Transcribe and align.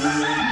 Yeah. 0.00 0.47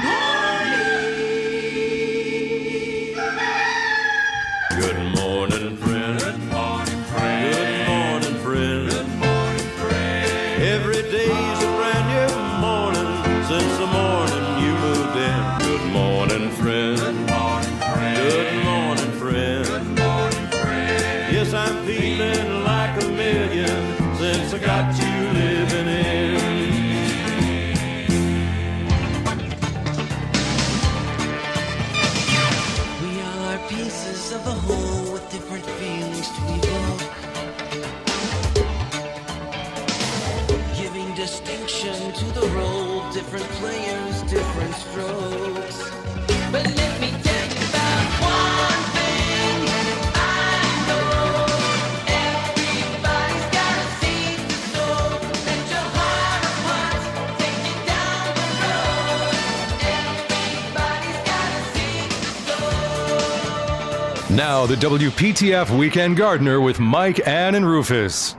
Now, 64.57 64.65
the 64.65 64.77
WPTF 64.77 65.79
Weekend 65.79 66.17
Gardener 66.17 66.63
with 66.63 66.81
Mike, 66.81 67.21
Ann, 67.29 67.55
and 67.55 67.69
Rufus. 67.69 68.37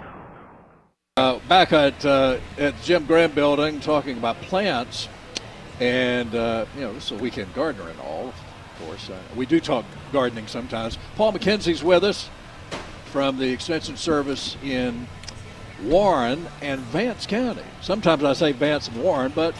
Uh, 1.16 1.38
back 1.48 1.72
at 1.74 2.04
uh, 2.04 2.40
at 2.58 2.74
Jim 2.82 3.06
Graham 3.06 3.34
Building, 3.34 3.80
talking 3.80 4.18
about 4.18 4.36
plants, 4.42 5.10
and 5.80 6.34
uh, 6.34 6.66
you 6.74 6.82
know 6.82 6.92
this 6.94 7.12
is 7.12 7.20
a 7.20 7.22
weekend 7.22 7.54
gardener 7.54 7.88
and 7.88 8.00
all. 8.00 8.30
Of 8.30 8.86
course, 8.88 9.12
uh, 9.12 9.20
we 9.36 9.46
do 9.46 9.60
talk 9.60 9.86
gardening 10.12 10.48
sometimes. 10.48 10.98
Paul 11.18 11.34
McKenzie's 11.34 11.84
with 11.84 12.04
us 12.04 12.32
from 13.12 13.38
the 13.38 13.52
Extension 13.52 13.96
Service 13.96 14.58
in 14.64 15.06
Warren 15.84 16.48
and 16.64 16.82
Vance 16.82 17.28
County. 17.28 17.62
Sometimes 17.82 18.24
I 18.24 18.34
say 18.34 18.54
Vance 18.54 18.88
and 18.88 19.04
Warren, 19.04 19.32
but 19.36 19.54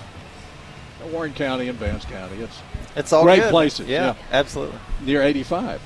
Warren 1.12 1.36
County 1.36 1.68
and 1.68 1.78
Vance 1.78 2.06
County. 2.06 2.38
It's 2.38 2.60
It's 2.96 3.14
all 3.14 3.22
great 3.26 3.42
good. 3.44 3.52
places. 3.52 3.88
Yeah, 3.88 4.16
yeah. 4.16 4.16
absolutely. 4.32 4.80
near 5.04 5.22
85 5.22 5.80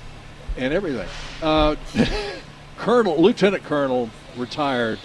and 0.57 0.73
everything. 0.73 1.07
Uh, 1.41 1.75
Colonel, 2.77 3.21
Lieutenant 3.21 3.63
Colonel, 3.63 4.09
retired 4.37 4.99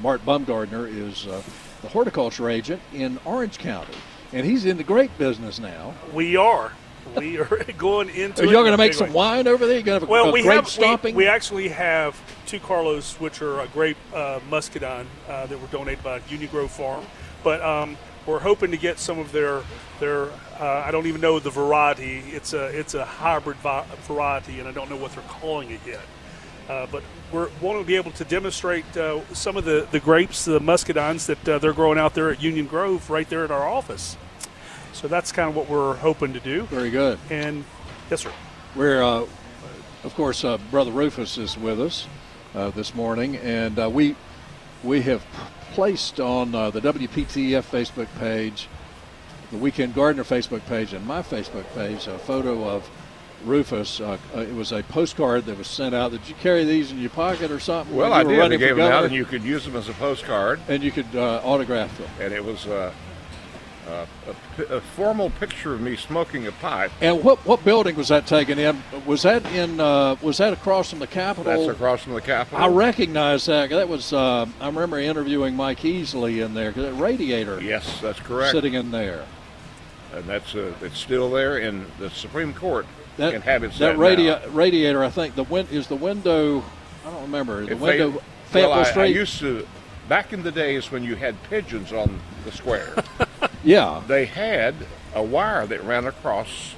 Mart 0.00 0.24
Bumgardner 0.24 0.88
is 0.88 1.26
uh, 1.26 1.42
the 1.82 1.88
horticulture 1.88 2.48
agent 2.48 2.80
in 2.94 3.18
Orange 3.24 3.58
County, 3.58 3.94
and 4.32 4.46
he's 4.46 4.64
in 4.64 4.76
the 4.76 4.84
grape 4.84 5.16
business 5.18 5.58
now. 5.58 5.94
We 6.12 6.36
are. 6.36 6.72
We 7.16 7.38
are 7.40 7.64
going 7.76 8.10
into. 8.10 8.42
Are 8.42 8.44
y'all 8.46 8.62
going 8.62 8.72
to 8.72 8.78
make 8.78 8.94
some 8.94 9.12
wine 9.12 9.48
over 9.48 9.66
there? 9.66 9.76
You're 9.76 9.82
going 9.82 10.00
to 10.00 10.06
have 10.06 10.08
a, 10.08 10.12
Well, 10.12 10.28
a 10.28 10.32
we 10.32 10.42
grape 10.42 10.56
have. 10.56 10.68
stomping? 10.68 11.14
We, 11.14 11.24
we 11.24 11.28
actually 11.28 11.68
have 11.68 12.20
two 12.46 12.60
Carlos, 12.60 13.18
which 13.20 13.42
are 13.42 13.60
a 13.60 13.68
grape 13.68 13.96
uh, 14.14 14.40
muscadine 14.48 15.06
uh, 15.28 15.46
that 15.46 15.60
were 15.60 15.68
donated 15.68 16.02
by 16.04 16.20
Union 16.28 16.50
Grove 16.50 16.70
Farm, 16.70 17.04
but 17.42 17.60
um, 17.62 17.96
we're 18.26 18.38
hoping 18.40 18.70
to 18.70 18.76
get 18.76 18.98
some 18.98 19.18
of 19.18 19.32
their 19.32 19.62
their. 20.00 20.28
Uh, 20.58 20.82
I 20.84 20.90
don't 20.90 21.06
even 21.06 21.20
know 21.20 21.38
the 21.38 21.50
variety. 21.50 22.18
It's 22.32 22.52
a 22.52 22.66
it's 22.66 22.94
a 22.94 23.04
hybrid 23.04 23.58
vi- 23.58 23.86
variety, 24.02 24.58
and 24.58 24.68
I 24.68 24.72
don't 24.72 24.90
know 24.90 24.96
what 24.96 25.12
they're 25.12 25.22
calling 25.24 25.70
it 25.70 25.80
yet. 25.86 26.00
Uh, 26.68 26.86
but 26.92 27.02
we're 27.32 27.48
wanting 27.62 27.82
to 27.82 27.86
be 27.86 27.96
able 27.96 28.10
to 28.10 28.24
demonstrate 28.24 28.84
uh, 28.96 29.20
some 29.32 29.56
of 29.56 29.64
the, 29.64 29.88
the 29.90 30.00
grapes, 30.00 30.44
the 30.44 30.60
muscadines 30.60 31.24
that 31.26 31.48
uh, 31.48 31.58
they're 31.58 31.72
growing 31.72 31.98
out 31.98 32.12
there 32.14 32.30
at 32.30 32.42
Union 32.42 32.66
Grove, 32.66 33.08
right 33.08 33.28
there 33.30 33.42
at 33.44 33.50
our 33.50 33.66
office. 33.66 34.18
So 34.92 35.08
that's 35.08 35.32
kind 35.32 35.48
of 35.48 35.56
what 35.56 35.68
we're 35.68 35.94
hoping 35.94 36.34
to 36.34 36.40
do. 36.40 36.64
Very 36.64 36.90
good. 36.90 37.18
And 37.30 37.64
yes, 38.10 38.22
sir. 38.22 38.32
We're, 38.76 39.02
uh, 39.02 39.26
of 40.04 40.14
course, 40.14 40.44
uh, 40.44 40.58
Brother 40.70 40.90
Rufus 40.90 41.38
is 41.38 41.56
with 41.56 41.80
us 41.80 42.06
uh, 42.54 42.70
this 42.70 42.94
morning, 42.94 43.36
and 43.36 43.78
uh, 43.78 43.88
we 43.88 44.16
we 44.84 45.00
have 45.02 45.24
placed 45.72 46.20
on 46.20 46.54
uh, 46.54 46.70
the 46.70 46.80
WPTF 46.80 47.62
Facebook 47.62 48.08
page, 48.18 48.68
the 49.50 49.56
Weekend 49.58 49.94
Gardener 49.94 50.24
Facebook 50.24 50.64
page, 50.66 50.92
and 50.92 51.04
my 51.06 51.22
Facebook 51.22 51.64
page 51.74 52.06
a 52.06 52.18
photo 52.18 52.68
of 52.68 52.88
Rufus. 53.44 54.00
Uh, 54.00 54.18
uh, 54.34 54.40
it 54.40 54.54
was 54.54 54.72
a 54.72 54.82
postcard 54.82 55.46
that 55.46 55.56
was 55.56 55.68
sent 55.68 55.94
out. 55.94 56.10
Did 56.10 56.28
you 56.28 56.34
carry 56.36 56.64
these 56.64 56.90
in 56.90 56.98
your 56.98 57.10
pocket 57.10 57.50
or 57.50 57.60
something? 57.60 57.94
Well, 57.94 58.12
I 58.12 58.24
did. 58.24 58.40
I 58.40 58.48
gave 58.56 58.76
them 58.76 58.90
out, 58.92 59.04
and 59.04 59.14
you 59.14 59.24
could 59.24 59.42
use 59.44 59.64
them 59.64 59.76
as 59.76 59.88
a 59.88 59.92
postcard. 59.94 60.60
and 60.68 60.82
you 60.82 60.90
could 60.90 61.14
uh, 61.14 61.40
autograph 61.44 61.96
them. 61.98 62.08
And 62.20 62.32
it 62.34 62.44
was 62.44 62.66
uh, 62.66 62.92
uh, 63.88 64.06
a, 64.58 64.62
a 64.74 64.80
formal 64.80 65.30
picture 65.30 65.72
of 65.72 65.80
me 65.80 65.94
smoking 65.94 66.48
a 66.48 66.52
pipe. 66.52 66.90
And 67.00 67.22
what 67.22 67.38
what 67.46 67.64
building 67.64 67.94
was 67.94 68.08
that 68.08 68.26
taken 68.26 68.58
in? 68.58 68.82
Was 69.06 69.22
that 69.22 69.46
in? 69.52 69.78
Uh, 69.78 70.16
was 70.20 70.38
that 70.38 70.52
across 70.52 70.90
from 70.90 70.98
the 70.98 71.06
Capitol? 71.06 71.44
That's 71.44 71.76
across 71.76 72.02
from 72.02 72.14
the 72.14 72.20
Capitol. 72.20 72.58
I 72.58 72.66
recognize 72.66 73.46
that. 73.46 73.70
That 73.70 73.88
was. 73.88 74.12
Uh, 74.12 74.46
I 74.60 74.66
remember 74.66 74.98
interviewing 74.98 75.54
Mike 75.54 75.78
Easley 75.80 76.44
in 76.44 76.54
there. 76.54 76.72
that 76.72 76.94
radiator 76.94 77.62
Yes, 77.62 78.00
that's 78.00 78.18
correct. 78.18 78.50
sitting 78.50 78.74
in 78.74 78.90
there. 78.90 79.24
And 80.14 80.24
that's 80.24 80.54
uh, 80.54 80.72
it's 80.82 80.98
still 80.98 81.30
there 81.30 81.58
in 81.58 81.86
the 81.98 82.10
Supreme 82.10 82.54
Court. 82.54 82.86
That 83.16 83.34
inhabits 83.34 83.78
that 83.78 83.98
that 83.98 83.98
now. 83.98 84.48
radiator. 84.50 85.04
I 85.04 85.10
think 85.10 85.34
the 85.34 85.44
win- 85.44 85.68
is 85.70 85.88
the 85.88 85.96
window. 85.96 86.62
I 87.04 87.10
don't 87.10 87.22
remember 87.22 87.64
the 87.64 87.72
It 87.72 87.80
window. 87.80 88.22
Fayetteville 88.46 88.70
well, 88.70 88.98
I, 88.98 89.02
I 89.02 89.06
used 89.06 89.38
to 89.40 89.66
back 90.08 90.32
in 90.32 90.42
the 90.42 90.52
days 90.52 90.90
when 90.90 91.04
you 91.04 91.16
had 91.16 91.40
pigeons 91.44 91.92
on 91.92 92.20
the 92.44 92.52
square. 92.52 92.94
yeah. 93.64 94.02
they 94.06 94.24
had 94.24 94.74
a 95.14 95.22
wire 95.22 95.66
that 95.66 95.82
ran 95.84 96.06
across 96.06 96.74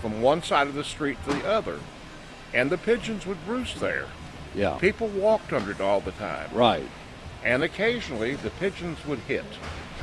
from 0.00 0.20
one 0.20 0.42
side 0.42 0.66
of 0.66 0.74
the 0.74 0.84
street 0.84 1.16
to 1.26 1.32
the 1.32 1.46
other, 1.46 1.78
and 2.52 2.70
the 2.70 2.78
pigeons 2.78 3.26
would 3.26 3.38
roost 3.48 3.80
there. 3.80 4.06
Yeah. 4.54 4.76
People 4.78 5.08
walked 5.08 5.52
under 5.52 5.70
it 5.70 5.80
all 5.80 6.00
the 6.00 6.12
time. 6.12 6.50
Right. 6.52 6.88
And 7.42 7.62
occasionally 7.62 8.34
the 8.36 8.50
pigeons 8.50 9.04
would 9.06 9.20
hit. 9.20 9.44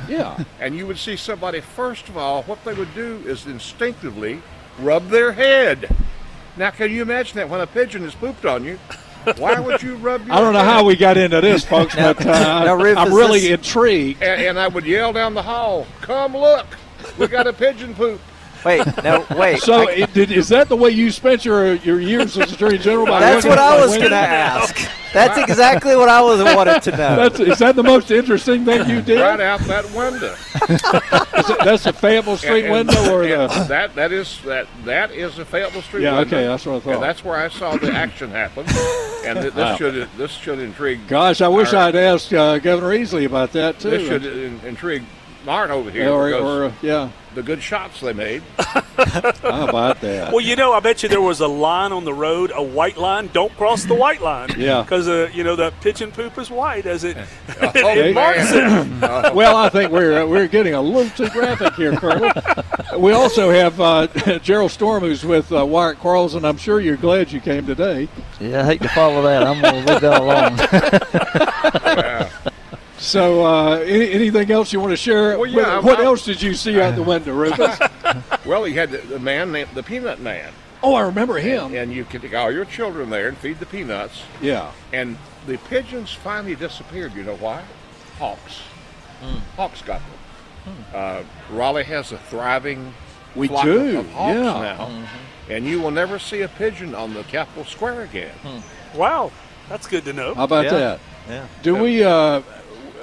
Yeah. 0.08 0.42
And 0.60 0.76
you 0.76 0.86
would 0.86 0.98
see 0.98 1.16
somebody, 1.16 1.60
first 1.60 2.08
of 2.08 2.16
all, 2.16 2.42
what 2.44 2.64
they 2.64 2.72
would 2.74 2.94
do 2.94 3.22
is 3.26 3.46
instinctively 3.46 4.40
rub 4.78 5.08
their 5.08 5.32
head. 5.32 5.94
Now, 6.56 6.70
can 6.70 6.90
you 6.90 7.02
imagine 7.02 7.36
that 7.36 7.48
when 7.48 7.60
a 7.60 7.66
pigeon 7.66 8.02
has 8.02 8.14
pooped 8.14 8.44
on 8.44 8.64
you? 8.64 8.78
Why 9.38 9.58
would 9.60 9.82
you 9.82 9.96
rub 9.96 10.26
your 10.26 10.34
I 10.36 10.40
don't 10.40 10.52
know 10.52 10.58
head? 10.60 10.68
how 10.68 10.84
we 10.84 10.96
got 10.96 11.16
into 11.16 11.40
this, 11.40 11.64
folks, 11.64 11.96
Now- 11.96 12.12
but 12.12 12.26
uh, 12.26 12.64
now, 12.64 12.74
Rufus, 12.74 12.98
I'm 12.98 13.12
really 13.14 13.40
this- 13.40 13.50
intrigued. 13.50 14.22
And, 14.22 14.40
and 14.42 14.58
I 14.58 14.68
would 14.68 14.84
yell 14.84 15.12
down 15.12 15.34
the 15.34 15.42
hall, 15.42 15.86
come 16.00 16.36
look, 16.36 16.66
we 17.18 17.26
got 17.28 17.46
a 17.46 17.52
pigeon 17.52 17.94
poop. 17.94 18.20
Wait, 18.64 18.86
no, 19.02 19.26
wait. 19.36 19.60
So, 19.60 19.88
I- 19.88 19.92
it, 19.92 20.14
did, 20.14 20.30
is 20.30 20.48
that 20.48 20.68
the 20.68 20.76
way 20.76 20.90
you 20.90 21.10
spent 21.10 21.44
your 21.44 21.74
your 21.76 22.00
years 22.00 22.36
as 22.38 22.52
Attorney 22.52 22.78
General? 22.78 23.06
By 23.06 23.20
that's 23.20 23.44
what 23.46 23.58
I 23.58 23.80
was 23.80 23.96
going 23.96 24.10
to 24.10 24.16
ask. 24.16 24.76
That's 25.12 25.36
exactly 25.36 25.94
what 25.94 26.08
I 26.08 26.22
was 26.22 26.40
wanted 26.42 26.80
to 26.84 26.90
know. 26.92 27.16
That's, 27.16 27.38
is 27.38 27.58
that 27.58 27.76
the 27.76 27.82
most 27.82 28.10
interesting 28.10 28.64
thing 28.64 28.88
you 28.88 29.02
did? 29.02 29.20
Right 29.20 29.40
out 29.40 29.60
that 29.60 29.84
window. 29.92 30.32
Is 31.42 31.50
it- 31.50 31.58
that's 31.64 31.84
the 31.84 31.92
Fayetteville 31.92 32.36
Street 32.38 32.64
And- 32.66 32.74
and- 32.76 32.88
window, 32.88 33.14
or 33.14 33.22
the? 33.26 33.64
that 33.68 33.94
that 33.94 34.12
is 34.12 34.40
that 34.46 34.66
that 34.84 35.10
is 35.10 35.38
a 35.38 35.44
Fayetteville 35.44 35.82
Street 35.82 36.04
Yeah, 36.04 36.18
window. 36.18 36.36
okay, 36.36 36.46
that's 36.46 36.64
what 36.64 36.76
I 36.76 36.80
thought. 36.80 36.94
And 36.94 37.02
that's 37.02 37.24
where 37.24 37.36
I 37.36 37.48
saw 37.48 37.76
the 37.76 37.92
action 37.92 38.30
happen. 38.30 38.64
And 39.26 39.38
th- 39.40 39.52
this 39.52 39.56
Wow. 39.56 39.76
should 39.76 40.08
this 40.16 40.30
should 40.30 40.58
intrigue. 40.60 41.06
Gosh, 41.08 41.40
I 41.42 41.48
wish 41.48 41.72
our- 41.74 41.88
I'd 41.88 41.96
asked 41.96 42.32
uh, 42.32 42.58
Governor 42.58 42.96
Easley 42.96 43.26
about 43.26 43.52
that 43.52 43.78
too. 43.80 43.90
This 43.90 44.06
should 44.08 44.24
in, 44.24 44.60
intrigue 44.64 45.02
Martin 45.44 45.76
over 45.76 45.90
here 45.90 46.08
or, 46.10 46.32
or 46.34 46.64
uh, 46.66 46.72
yeah, 46.82 47.10
the 47.34 47.42
good 47.42 47.62
shots 47.62 48.00
they 48.00 48.12
made. 48.12 48.42
how 48.58 49.68
about 49.68 50.00
that? 50.00 50.32
Well, 50.32 50.40
you 50.40 50.56
know, 50.56 50.72
I 50.72 50.80
bet 50.80 51.02
you 51.02 51.08
there 51.08 51.20
was 51.20 51.40
a 51.40 51.46
line 51.48 51.92
on 51.92 52.04
the 52.04 52.12
road, 52.14 52.52
a 52.54 52.62
white 52.62 52.96
line. 52.96 53.28
Don't 53.32 53.54
cross 53.56 53.84
the 53.84 53.94
white 53.94 54.20
line. 54.20 54.50
Yeah. 54.62 54.82
Because 54.82 55.08
uh, 55.08 55.28
you 55.32 55.42
know 55.42 55.56
the 55.56 55.72
pigeon 55.80 56.12
poop 56.12 56.38
is 56.38 56.48
white, 56.50 56.86
as 56.86 57.02
it. 57.04 57.16
Oh, 57.60 57.70
it 57.74 58.14
marks 58.14 58.50
it. 58.52 59.34
Well, 59.34 59.56
I 59.56 59.68
think 59.68 59.90
we're 59.90 60.22
uh, 60.22 60.26
we're 60.26 60.46
getting 60.46 60.74
a 60.74 60.80
little 60.82 61.10
too 61.10 61.28
graphic 61.30 61.74
here, 61.74 61.96
Colonel. 61.96 62.30
We 62.98 63.12
also 63.12 63.50
have 63.50 63.80
uh, 63.80 64.06
Gerald 64.38 64.70
Storm, 64.70 65.02
who's 65.02 65.24
with 65.24 65.50
uh, 65.52 65.64
Wyatt 65.64 65.98
Quarles, 65.98 66.34
and 66.34 66.46
I'm 66.46 66.58
sure 66.58 66.80
you're 66.80 66.96
glad 66.96 67.32
you 67.32 67.40
came 67.40 67.66
today. 67.66 68.08
Yeah, 68.40 68.60
I 68.62 68.64
hate 68.64 68.82
to 68.82 68.88
follow 68.88 69.22
that. 69.22 69.42
I'm 69.42 69.60
going 69.60 69.84
to 69.84 69.92
leave 69.92 70.00
that 70.02 70.20
alone. 70.20 70.56
yeah. 71.96 72.28
So, 73.12 73.44
uh, 73.44 73.74
any, 73.80 74.10
anything 74.10 74.50
else 74.50 74.72
you 74.72 74.80
want 74.80 74.92
to 74.92 74.96
share? 74.96 75.38
Well, 75.38 75.44
yeah, 75.46 75.74
what 75.76 75.84
what 75.84 76.00
I- 76.00 76.04
else 76.04 76.24
did 76.24 76.40
you 76.40 76.54
see 76.54 76.80
out 76.80 76.94
the 76.96 77.02
window, 77.02 77.34
Rufus? 77.34 77.78
Well, 78.46 78.64
he 78.64 78.72
had 78.72 78.90
the, 78.90 78.98
the 78.98 79.18
man 79.18 79.52
named 79.52 79.68
the 79.74 79.82
Peanut 79.82 80.18
Man, 80.18 80.52
oh, 80.82 80.94
I 80.94 81.02
remember 81.02 81.36
him. 81.38 81.74
and 81.74 81.92
you 81.92 82.04
could 82.04 82.22
take 82.22 82.34
all 82.34 82.50
your 82.50 82.64
children 82.64 83.08
there 83.10 83.28
and 83.28 83.36
feed 83.36 83.58
the 83.60 83.66
peanuts. 83.66 84.22
Yeah. 84.40 84.72
And 84.94 85.16
the 85.46 85.58
pigeons 85.58 86.12
finally 86.12 86.54
disappeared. 86.56 87.14
You 87.14 87.22
know 87.22 87.36
why? 87.36 87.62
Hawks. 88.18 88.60
Hawks 89.56 89.82
got 89.82 90.00
them. 90.64 90.74
Uh, 90.94 91.22
Raleigh 91.50 91.84
has 91.84 92.10
a 92.12 92.18
thriving 92.18 92.94
We 93.36 93.46
flock 93.48 93.64
do, 93.64 93.98
of, 94.00 94.06
of 94.06 94.10
hawks 94.12 94.34
yeah. 94.34 94.42
now, 94.42 95.04
and 95.50 95.64
you 95.66 95.80
will 95.80 95.90
never 95.92 96.18
see 96.18 96.40
a 96.40 96.48
pigeon 96.48 96.94
on 96.94 97.12
the 97.14 97.22
Capitol 97.24 97.64
Square 97.64 98.02
again. 98.02 98.34
Wow, 98.94 99.30
that's 99.68 99.86
good 99.86 100.04
to 100.06 100.12
know. 100.14 100.34
How 100.34 100.44
about 100.44 100.64
Yeah. 100.64 100.70
that? 100.70 101.00
Yeah. 101.28 101.46
Do 101.62 101.76
we 101.76 102.02
uh, 102.02 102.42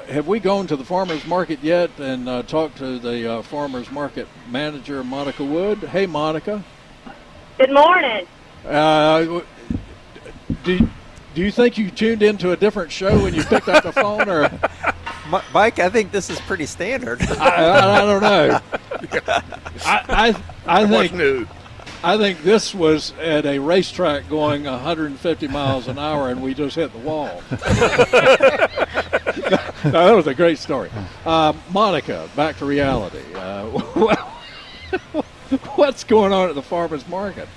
have 0.09 0.27
we 0.27 0.39
gone 0.39 0.67
to 0.67 0.75
the 0.75 0.83
farmers 0.83 1.25
market 1.25 1.59
yet 1.61 1.91
and 1.99 2.27
uh, 2.27 2.43
talked 2.43 2.77
to 2.77 2.99
the 2.99 3.31
uh, 3.31 3.41
farmers 3.43 3.91
market 3.91 4.27
manager 4.49 5.03
Monica 5.03 5.43
Wood? 5.43 5.77
Hey, 5.79 6.05
Monica. 6.07 6.63
Good 7.57 7.71
morning. 7.71 8.25
Uh, 8.65 9.41
do 10.63 10.89
do 11.35 11.41
you 11.41 11.51
think 11.51 11.77
you 11.77 11.91
tuned 11.91 12.23
into 12.23 12.51
a 12.51 12.57
different 12.57 12.91
show 12.91 13.21
when 13.21 13.33
you 13.33 13.43
picked 13.43 13.69
up 13.69 13.83
the 13.83 13.91
phone, 13.91 14.27
or 14.27 14.49
Mike, 15.53 15.79
I 15.79 15.89
think 15.89 16.11
this 16.11 16.29
is 16.29 16.39
pretty 16.41 16.65
standard. 16.65 17.21
I, 17.21 17.65
I, 17.65 18.01
I 18.01 18.05
don't 18.05 18.21
know. 18.21 18.59
I 19.85 20.35
I, 20.65 20.81
I 20.81 20.85
What's 20.85 21.11
think 21.11 21.13
new? 21.13 21.47
I 22.01 22.17
think 22.17 22.43
this 22.43 22.73
was 22.73 23.13
at 23.19 23.45
a 23.45 23.59
racetrack 23.59 24.29
going 24.29 24.63
150 24.63 25.47
miles 25.49 25.87
an 25.89 25.99
hour, 25.99 26.29
and 26.29 26.41
we 26.41 26.53
just 26.53 26.75
hit 26.75 26.93
the 26.93 26.99
wall. 26.99 27.43
No, 29.85 29.91
that 29.91 30.11
was 30.15 30.27
a 30.27 30.33
great 30.33 30.57
story. 30.57 30.89
Uh, 31.25 31.53
Monica, 31.71 32.29
back 32.35 32.57
to 32.57 32.65
reality. 32.65 33.23
Uh, 33.33 33.65
what's 35.75 36.03
going 36.03 36.33
on 36.33 36.49
at 36.49 36.55
the 36.55 36.61
farmers 36.61 37.07
market? 37.07 37.47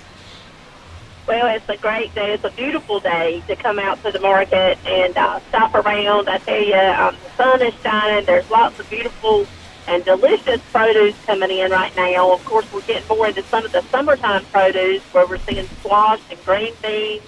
Well, 1.27 1.55
it's 1.55 1.67
a 1.69 1.77
great 1.77 2.13
day. 2.15 2.33
It's 2.33 2.43
a 2.43 2.51
beautiful 2.51 2.99
day 2.99 3.43
to 3.47 3.55
come 3.55 3.79
out 3.79 4.01
to 4.03 4.11
the 4.11 4.19
market 4.19 4.77
and 4.85 5.17
uh, 5.17 5.39
stop 5.49 5.73
around. 5.73 6.29
I 6.29 6.37
tell 6.39 6.61
you, 6.61 6.75
um, 6.75 7.15
the 7.23 7.29
sun 7.43 7.61
is 7.61 7.73
shining. 7.81 8.25
There's 8.25 8.49
lots 8.49 8.79
of 8.79 8.89
beautiful 8.89 9.45
and 9.87 10.03
delicious 10.03 10.61
produce 10.71 11.15
coming 11.25 11.51
in 11.51 11.71
right 11.71 11.95
now. 11.95 12.33
Of 12.33 12.43
course, 12.45 12.71
we're 12.73 12.81
getting 12.81 13.07
more 13.07 13.27
into 13.27 13.43
some 13.43 13.65
of 13.65 13.71
the 13.71 13.81
summertime 13.83 14.45
produce 14.45 15.01
where 15.13 15.25
we're 15.27 15.37
seeing 15.39 15.65
squash 15.79 16.19
and 16.29 16.43
green 16.45 16.73
beans. 16.81 17.23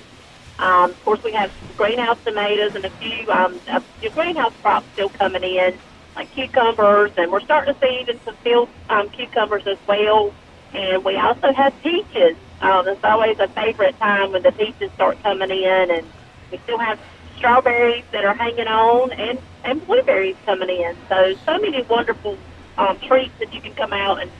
Um, 0.59 0.91
of 0.91 1.01
course, 1.03 1.19
we 1.23 1.33
have 1.33 1.51
greenhouse 1.75 2.17
tomatoes 2.25 2.71
and 2.75 2.85
a 2.85 2.91
few 2.99 3.27
um, 3.31 3.61
a 3.67 3.83
few 3.99 4.09
greenhouse 4.11 4.53
crops 4.61 4.87
still 4.93 5.09
coming 5.09 5.43
in, 5.43 5.79
like 6.15 6.31
cucumbers, 6.31 7.11
and 7.17 7.31
we're 7.31 7.41
starting 7.41 7.73
to 7.73 7.79
see 7.81 7.99
even 8.01 8.21
some 8.25 8.37
field 8.43 8.69
um, 8.89 9.09
cucumbers 9.09 9.63
as 9.67 9.77
well. 9.87 10.35
And 10.73 11.03
we 11.05 11.17
also 11.17 11.53
have 11.55 11.73
peaches. 11.81 12.37
Um, 12.61 12.87
it's 12.87 13.03
always 13.03 13.37
a 13.39 13.49
favorite 13.53 13.99
time 13.99 14.31
when 14.31 14.43
the 14.43 14.51
peaches 14.51 14.91
start 14.95 15.21
coming 15.23 15.51
in, 15.51 15.87
and 15.91 16.07
we 16.51 16.59
still 16.63 16.79
have 16.79 16.99
strawberries 17.37 18.05
that 18.13 18.23
are 18.25 18.35
hanging 18.35 18.67
on, 18.67 19.11
and 19.11 19.39
and 19.63 19.85
blueberries 19.85 20.37
coming 20.45 20.69
in. 20.69 20.95
So 21.09 21.15
so 21.45 21.59
many 21.59 21.83
wonderful 21.89 22.39
um, 22.77 22.99
treats 23.07 23.35
that 23.39 23.51
you 23.53 23.61
can 23.61 23.75
come 23.75 23.93
out 23.93 24.21
and 24.21 24.31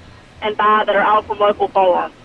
and 0.41 0.55
buy 0.57 0.83
that 0.87 0.95
are 0.95 1.03
all 1.03 1.23
from 1.23 1.39
local 1.39 1.69
farms. 1.69 2.15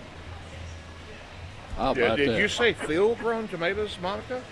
How 1.81 1.95
Did, 1.95 2.03
about 2.03 2.17
did 2.17 2.29
that? 2.29 2.39
you 2.39 2.47
say 2.47 2.73
field-grown 2.73 3.47
tomatoes, 3.47 3.97
Monica? 4.03 4.43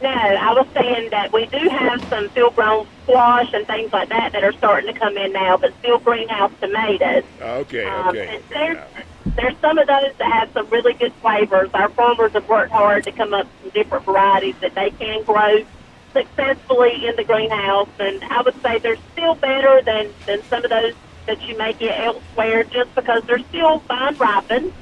No, 0.00 0.08
I 0.08 0.52
was 0.54 0.66
saying 0.72 1.10
that 1.10 1.32
we 1.32 1.46
do 1.46 1.58
have 1.68 2.02
some 2.08 2.28
field-grown 2.28 2.86
squash 3.02 3.52
and 3.52 3.66
things 3.66 3.92
like 3.92 4.10
that 4.10 4.30
that 4.32 4.44
are 4.44 4.52
starting 4.52 4.94
to 4.94 4.98
come 4.98 5.16
in 5.18 5.32
now, 5.32 5.56
but 5.56 5.74
still 5.80 5.98
greenhouse 5.98 6.52
tomatoes. 6.60 7.24
Okay, 7.40 7.84
Um, 7.84 8.08
okay. 8.08 8.28
and 8.28 8.36
okay. 8.36 8.42
there's, 8.48 8.76
now. 8.76 9.32
there's 9.34 9.56
some 9.58 9.76
of 9.78 9.88
those 9.88 10.12
that 10.18 10.32
have 10.32 10.52
some 10.52 10.68
really 10.70 10.92
good 10.94 11.12
flavors. 11.14 11.68
Our 11.74 11.88
farmers 11.88 12.32
have 12.32 12.48
worked 12.48 12.70
hard 12.70 13.02
to 13.04 13.12
come 13.12 13.34
up 13.34 13.48
with 13.64 13.74
different 13.74 14.04
varieties 14.04 14.54
that 14.60 14.76
they 14.76 14.90
can 14.90 15.24
grow 15.24 15.64
successfully 16.12 17.08
in 17.08 17.16
the 17.16 17.24
greenhouse, 17.24 17.88
and 17.98 18.22
I 18.22 18.40
would 18.42 18.60
say 18.62 18.78
they're 18.78 18.96
still 19.12 19.34
better 19.34 19.82
than, 19.82 20.10
than 20.26 20.44
some 20.44 20.62
of 20.64 20.70
those 20.70 20.94
that 21.26 21.42
you 21.42 21.58
may 21.58 21.72
get 21.72 22.00
elsewhere 22.00 22.62
just 22.62 22.94
because 22.94 23.24
they're 23.24 23.40
still 23.40 23.80
fine 23.80 24.14
ripened 24.16 24.72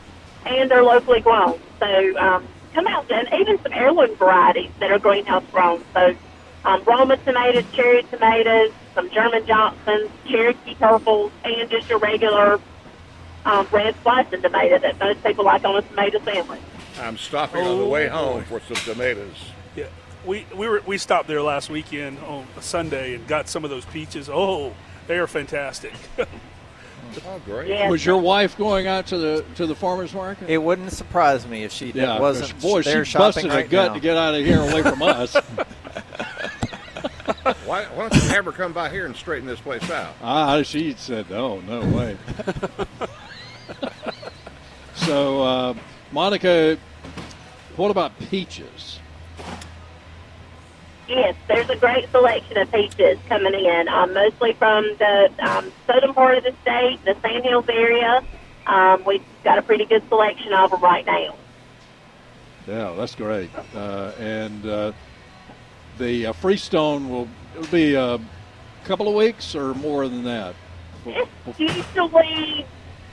and 0.46 0.70
they're 0.70 0.82
locally 0.84 1.20
grown. 1.20 1.58
So 1.80 2.18
um, 2.18 2.46
come 2.74 2.86
out 2.86 3.10
and 3.10 3.28
even 3.40 3.60
some 3.62 3.72
heirloom 3.72 4.14
varieties 4.16 4.70
that 4.80 4.90
are 4.90 4.98
greenhouse 4.98 5.44
grown. 5.52 5.82
So 5.94 6.14
um, 6.64 6.82
Roma 6.84 7.16
tomatoes, 7.18 7.64
cherry 7.72 8.02
tomatoes, 8.04 8.72
some 8.94 9.10
German 9.10 9.46
Johnsons, 9.46 10.10
Cherokee 10.26 10.74
purples, 10.74 11.32
and 11.44 11.70
just 11.70 11.88
your 11.88 11.98
regular 11.98 12.60
um, 13.44 13.66
red 13.70 13.94
slicing 14.02 14.42
tomato 14.42 14.78
that 14.78 14.98
most 14.98 15.22
people 15.24 15.44
like 15.44 15.64
on 15.64 15.76
a 15.76 15.82
tomato 15.82 16.18
sandwich. 16.24 16.60
I'm 17.00 17.16
stopping 17.16 17.64
on 17.64 17.78
the 17.78 17.86
way 17.86 18.08
Oh, 18.10 18.16
home 18.32 18.44
boy. 18.44 18.58
for 18.58 18.74
some 18.74 18.92
tomatoes. 18.94 19.36
Yeah, 19.76 19.86
we 20.26 20.44
we 20.56 20.66
were 20.66 20.82
we 20.84 20.98
stopped 20.98 21.28
there 21.28 21.40
last 21.40 21.70
weekend 21.70 22.18
on 22.20 22.46
a 22.56 22.62
Sunday 22.62 23.14
and 23.14 23.26
got 23.28 23.48
some 23.48 23.62
of 23.62 23.70
those 23.70 23.84
peaches. 23.84 24.28
Oh, 24.28 24.74
they 25.06 25.16
are 25.18 25.28
fantastic. 25.28 25.94
Oh, 27.26 27.40
great. 27.44 27.68
Yeah. 27.68 27.88
Was 27.88 28.04
your 28.04 28.18
wife 28.18 28.56
going 28.56 28.86
out 28.86 29.06
to 29.08 29.18
the 29.18 29.44
to 29.56 29.66
the 29.66 29.74
farmers 29.74 30.12
market? 30.14 30.48
It 30.48 30.58
wouldn't 30.58 30.92
surprise 30.92 31.46
me 31.46 31.64
if 31.64 31.72
she 31.72 31.90
yeah, 31.90 32.18
wasn't. 32.20 32.52
'cause, 32.52 32.62
boy, 32.62 32.82
there 32.82 33.04
she 33.04 33.12
shopping 33.12 33.26
busted 33.26 33.50
right 33.50 33.66
a 33.66 33.68
gut 33.68 33.88
now. 33.88 33.94
to 33.94 34.00
get 34.00 34.16
out 34.16 34.34
of 34.34 34.44
here 34.44 34.60
away 34.60 34.82
from 34.82 35.02
us. 35.02 35.36
Why, 37.64 37.84
why 37.84 38.08
don't 38.08 38.14
you 38.22 38.28
have 38.30 38.44
her 38.46 38.52
come 38.52 38.72
by 38.72 38.88
here 38.90 39.06
and 39.06 39.14
straighten 39.14 39.46
this 39.46 39.60
place 39.60 39.90
out? 39.90 40.14
Ah, 40.22 40.62
she 40.62 40.94
said, 40.94 41.28
"No, 41.30 41.60
no 41.60 41.80
way." 41.80 42.16
so, 44.94 45.42
uh, 45.42 45.74
Monica, 46.12 46.78
what 47.76 47.90
about 47.90 48.18
peaches? 48.30 48.97
Yes, 51.08 51.34
there's 51.46 51.70
a 51.70 51.76
great 51.76 52.10
selection 52.10 52.58
of 52.58 52.70
peaches 52.70 53.18
coming 53.28 53.54
in, 53.54 53.88
um, 53.88 54.12
mostly 54.12 54.52
from 54.52 54.84
the 54.98 55.30
um, 55.38 55.72
southern 55.86 56.12
part 56.12 56.36
of 56.36 56.44
the 56.44 56.54
state, 56.60 56.98
the 57.06 57.16
Sandhills 57.22 57.68
area. 57.68 58.22
Um, 58.66 59.02
we've 59.06 59.24
got 59.42 59.56
a 59.56 59.62
pretty 59.62 59.86
good 59.86 60.06
selection 60.08 60.52
of 60.52 60.70
them 60.70 60.82
right 60.82 61.06
now. 61.06 61.34
Yeah, 62.66 62.92
that's 62.94 63.14
great. 63.14 63.48
Uh, 63.74 64.12
and 64.18 64.66
uh, 64.66 64.92
the 65.96 66.26
uh, 66.26 66.32
Freestone 66.34 67.08
will 67.08 67.28
it'll 67.56 67.72
be 67.72 67.94
a 67.94 68.20
couple 68.84 69.08
of 69.08 69.14
weeks 69.14 69.54
or 69.54 69.72
more 69.74 70.06
than 70.08 70.24
that. 70.24 70.54
It's 71.06 71.58
usually, 71.58 72.66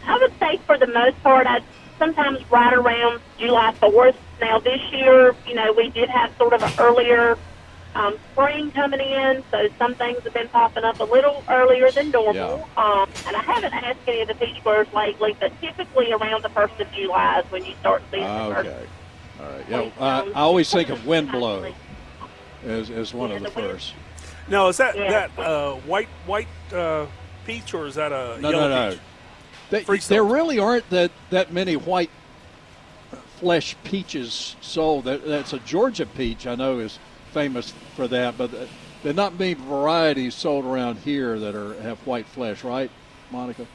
I 0.06 0.18
would 0.18 0.38
say 0.38 0.58
for 0.66 0.78
the 0.78 0.88
most 0.88 1.22
part, 1.24 1.48
I 1.48 1.62
sometimes 1.98 2.40
right 2.52 2.74
around 2.74 3.22
July 3.38 3.74
4th. 3.82 4.16
Now 4.42 4.60
this 4.60 4.82
year, 4.92 5.34
you 5.48 5.56
know, 5.56 5.72
we 5.72 5.90
did 5.92 6.10
have 6.10 6.36
sort 6.38 6.52
of 6.52 6.62
an 6.62 6.74
earlier 6.78 7.38
um, 7.96 8.16
spring 8.34 8.72
coming 8.72 9.00
in, 9.00 9.44
so 9.52 9.68
some 9.80 9.96
things 9.96 10.22
have 10.24 10.34
been 10.34 10.50
popping 10.50 10.84
up 10.84 11.00
a 11.00 11.04
little 11.06 11.44
earlier 11.50 11.90
than 11.92 12.12
normal. 12.12 12.68
Um, 12.78 13.10
and 13.26 13.36
I 13.36 13.42
haven't 13.42 13.74
asked 13.74 14.00
any 14.08 14.22
of 14.22 14.28
the 14.28 14.36
peach 14.36 14.62
growers 14.64 14.88
lately, 14.94 15.36
but 15.40 15.52
typically 15.62 16.12
around 16.12 16.44
the 16.44 16.50
1st 16.50 16.80
of 16.82 16.92
July 16.92 17.40
is 17.40 17.52
when 17.52 17.64
you 17.66 17.74
start 17.80 18.04
seeing 18.12 18.24
Ah, 18.24 18.50
the 18.50 18.56
first 18.56 18.68
okay. 18.70 18.88
All 19.40 19.46
right. 19.50 19.66
Yeah, 19.70 19.90
I, 20.00 20.20
I 20.32 20.42
always 20.42 20.70
think 20.72 20.90
of 20.90 21.00
Winblo 21.00 21.74
as, 22.66 22.90
as 22.90 23.14
one 23.14 23.32
of 23.32 23.42
the 23.42 23.50
first. 23.52 23.94
now, 24.50 24.68
is 24.68 24.78
that 24.78 24.96
Yeah. 24.98 25.28
that 25.28 25.40
uh, 25.40 25.74
white 25.76 26.08
white 26.26 26.48
uh, 26.74 27.06
peach 27.46 27.74
or 27.74 27.86
is 27.88 27.96
that 27.96 28.12
a 28.12 28.38
No, 28.42 28.50
yellow 28.50 28.70
no, 28.70 28.86
no. 28.88 28.92
peach? 28.92 29.00
They, 29.70 29.84
Freestones. 29.84 30.08
there 30.10 30.24
really 30.24 30.60
aren't 30.60 30.90
that, 30.90 31.12
that 31.32 31.52
many 31.54 31.76
white 31.76 32.10
flesh 33.40 33.76
peaches 33.84 34.56
sold. 34.62 35.06
That, 35.06 35.26
that's 35.26 35.54
a 35.54 35.60
Georgia 35.60 36.06
peach, 36.06 36.46
I 36.48 36.56
know, 36.56 36.80
is 36.80 37.00
famous 37.36 37.74
for 37.96 38.08
that, 38.08 38.38
but 38.38 38.50
there 38.50 39.12
are 39.12 39.14
not 39.14 39.38
many 39.38 39.54
varieties 39.56 40.34
sold 40.34 40.64
around 40.64 41.00
here 41.00 41.38
that 41.38 41.54
are 41.54 41.80
have 41.82 42.00
white 42.08 42.26
flesh, 42.26 42.64
right, 42.64 42.90
Monica? 43.30 43.68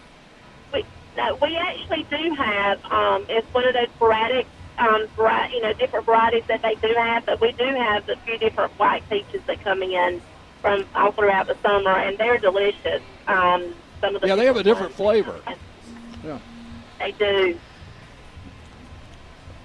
We, 0.73 0.83
no, 1.15 1.39
we 1.43 1.59
actually 1.59 2.05
do 2.11 2.35
have. 2.39 2.79
Um, 2.91 3.27
it's 3.29 3.47
one 3.53 3.69
of 3.69 3.75
those 3.75 3.95
sporadic, 3.97 4.47
um, 4.79 5.07
vari- 5.15 5.53
you 5.55 5.61
know, 5.61 5.75
different 5.75 6.07
varieties 6.07 6.45
that 6.49 6.63
they 6.63 6.75
do 6.77 6.95
have. 6.97 7.27
But 7.27 7.43
we 7.43 7.53
do 7.53 7.67
have 7.67 8.09
a 8.09 8.17
few 8.25 8.39
different 8.39 8.77
white 8.79 9.09
peaches 9.11 9.43
that 9.47 9.63
coming 9.63 9.93
in 9.93 10.23
from 10.63 10.87
all 10.95 11.13
throughout 11.13 11.47
the 11.47 11.57
summer, 11.63 11.99
and 11.99 12.17
they're 12.17 12.39
delicious. 12.39 13.03
Um, 13.27 13.75
some 14.01 14.17
of 14.17 14.23
the 14.23 14.29
Yeah, 14.29 14.37
they 14.37 14.47
have 14.47 14.57
a 14.57 14.63
different 14.63 14.95
flavor. 14.95 15.43
Yeah. 16.25 16.39
They 16.99 17.13
do. 17.13 17.61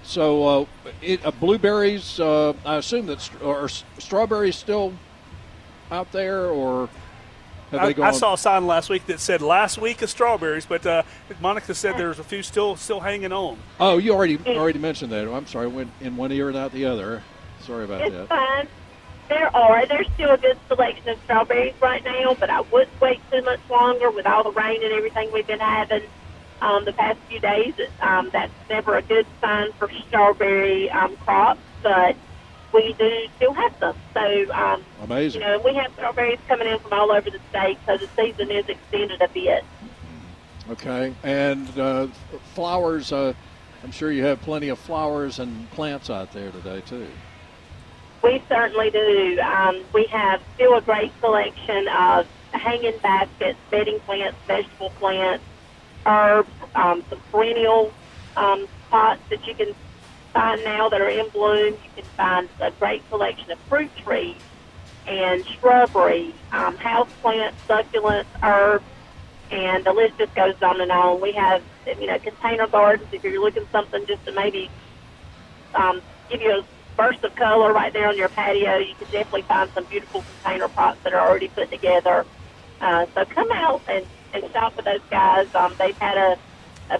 So, 0.06 0.46
uh, 0.46 0.64
it, 1.02 1.24
uh, 1.26 1.32
blueberries. 1.32 2.20
Uh, 2.20 2.52
I 2.64 2.76
assume 2.76 3.06
that 3.06 3.20
st- 3.20 3.42
are 3.42 3.64
s- 3.64 3.82
strawberries 3.98 4.54
still 4.56 4.92
out 5.90 6.10
there, 6.12 6.46
or 6.46 6.88
have 7.72 7.80
I, 7.80 7.86
they 7.86 7.94
gone? 7.94 8.06
I 8.06 8.10
saw 8.12 8.34
a 8.34 8.38
sign 8.38 8.68
last 8.68 8.88
week 8.88 9.06
that 9.06 9.18
said 9.18 9.42
last 9.42 9.78
week 9.78 10.02
of 10.02 10.08
strawberries, 10.10 10.64
but 10.64 10.86
uh, 10.86 11.02
Monica 11.40 11.74
said 11.74 11.96
there's 11.98 12.20
a 12.20 12.24
few 12.24 12.42
still 12.44 12.76
still 12.76 13.00
hanging 13.00 13.32
on. 13.32 13.58
Oh, 13.80 13.98
you 13.98 14.12
already 14.14 14.38
already 14.46 14.78
mentioned 14.78 15.10
that. 15.10 15.28
I'm 15.28 15.46
sorry, 15.46 15.64
I 15.66 15.68
went 15.70 15.90
in 16.00 16.16
one 16.16 16.30
ear 16.30 16.48
and 16.48 16.56
out 16.56 16.70
the 16.72 16.84
other. 16.84 17.22
Sorry 17.62 17.84
about 17.84 18.02
It's 18.02 18.14
that. 18.14 18.28
fine. 18.28 18.68
There 19.28 19.54
are. 19.56 19.86
There's 19.86 20.06
still 20.14 20.30
a 20.30 20.38
good 20.38 20.56
selection 20.68 21.08
of 21.08 21.18
strawberries 21.24 21.74
right 21.82 22.04
now, 22.04 22.36
but 22.38 22.48
I 22.48 22.60
wouldn't 22.60 23.00
wait 23.00 23.20
too 23.32 23.42
much 23.42 23.58
longer 23.68 24.08
with 24.12 24.24
all 24.24 24.44
the 24.44 24.52
rain 24.52 24.84
and 24.84 24.92
everything 24.92 25.32
we've 25.32 25.48
been 25.48 25.58
having 25.58 26.02
um, 26.60 26.84
the 26.84 26.92
past 26.92 27.18
few 27.28 27.40
days. 27.40 27.74
Um, 28.00 28.30
that's 28.32 28.52
never 28.68 28.96
a 28.96 29.02
good 29.02 29.26
sign 29.40 29.72
for 29.78 29.90
strawberry 30.08 30.90
um, 30.90 31.16
crops, 31.18 31.60
but 31.82 32.16
we 32.72 32.94
do 32.98 33.26
still 33.36 33.54
have 33.54 33.72
some. 33.80 33.96
So, 34.14 34.52
um, 34.52 34.82
Amazing. 35.02 35.40
you 35.40 35.46
know, 35.46 35.60
we 35.64 35.74
have 35.74 35.92
strawberries 35.92 36.38
coming 36.48 36.68
in 36.68 36.78
from 36.80 36.92
all 36.92 37.12
over 37.12 37.30
the 37.30 37.40
state, 37.50 37.78
so 37.86 37.96
the 37.96 38.08
season 38.16 38.50
is 38.50 38.68
extended 38.68 39.20
a 39.20 39.28
bit. 39.28 39.64
Okay, 40.68 41.14
and 41.22 41.78
uh, 41.78 42.08
flowers. 42.54 43.12
Uh, 43.12 43.34
I'm 43.84 43.92
sure 43.92 44.10
you 44.10 44.24
have 44.24 44.40
plenty 44.42 44.68
of 44.68 44.78
flowers 44.80 45.38
and 45.38 45.70
plants 45.70 46.10
out 46.10 46.32
there 46.32 46.50
today 46.50 46.80
too. 46.80 47.06
We 48.24 48.42
certainly 48.48 48.90
do. 48.90 49.38
Um, 49.40 49.84
we 49.92 50.06
have 50.10 50.42
still 50.56 50.74
a 50.74 50.80
great 50.80 51.12
selection 51.20 51.86
of 51.88 52.26
hanging 52.50 52.98
baskets, 53.00 53.58
bedding 53.70 54.00
plants, 54.00 54.36
vegetable 54.48 54.90
plants, 54.98 55.44
herbs, 56.06 56.52
um, 56.74 57.04
some 57.10 57.20
perennial 57.30 57.92
um, 58.36 58.66
pots 58.90 59.22
that 59.30 59.40
you 59.46 59.54
can 59.54 59.74
find 60.32 60.62
now 60.64 60.88
that 60.88 61.00
are 61.00 61.10
in 61.10 61.28
bloom. 61.32 61.74
You 61.82 61.90
can 61.96 62.04
find 62.16 62.48
a 62.60 62.70
great 62.78 63.02
selection 63.08 63.50
of 63.50 63.58
fruit 63.68 63.90
trees 64.04 64.42
and 65.06 65.44
shrubbery, 65.58 66.34
um, 66.52 66.76
house 66.78 67.08
plants, 67.22 67.58
succulents, 67.68 68.26
herbs, 68.42 68.84
and 69.50 69.86
the 69.86 69.92
list 69.92 70.18
just 70.18 70.34
goes 70.34 70.54
on 70.62 70.80
and 70.80 70.90
on. 70.90 71.20
We 71.20 71.32
have, 71.38 71.62
you 71.86 72.06
know, 72.06 72.18
container 72.18 72.66
gardens. 72.66 73.08
If 73.12 73.22
you're 73.22 73.40
looking 73.40 73.66
something 73.70 74.04
just 74.08 74.24
to 74.26 74.32
maybe 74.32 74.70
um, 75.74 76.00
give 76.28 76.40
you 76.40 76.50
a 76.50 76.62
burst 76.96 77.22
of 77.22 77.34
color 77.36 77.72
right 77.72 77.92
there 77.92 78.08
on 78.08 78.16
your 78.18 78.28
patio, 78.28 78.78
you 78.78 78.96
can 78.98 79.06
definitely 79.10 79.44
find 79.46 79.70
some 79.74 79.86
beautiful 79.86 80.24
container 80.24 80.68
pots 80.68 80.98
that 81.04 81.12
are 81.12 81.28
already 81.28 81.48
put 81.48 81.70
together. 81.70 82.26
Uh, 82.80 83.06
so 83.14 83.24
come 83.34 83.48
out 83.52 83.82
and, 83.88 84.06
and 84.44 84.52
shop 84.52 84.74
with 84.76 84.84
those 84.86 85.04
guys. 85.10 85.46
Um, 85.54 85.76
they've 85.78 85.98
had 86.00 86.16
a, 86.18 86.30
a 86.94 86.98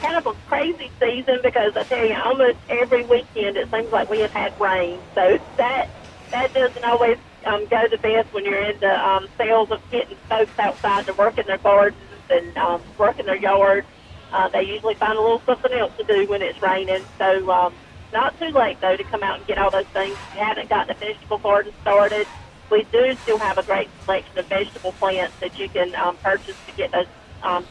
kind 0.00 0.16
of 0.18 0.26
a 0.26 0.34
crazy 0.48 0.92
season 1.00 1.40
because 1.44 1.72
I 1.76 1.84
tell 1.84 2.04
you, 2.04 2.16
almost 2.24 2.58
every 2.68 3.04
weekend 3.04 3.56
it 3.56 3.68
seems 3.72 3.92
like 3.92 4.08
we 4.10 4.20
have 4.20 4.32
had 4.32 4.56
rain. 4.60 5.02
So 5.14 5.38
that 5.58 5.92
that 6.32 6.54
doesn't 6.54 6.84
always 6.84 7.18
um, 7.46 7.66
go 7.68 7.82
the 7.90 7.98
best 7.98 8.32
when 8.32 8.44
you're 8.44 8.62
into 8.64 8.88
um, 8.88 9.28
sales 9.38 9.68
of 9.70 9.80
getting 9.90 10.18
folks 10.28 10.54
outside 10.58 11.06
to 11.06 11.14
work 11.14 11.38
in 11.38 11.46
their 11.46 11.58
gardens 11.58 12.22
and 12.30 12.56
um, 12.56 12.82
work 12.98 13.18
in 13.18 13.26
their 13.26 13.40
yards. 13.40 13.86
Uh, 14.32 14.48
they 14.52 14.62
usually 14.62 14.94
find 14.98 15.18
a 15.18 15.22
little 15.22 15.42
something 15.46 15.72
else 15.74 15.92
to 15.98 16.04
do 16.06 16.26
when 16.30 16.42
it's 16.42 16.58
raining. 16.62 17.06
So 17.18 17.50
um, 17.50 17.78
not 18.12 18.38
too 18.38 18.50
late 18.54 18.78
though 18.80 18.96
to 18.96 19.04
come 19.04 19.22
out 19.22 19.38
and 19.38 19.46
get 19.46 19.58
all 19.58 19.70
those 19.70 19.90
things. 19.92 20.18
You 20.32 20.40
haven't 20.40 20.70
gotten 20.70 20.94
a 20.94 20.98
vegetable 20.98 21.38
garden 21.38 21.72
started, 21.82 22.28
we 22.70 22.84
do 22.92 23.14
still 23.22 23.38
have 23.38 23.58
a 23.58 23.62
great 23.62 23.88
selection 24.04 24.38
of 24.38 24.46
vegetable 24.46 24.92
plants 24.92 25.34
that 25.40 25.58
you 25.58 25.68
can 25.68 25.94
um, 25.96 26.16
purchase 26.18 26.56
to 26.66 26.72
get 26.76 26.92
those 26.92 27.06
um, 27.42 27.66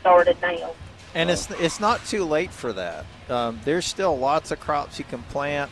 started 0.00 0.36
now. 0.40 0.74
And 1.14 1.30
it's 1.30 1.50
it's 1.52 1.78
not 1.78 2.04
too 2.04 2.24
late 2.24 2.50
for 2.50 2.72
that. 2.72 3.06
Um, 3.28 3.60
there's 3.64 3.86
still 3.86 4.18
lots 4.18 4.50
of 4.50 4.60
crops 4.60 4.98
you 4.98 5.04
can 5.04 5.22
plant 5.24 5.70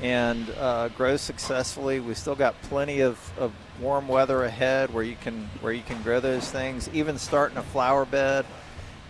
and 0.00 0.48
uh, 0.58 0.88
grow 0.88 1.16
successfully. 1.16 2.00
We 2.00 2.14
still 2.14 2.34
got 2.34 2.60
plenty 2.62 3.00
of, 3.00 3.18
of 3.38 3.52
warm 3.80 4.08
weather 4.08 4.44
ahead 4.44 4.92
where 4.92 5.04
you 5.04 5.16
can 5.20 5.48
where 5.60 5.72
you 5.72 5.82
can 5.82 6.02
grow 6.02 6.20
those 6.20 6.50
things. 6.50 6.88
Even 6.92 7.18
starting 7.18 7.58
a 7.58 7.62
flower 7.62 8.04
bed. 8.06 8.46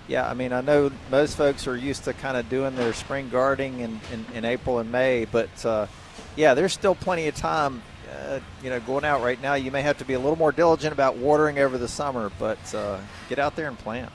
Yeah, 0.09 0.29
I 0.29 0.35
mean 0.35 0.52
I 0.52 0.61
know 0.61 0.90
most 1.11 1.37
folks 1.37 1.69
are 1.69 1.76
used 1.76 2.05
to 2.05 2.14
kind 2.14 2.37
of 2.37 2.49
doing 2.49 2.75
their 2.75 2.93
spring 2.93 3.29
gardening 3.29 3.81
in, 3.81 4.00
in, 4.12 4.26
in 4.35 4.45
April 4.45 4.81
and 4.81 4.90
May, 4.90 5.25
but 5.25 5.64
uh, 5.64 5.87
yeah, 6.35 6.55
there's 6.55 6.73
still 6.73 6.97
plenty 6.97 7.29
of 7.29 7.37
time. 7.37 7.83
Uh, 8.11 8.40
you 8.62 8.71
know, 8.71 8.81
going 8.81 9.05
out 9.05 9.23
right 9.23 9.40
now, 9.40 9.55
you 9.55 9.71
may 9.71 9.83
have 9.83 9.99
to 9.99 10.05
be 10.05 10.14
a 10.14 10.19
little 10.19 10.37
more 10.37 10.52
diligent 10.52 10.93
about 10.93 11.17
watering 11.17 11.59
over 11.59 11.79
the 11.79 11.88
summer, 11.88 12.31
but 12.38 12.75
uh, 12.75 12.99
get 13.29 13.38
out 13.38 13.55
there 13.57 13.69
and 13.69 13.79
plant. 13.79 14.11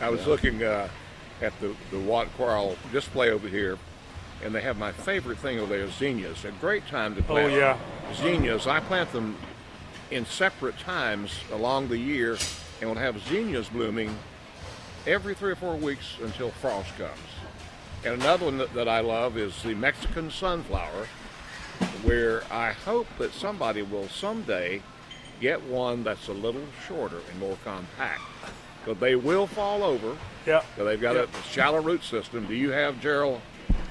I 0.00 0.10
was 0.10 0.26
looking 0.26 0.62
uh, 0.62 0.88
at 1.40 1.58
the, 1.60 1.74
the 1.90 1.98
Wyatt 1.98 2.28
Quarles 2.36 2.76
display 2.92 3.30
over 3.30 3.48
here, 3.48 3.78
and 4.44 4.54
they 4.54 4.60
have 4.60 4.76
my 4.76 4.92
favorite 4.92 5.38
thing 5.38 5.58
over 5.60 5.74
there, 5.76 5.88
zinnias. 5.90 6.44
A 6.44 6.50
great 6.52 6.86
time 6.88 7.14
to 7.14 7.22
plant 7.22 7.52
Oh, 7.52 7.56
yeah. 7.56 7.78
zinnias. 8.14 8.66
I 8.66 8.80
plant 8.80 9.12
them 9.12 9.36
in 10.10 10.26
separate 10.26 10.78
times 10.78 11.32
along 11.52 11.88
the 11.88 11.98
year, 11.98 12.36
and 12.80 12.90
will 12.90 12.98
have 12.98 13.18
zinnias 13.28 13.68
blooming 13.68 14.14
every 15.06 15.34
three 15.34 15.52
or 15.52 15.56
four 15.56 15.76
weeks 15.76 16.16
until 16.22 16.50
frost 16.50 16.90
comes. 16.98 17.10
And 18.04 18.14
another 18.20 18.44
one 18.46 18.58
that, 18.58 18.74
that 18.74 18.88
I 18.88 19.00
love 19.00 19.38
is 19.38 19.62
the 19.62 19.74
Mexican 19.74 20.30
sunflower, 20.30 21.06
where 22.02 22.42
I 22.50 22.72
hope 22.72 23.06
that 23.18 23.32
somebody 23.32 23.82
will 23.82 24.08
someday 24.08 24.82
get 25.40 25.62
one 25.64 26.04
that's 26.04 26.28
a 26.28 26.32
little 26.32 26.64
shorter 26.86 27.20
and 27.30 27.40
more 27.40 27.56
compact. 27.64 28.20
Because 28.84 29.00
they 29.00 29.14
will 29.14 29.46
fall 29.46 29.82
over. 29.82 30.16
Yeah. 30.46 30.62
So 30.76 30.84
they've 30.84 31.00
got 31.00 31.14
Yeah. 31.14 31.22
a 31.22 31.42
shallow 31.50 31.80
root 31.80 32.02
system. 32.02 32.46
Do 32.46 32.54
you 32.54 32.70
have, 32.70 33.00
Gerald, 33.00 33.40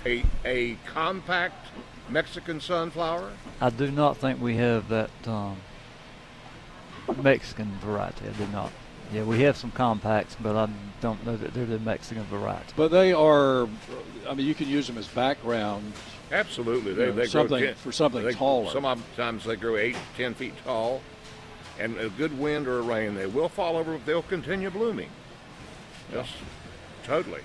a, 0.05 0.23
a 0.43 0.75
compact 0.85 1.67
Mexican 2.09 2.59
sunflower? 2.59 3.31
I 3.61 3.69
do 3.69 3.89
not 3.91 4.17
think 4.17 4.41
we 4.41 4.55
have 4.57 4.89
that 4.89 5.09
um, 5.25 5.57
Mexican 7.21 7.71
variety. 7.79 8.25
I 8.27 8.31
do 8.31 8.47
not. 8.51 8.71
Yeah, 9.13 9.23
we 9.23 9.41
have 9.41 9.57
some 9.57 9.71
compacts, 9.71 10.37
but 10.39 10.55
I 10.55 10.69
don't 11.01 11.25
know 11.25 11.35
that 11.35 11.53
they're 11.53 11.65
the 11.65 11.79
Mexican 11.79 12.23
variety. 12.23 12.73
But 12.77 12.91
they 12.91 13.11
are. 13.11 13.67
I 14.27 14.33
mean, 14.33 14.45
you 14.45 14.55
can 14.55 14.69
use 14.69 14.87
them 14.87 14.97
as 14.97 15.07
background. 15.07 15.91
Absolutely. 16.31 16.93
They, 16.93 17.05
Yeah, 17.07 17.11
they 17.11 17.27
something- 17.27 17.59
grow 17.59 17.67
ten, 17.67 17.75
for 17.75 17.91
something 17.91 18.23
they, 18.23 18.33
taller. 18.33 18.71
Sometimes 18.71 19.43
they 19.45 19.55
grow 19.55 19.75
eight, 19.77 19.97
ten 20.17 20.33
feet 20.33 20.53
tall, 20.63 21.01
and 21.79 21.97
a 21.97 22.09
good 22.09 22.37
wind 22.39 22.67
or 22.67 22.79
a 22.79 22.81
rain, 22.81 23.15
they 23.15 23.25
will 23.25 23.49
fall 23.49 23.75
over. 23.77 23.93
but 23.93 24.05
They'll 24.05 24.21
continue 24.23 24.69
blooming. 24.69 25.09
Yes, 26.13 26.27
totally. 27.03 27.41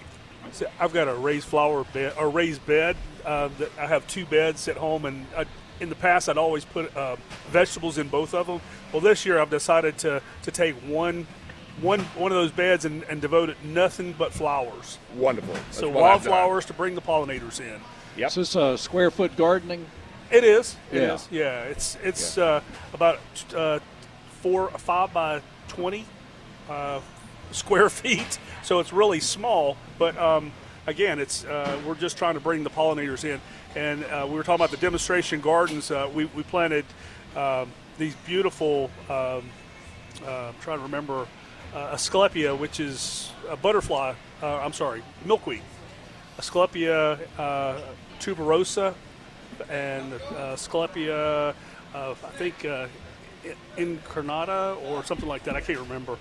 So 0.52 0.66
I've 0.78 0.92
got 0.92 1.08
a 1.08 1.14
raised 1.14 1.46
flower 1.46 1.84
bed, 1.92 2.14
or 2.18 2.30
raised 2.30 2.64
bed. 2.66 2.96
Uh, 3.24 3.48
that 3.58 3.70
I 3.76 3.86
have 3.88 4.06
two 4.06 4.24
beds 4.24 4.68
at 4.68 4.76
home, 4.76 5.04
and 5.04 5.26
I, 5.36 5.46
in 5.80 5.88
the 5.88 5.96
past 5.96 6.28
I'd 6.28 6.38
always 6.38 6.64
put 6.64 6.96
uh, 6.96 7.16
vegetables 7.48 7.98
in 7.98 8.06
both 8.08 8.34
of 8.34 8.46
them. 8.46 8.60
Well, 8.92 9.00
this 9.02 9.26
year 9.26 9.40
I've 9.40 9.50
decided 9.50 9.98
to 9.98 10.22
to 10.42 10.50
take 10.50 10.76
one. 10.86 11.26
One, 11.82 12.00
one 12.14 12.32
of 12.32 12.36
those 12.38 12.52
beds 12.52 12.86
and, 12.86 13.02
and 13.02 13.20
devote 13.20 13.50
it 13.50 13.58
nothing 13.62 14.14
but 14.16 14.32
flowers. 14.32 14.96
Wonderful. 15.14 15.52
That's 15.52 15.76
so 15.76 15.90
what 15.90 16.04
I've 16.04 16.22
done. 16.22 16.30
wildflowers 16.32 16.64
to 16.66 16.72
bring 16.72 16.94
the 16.94 17.02
pollinators 17.02 17.60
in. 17.60 17.78
Yep. 18.16 18.28
Is 18.28 18.34
this 18.34 18.56
uh, 18.56 18.76
square 18.76 19.10
foot 19.10 19.36
gardening? 19.36 19.86
It 20.30 20.42
is. 20.44 20.76
It 20.90 21.02
is. 21.02 21.28
Yeah. 21.30 21.40
yeah. 21.40 21.62
It's 21.64 21.96
it's 22.02 22.38
Uh, 22.38 22.60
about 22.92 23.18
uh, 23.54 23.78
four 24.42 24.68
five 24.70 25.12
by 25.12 25.40
twenty 25.68 26.04
uh, 26.68 27.00
square 27.52 27.88
feet, 28.00 28.38
so 28.62 28.80
it's 28.80 28.92
really 28.92 29.20
small. 29.20 29.76
But 29.98 30.16
um, 30.18 30.52
again, 30.86 31.18
it's 31.18 31.44
uh, 31.44 31.78
we're 31.86 31.94
just 31.94 32.16
trying 32.18 32.34
to 32.34 32.40
bring 32.40 32.64
the 32.64 32.70
pollinators 32.70 33.24
in. 33.24 33.40
And 33.76 34.04
uh, 34.04 34.24
we 34.26 34.34
were 34.34 34.42
talking 34.42 34.64
about 34.64 34.70
the 34.70 34.78
demonstration 34.78 35.40
gardens. 35.40 35.90
Uh, 35.90 36.10
we 36.12 36.24
we 36.34 36.42
planted 36.42 36.84
um, 37.36 37.70
these 37.98 38.14
beautiful. 38.26 38.90
Um, 39.08 39.44
uh, 40.26 40.48
I'm 40.48 40.54
trying 40.62 40.78
to 40.78 40.82
remember 40.84 41.26
uh, 41.74 41.94
Asclepia, 41.94 42.58
which 42.58 42.80
is 42.80 43.30
a 43.50 43.56
butterfly. 43.56 44.14
Uh, 44.42 44.56
I'm 44.56 44.72
sorry, 44.72 45.02
milkweed. 45.26 45.60
Asclepia 46.38 47.18
uh, 47.38 47.80
tuberosa 48.18 48.94
and 49.70 50.12
uh, 50.12 50.54
Asclepia, 50.54 51.54
uh, 51.94 52.10
I 52.10 52.30
think 52.36 52.64
uh, 52.64 52.88
incarnata 53.76 54.76
or 54.84 55.02
something 55.04 55.28
like 55.28 55.44
that. 55.44 55.56
I 55.56 55.60
can't 55.60 55.78
remember. 55.78 56.18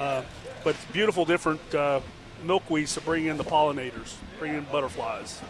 Uh, 0.00 0.22
but 0.64 0.76
beautiful, 0.92 1.24
different 1.24 1.74
uh, 1.74 2.00
milkweeds 2.44 2.94
to 2.94 3.00
bring 3.00 3.26
in 3.26 3.36
the 3.36 3.44
pollinators, 3.44 4.14
bring 4.38 4.54
in 4.54 4.64
butterflies. 4.64 5.40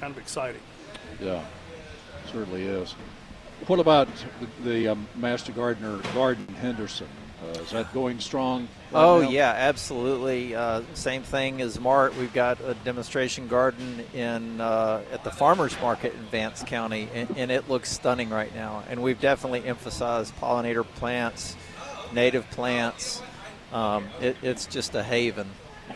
Kind 0.00 0.12
of 0.12 0.18
exciting. 0.18 0.60
Yeah, 1.20 1.44
certainly 2.32 2.62
is. 2.62 2.94
What 3.66 3.80
about 3.80 4.08
the, 4.40 4.70
the 4.70 4.88
um, 4.88 5.08
Master 5.14 5.52
Gardener 5.52 5.98
Garden 6.12 6.46
Henderson? 6.54 7.08
Uh, 7.44 7.58
is 7.60 7.70
that 7.70 7.92
going 7.92 8.20
strong? 8.20 8.62
right 8.92 9.02
Oh 9.02 9.20
now? 9.22 9.28
yeah, 9.30 9.50
absolutely. 9.56 10.54
Uh, 10.54 10.82
same 10.94 11.22
thing 11.22 11.60
as 11.60 11.78
Mart. 11.78 12.16
We've 12.16 12.32
got 12.32 12.60
a 12.60 12.74
demonstration 12.84 13.48
garden 13.48 14.04
in 14.14 14.60
uh, 14.60 15.02
at 15.12 15.24
the 15.24 15.30
farmers 15.30 15.78
market 15.80 16.14
in 16.14 16.20
Vance 16.26 16.62
County, 16.62 17.08
and, 17.12 17.36
and 17.36 17.50
it 17.50 17.68
looks 17.68 17.90
stunning 17.90 18.30
right 18.30 18.54
now. 18.54 18.84
And 18.88 19.02
we've 19.02 19.20
definitely 19.20 19.64
emphasized 19.64 20.34
pollinator 20.36 20.84
plants, 20.84 21.56
native 22.12 22.48
plants. 22.50 23.22
Um, 23.72 24.06
it, 24.20 24.36
it's 24.42 24.66
just 24.66 24.94
a 24.94 25.02
haven. 25.02 25.48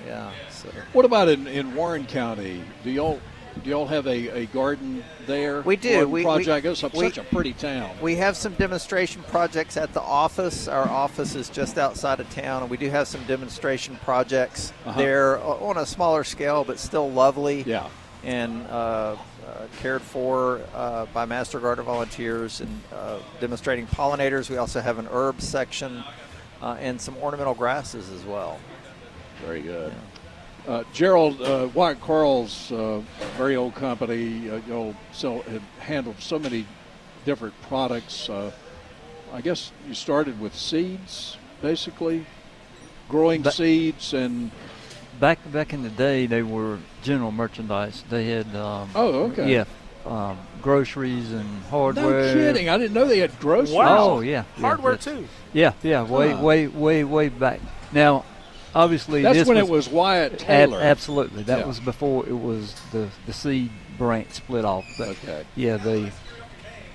Yeah. 0.06 0.32
So. 0.50 0.68
What 0.92 1.04
about 1.04 1.28
in, 1.28 1.46
in 1.46 1.74
Warren 1.74 2.04
County? 2.04 2.62
Do 2.84 2.90
y'all 2.90 3.20
do 3.62 3.70
y'all 3.70 3.86
have 3.86 4.06
a, 4.06 4.28
a 4.42 4.46
garden 4.46 5.02
there? 5.26 5.62
We 5.62 5.76
do. 5.76 5.90
Garden 5.92 6.10
We- 6.10 6.22
project. 6.22 6.64
we- 6.64 6.70
we- 6.70 7.10
such 7.10 7.18
a 7.18 7.22
pretty 7.24 7.52
town. 7.52 7.90
We 8.00 8.16
have 8.16 8.36
some 8.36 8.54
demonstration 8.54 9.22
projects 9.24 9.76
at 9.76 9.92
the 9.92 10.00
office. 10.00 10.68
Our 10.68 10.88
office 10.88 11.34
is 11.34 11.48
just 11.48 11.78
outside 11.78 12.20
of 12.20 12.30
town, 12.30 12.62
and 12.62 12.70
we 12.70 12.76
do 12.76 12.88
have 12.90 13.08
some 13.08 13.22
demonstration 13.24 13.96
projects 14.04 14.72
Uh-huh. 14.86 14.98
there 14.98 15.38
on 15.40 15.76
a 15.76 15.86
smaller 15.86 16.24
scale, 16.24 16.64
but 16.64 16.78
still 16.78 17.10
lovely. 17.10 17.62
Yeah. 17.62 17.88
And 18.24 18.66
uh, 18.68 18.72
uh, 18.74 19.16
cared 19.80 20.02
for 20.02 20.60
uh, 20.74 21.06
by 21.14 21.24
Master 21.24 21.58
Gardener 21.60 21.84
volunteers 21.84 22.60
and 22.60 22.80
uh, 22.92 23.18
demonstrating 23.40 23.86
pollinators. 23.86 24.50
We 24.50 24.56
also 24.56 24.80
have 24.80 24.98
an 24.98 25.08
herb 25.10 25.40
section 25.40 26.02
uh, 26.60 26.76
and 26.80 27.00
some 27.00 27.16
ornamental 27.18 27.54
grasses 27.54 28.10
as 28.10 28.24
well. 28.24 28.58
Very 29.46 29.62
good. 29.62 29.92
Uh, 30.68 30.84
Gerald, 30.92 31.40
uh, 31.40 31.66
Wyatt 31.72 31.98
Quarles 32.02 32.70
uh, 32.70 33.00
very 33.38 33.56
old 33.56 33.74
company. 33.74 34.50
Uh, 34.50 34.56
you 34.56 34.62
know, 34.68 34.94
sell, 35.12 35.40
had 35.42 35.62
handled 35.78 36.16
so 36.20 36.38
many 36.38 36.66
different 37.24 37.54
products. 37.62 38.28
Uh, 38.28 38.50
I 39.32 39.40
guess 39.40 39.72
you 39.88 39.94
started 39.94 40.38
with 40.38 40.54
seeds, 40.54 41.38
basically, 41.62 42.26
growing 43.08 43.40
Ba- 43.42 43.52
seeds 43.52 44.12
and. 44.12 44.50
Back 45.18 45.38
back 45.50 45.72
in 45.72 45.82
the 45.82 45.88
day, 45.88 46.26
they 46.26 46.42
were 46.42 46.78
general 47.02 47.32
merchandise. 47.32 48.04
They 48.10 48.26
had 48.26 48.54
um, 48.54 48.90
Oh, 48.94 49.24
okay. 49.30 49.50
yeah, 49.50 49.64
um, 50.06 50.38
groceries 50.62 51.32
and 51.32 51.62
hardware. 51.70 52.22
No 52.22 52.34
kidding! 52.34 52.68
I 52.68 52.76
didn't 52.76 52.92
know 52.92 53.06
they 53.06 53.18
had 53.18 53.36
groceries. 53.40 53.72
Wow. 53.74 53.98
Oh 53.98 54.20
yeah, 54.20 54.44
yeah, 54.56 54.60
Hardware 54.60 54.92
yeah. 54.92 54.98
too. 54.98 55.28
Yeah, 55.52 55.72
yeah, 55.82 56.02
way 56.04 56.32
Huh. 56.32 56.42
way 56.42 56.66
way 56.68 57.02
way 57.04 57.30
back. 57.30 57.58
Now, 57.90 58.24
obviously, 58.74 59.22
That's 59.22 59.38
this 59.38 59.48
when 59.48 59.56
was, 59.58 59.66
it 59.68 59.70
was 59.70 59.88
Wyatt 59.88 60.32
ab- 60.34 60.38
Taylor. 60.38 60.80
absolutely. 60.80 61.42
That 61.44 61.60
Yeah. 61.60 61.66
was 61.66 61.80
before 61.80 62.26
it 62.26 62.38
was 62.38 62.74
the 62.92 63.08
the 63.26 63.32
seed 63.32 63.70
branch 63.96 64.32
split 64.32 64.64
off. 64.64 64.84
But 64.98 65.08
Okay. 65.10 65.44
yeah, 65.56 65.76
the 65.76 66.10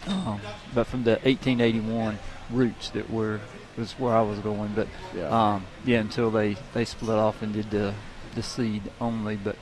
um, 0.08 0.42
but 0.74 0.86
from 0.88 1.04
the 1.04 1.12
1881 1.24 2.20
roots 2.52 2.90
that 2.90 3.10
were 3.10 3.40
was 3.78 3.94
where 3.94 4.16
I 4.16 4.22
was 4.22 4.40
going. 4.40 4.74
But 4.76 4.88
Yeah. 5.16 5.30
um, 5.30 5.66
yeah, 5.86 6.00
until 6.00 6.30
they 6.32 6.58
they 6.74 6.86
split 6.86 7.18
off 7.18 7.42
and 7.42 7.54
did 7.54 7.72
the 7.72 7.94
the 8.36 8.44
seed 8.44 8.84
only. 9.02 9.36
But 9.36 9.56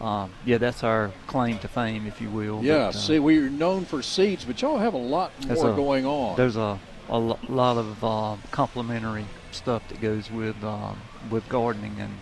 um, 0.00 0.30
yeah, 0.44 0.58
that's 0.58 0.84
our 0.84 1.10
claim 1.26 1.58
to 1.58 1.68
fame, 1.68 2.06
if 2.06 2.20
you 2.20 2.30
will. 2.30 2.62
Yeah, 2.62 2.86
But, 2.86 2.88
uh, 2.88 2.92
see, 2.98 3.18
we're 3.18 3.50
known 3.50 3.84
for 3.84 4.00
seeds, 4.02 4.44
but 4.44 4.62
y'all 4.62 4.78
have 4.78 4.94
a 4.94 4.98
lot 4.98 5.32
more 5.48 5.70
a- 5.72 5.74
going 5.74 6.06
on. 6.06 6.36
there's 6.36 6.56
a 6.56 6.78
a 7.10 7.18
lo- 7.18 7.38
lot 7.48 7.76
of 7.78 8.04
um, 8.04 8.40
complementary 8.50 9.24
stuff 9.50 9.82
that 9.88 9.98
goes 10.00 10.30
with 10.30 10.62
um, 10.62 10.98
with 11.30 11.48
gardening 11.48 11.96
and. 11.98 12.12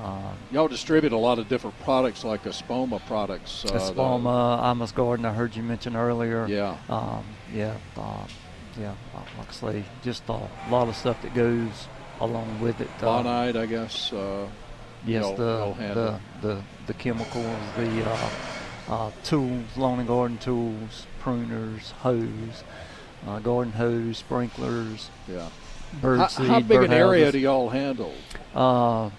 Um, 0.00 0.36
Y'all 0.52 0.68
distribute 0.68 1.12
a 1.12 1.16
lot 1.16 1.40
of 1.40 1.48
different 1.48 1.76
products 1.80 2.22
like 2.22 2.44
Espoma 2.44 3.04
products. 3.06 3.64
Uh, 3.64 3.70
Espoma, 3.70 4.70
Amos 4.70 4.92
Garden, 4.92 5.24
I 5.26 5.32
heard 5.32 5.56
you 5.56 5.62
mention 5.64 5.96
earlier. 5.96 6.46
Yeah. 6.46 6.76
Um, 6.88 7.24
yeah. 7.52 7.76
Um, 7.96 8.28
yeah. 8.80 8.94
uh, 9.12 9.20
Like 9.38 9.48
I 9.48 9.52
say, 9.52 9.84
just 10.04 10.22
a 10.28 10.38
lot 10.70 10.86
of 10.86 10.94
stuff 10.94 11.20
that 11.22 11.34
goes 11.34 11.88
along 12.20 12.60
with 12.60 12.80
it. 12.80 12.88
Uh, 13.00 13.06
Bonide, 13.06 13.56
I 13.56 13.66
guess. 13.66 14.12
Uh, 14.12 14.46
yes, 15.04 15.26
the, 15.36 15.74
the 15.78 16.20
the 16.42 16.62
the 16.86 16.94
chemicals, 16.94 17.56
the 17.76 18.08
uh, 18.08 18.30
uh, 18.88 19.10
tools, 19.24 19.64
lawn 19.76 19.98
and 19.98 20.06
garden 20.08 20.38
tools, 20.38 21.06
pruners, 21.22 21.90
hose, 22.02 22.62
uh, 23.26 23.38
garden 23.40 23.72
hose, 23.72 24.18
sprinklers, 24.18 25.10
yeah. 25.28 25.48
Bird 26.00 26.18
How, 26.20 26.26
seed. 26.28 26.46
how 26.46 26.60
big 26.60 26.78
bird 26.80 26.84
an 26.86 26.92
area 26.92 27.32
do 27.32 27.38
y'all 27.38 27.68
handle? 27.70 28.12
Uh, 28.54 29.10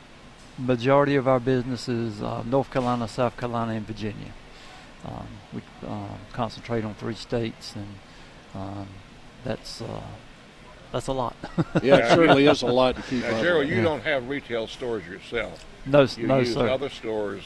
majority 0.58 1.16
of 1.16 1.28
our 1.28 1.40
business 1.40 1.88
is 1.90 2.22
uh, 2.22 2.44
North 2.44 2.72
Carolina, 2.72 3.08
South 3.08 3.38
Carolina, 3.38 3.74
and 3.74 3.86
Virginia. 3.88 4.32
Um, 5.06 5.28
we 5.54 5.62
um, 5.88 6.10
concentrate 6.34 6.84
on 6.84 6.94
three 6.96 7.16
states, 7.16 7.74
and 7.76 7.88
um, 8.54 8.88
that's 9.44 9.82
uh, 9.82 10.02
that's 10.92 11.08
a 11.08 11.14
lot. 11.14 11.36
Yeah, 11.84 11.98
it 11.98 12.10
certainly 12.16 12.46
is 12.48 12.62
a 12.64 12.66
lot 12.68 12.96
to 12.98 13.02
keep 13.04 13.22
Now, 13.22 13.30
up. 13.36 13.42
Gerald, 13.42 13.68
you 13.70 13.76
Yeah. 13.76 13.84
don't 13.84 14.02
have 14.04 14.28
retail 14.28 14.68
stores 14.68 15.06
yourself. 15.08 15.64
no, 15.86 16.02
s- 16.02 16.18
You 16.18 16.28
no, 16.28 16.40
use 16.40 16.54
sir. 16.54 16.68
other 16.68 16.90
stores, 16.90 17.44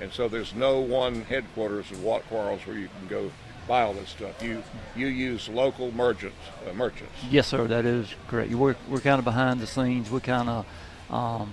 and 0.00 0.12
so 0.12 0.28
there's 0.28 0.54
no 0.54 0.80
one 0.80 1.22
headquarters 1.22 1.90
of 1.90 2.02
Wyatt 2.02 2.26
Quarles 2.28 2.66
where 2.66 2.76
you 2.76 2.88
can 2.98 3.08
go 3.08 3.30
buy 3.68 3.82
all 3.82 3.94
this 3.94 4.10
stuff. 4.10 4.42
You 4.42 4.62
you 4.94 5.06
use 5.08 5.48
local 5.48 5.92
merchants. 5.92 6.36
Uh, 6.68 6.72
merchants. 6.72 7.12
Yes, 7.30 7.46
sir. 7.48 7.66
That 7.66 7.84
is 7.84 8.08
correct. 8.28 8.52
We're 8.52 8.76
we're 8.88 9.00
kind 9.00 9.18
of 9.18 9.24
behind 9.24 9.60
the 9.60 9.66
scenes. 9.66 10.10
We 10.10 10.20
kind 10.20 10.48
of 10.48 10.66
um, 11.10 11.52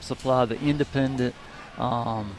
supply 0.00 0.44
the 0.44 0.60
independent 0.60 1.34
um, 1.78 2.34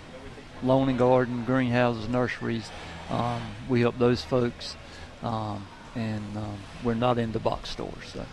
lawn 0.63 0.89
and 0.89 0.97
garden, 0.97 1.43
greenhouses, 1.45 2.07
nurseries. 2.07 2.69
Um, 3.09 3.41
we 3.69 3.81
help 3.81 3.97
those 3.99 4.23
folks, 4.23 4.75
um, 5.21 5.67
and 5.95 6.37
um, 6.37 6.57
we're 6.83 6.95
not 6.95 7.17
in 7.19 7.31
the 7.31 7.39
box 7.39 7.69
stores. 7.69 8.13
So, 8.13 8.25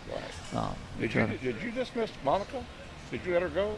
um, 0.57 0.75
we 0.99 1.07
Did 1.07 1.15
you 1.15 1.27
to- 1.27 1.37
did 1.53 1.61
you 1.61 1.71
dismiss 1.71 2.11
Monica? 2.23 2.63
Did 3.11 3.21
you 3.25 3.33
let 3.33 3.43
her 3.43 3.49
go, 3.49 3.75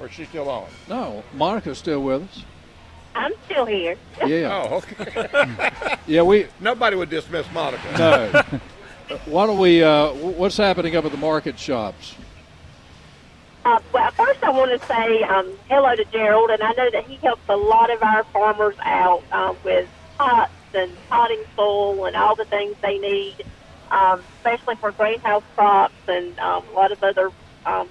or 0.00 0.06
is 0.06 0.12
she 0.12 0.24
still 0.24 0.48
on? 0.48 0.66
No, 0.88 1.22
Monica's 1.34 1.78
still 1.78 2.02
with 2.02 2.22
us. 2.22 2.44
I'm 3.14 3.32
still 3.44 3.64
here. 3.66 3.96
Yeah. 4.26 4.66
Oh, 4.70 4.76
okay. 4.78 5.96
Yeah, 6.06 6.22
we. 6.22 6.46
Nobody 6.60 6.96
would 6.96 7.08
dismiss 7.08 7.50
Monica. 7.52 7.82
No. 7.98 9.18
Why 9.26 9.46
don't 9.46 9.58
we? 9.58 9.82
Uh, 9.82 10.12
what's 10.12 10.56
happening 10.56 10.96
up 10.96 11.04
at 11.06 11.12
the 11.12 11.16
market 11.16 11.58
shops? 11.58 12.14
Uh, 13.64 13.80
well, 13.92 14.10
first 14.10 14.42
I 14.44 14.50
want 14.50 14.78
to 14.78 14.86
say 14.86 15.22
um, 15.22 15.50
hello 15.70 15.94
to 15.96 16.04
Gerald, 16.06 16.50
and 16.50 16.62
I 16.62 16.72
know 16.72 16.90
that 16.90 17.06
he 17.06 17.16
helps 17.16 17.42
a 17.48 17.56
lot 17.56 17.90
of 17.90 18.02
our 18.02 18.24
farmers 18.24 18.74
out 18.82 19.22
uh, 19.32 19.54
with 19.64 19.88
pots 20.18 20.52
and 20.74 20.92
potting 21.08 21.42
soil 21.56 22.04
and 22.04 22.14
all 22.16 22.34
the 22.36 22.44
things 22.44 22.76
they 22.82 22.98
need, 22.98 23.36
um, 23.90 24.20
especially 24.36 24.76
for 24.76 24.92
greenhouse 24.92 25.42
crops 25.56 25.94
and 26.08 26.38
um, 26.38 26.62
a 26.70 26.72
lot 26.74 26.92
of 26.92 27.02
other 27.02 27.30
um, 27.64 27.88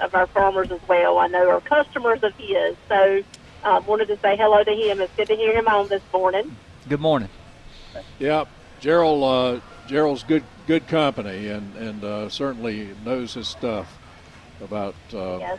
of 0.00 0.14
our 0.14 0.26
farmers 0.28 0.70
as 0.70 0.80
well. 0.88 1.18
I 1.18 1.26
know 1.26 1.50
are 1.50 1.60
customers 1.60 2.22
of 2.22 2.32
his, 2.36 2.74
so 2.88 3.22
um, 3.64 3.84
wanted 3.86 4.08
to 4.08 4.16
say 4.18 4.36
hello 4.36 4.62
to 4.64 4.70
him. 4.72 5.00
It's 5.00 5.12
good 5.16 5.28
to 5.28 5.36
hear 5.36 5.54
him 5.56 5.68
on 5.68 5.88
this 5.88 6.02
morning. 6.12 6.56
Good 6.88 7.00
morning. 7.00 7.28
Yeah, 8.18 8.44
Gerald. 8.80 9.22
Uh, 9.22 9.60
Gerald's 9.86 10.22
good 10.22 10.44
good 10.66 10.86
company, 10.86 11.48
and 11.48 11.74
and 11.76 12.04
uh, 12.04 12.28
certainly 12.28 12.90
knows 13.04 13.34
his 13.34 13.48
stuff 13.48 13.98
about 14.62 14.94
uh, 15.12 15.38
Yes. 15.38 15.58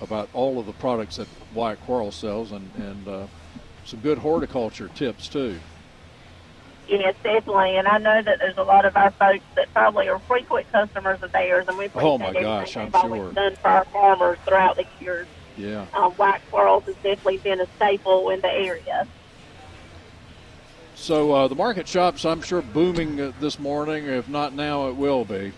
about 0.00 0.28
all 0.32 0.58
of 0.60 0.66
the 0.66 0.72
products 0.72 1.16
that 1.16 1.26
Wyatt 1.52 1.80
Quarles 1.84 2.14
sells, 2.14 2.52
and 2.52 2.70
and 2.76 3.08
uh, 3.08 3.26
some 3.84 4.00
good 4.00 4.18
horticulture 4.18 4.88
tips 4.94 5.28
too. 5.28 5.58
Yes, 6.86 7.14
definitely. 7.22 7.76
And 7.76 7.88
I 7.88 7.96
know 7.98 8.22
that 8.22 8.38
there's 8.38 8.58
a 8.58 8.62
lot 8.62 8.84
of 8.84 8.94
our 8.96 9.10
folks 9.12 9.42
that 9.56 9.72
probably 9.72 10.06
are 10.08 10.18
frequent 10.20 10.70
customers 10.70 11.18
of 11.22 11.32
theirs, 11.32 11.64
and 11.66 11.78
we 11.78 11.86
appreciate 11.86 12.08
Oh, 12.10 12.18
my 12.18 12.26
everything 12.26 12.42
gosh, 12.44 12.76
I'm 12.76 12.90
they've 12.90 13.00
sure. 13.00 13.32
done 13.32 13.56
for 13.56 13.68
our 13.68 13.84
farmers 13.86 14.38
throughout 14.46 14.76
the 14.76 14.84
years. 15.00 15.26
Yeah. 15.56 15.86
Um, 15.94 16.12
Wyatt 16.16 16.42
Quarles 16.50 16.84
has 16.84 16.94
definitely 16.96 17.38
been 17.38 17.60
a 17.60 17.66
staple 17.76 18.30
in 18.30 18.40
the 18.40 18.50
area. 18.50 19.06
So 20.96 21.32
uh, 21.32 21.48
the 21.48 21.54
market 21.54 21.86
shops, 21.88 22.24
I'm 22.24 22.40
sure, 22.42 22.62
booming 22.62 23.20
uh, 23.20 23.32
this 23.40 23.58
morning. 23.58 24.06
If 24.06 24.28
not 24.28 24.54
now, 24.54 24.88
it 24.88 24.96
will 24.96 25.24
be. 25.24 25.52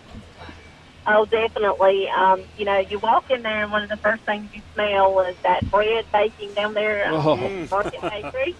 Oh, 1.05 1.25
definitely. 1.25 2.09
Um, 2.09 2.41
you 2.57 2.65
know, 2.65 2.79
you 2.79 2.99
walk 2.99 3.31
in 3.31 3.41
there, 3.43 3.63
and 3.63 3.71
one 3.71 3.81
of 3.83 3.89
the 3.89 3.97
first 3.97 4.23
things 4.23 4.49
you 4.53 4.61
smell 4.73 5.19
is 5.21 5.37
that 5.43 5.69
bread 5.71 6.05
baking 6.11 6.53
down 6.53 6.73
there 6.73 7.07
um, 7.07 7.25
Oh. 7.25 7.33
at 7.37 7.39
the 7.39 7.67
Market 7.75 8.01
Bakery. 8.01 8.55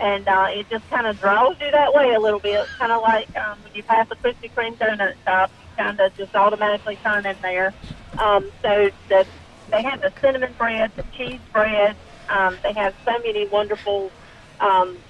And 0.00 0.28
uh, 0.28 0.46
it 0.50 0.68
just 0.70 0.88
kind 0.90 1.06
of 1.08 1.18
draws 1.18 1.56
you 1.60 1.70
that 1.72 1.92
way 1.94 2.12
a 2.14 2.20
little 2.20 2.38
bit. 2.40 2.66
Kind 2.78 2.92
of 2.92 3.02
like 3.02 3.34
um, 3.36 3.58
when 3.64 3.74
you 3.74 3.82
pass 3.82 4.06
a 4.10 4.16
Krispy 4.16 4.50
Kreme 4.52 4.76
donut 4.76 5.14
shop, 5.24 5.50
you 5.50 5.84
kind 5.84 5.98
of 5.98 6.14
just 6.16 6.34
automatically 6.36 6.96
turn 7.02 7.26
in 7.26 7.36
there. 7.42 7.74
Um, 8.18 8.48
so 8.62 8.90
the, 9.08 9.26
they 9.70 9.82
have 9.82 10.00
the 10.00 10.12
cinnamon 10.22 10.54
bread, 10.58 10.92
the 10.96 11.04
cheese 11.16 11.40
bread. 11.52 11.96
Um, 12.28 12.58
they 12.62 12.72
have 12.76 12.94
so 13.06 13.12
many 13.24 13.46
wonderful 13.50 14.12
um, 14.60 15.00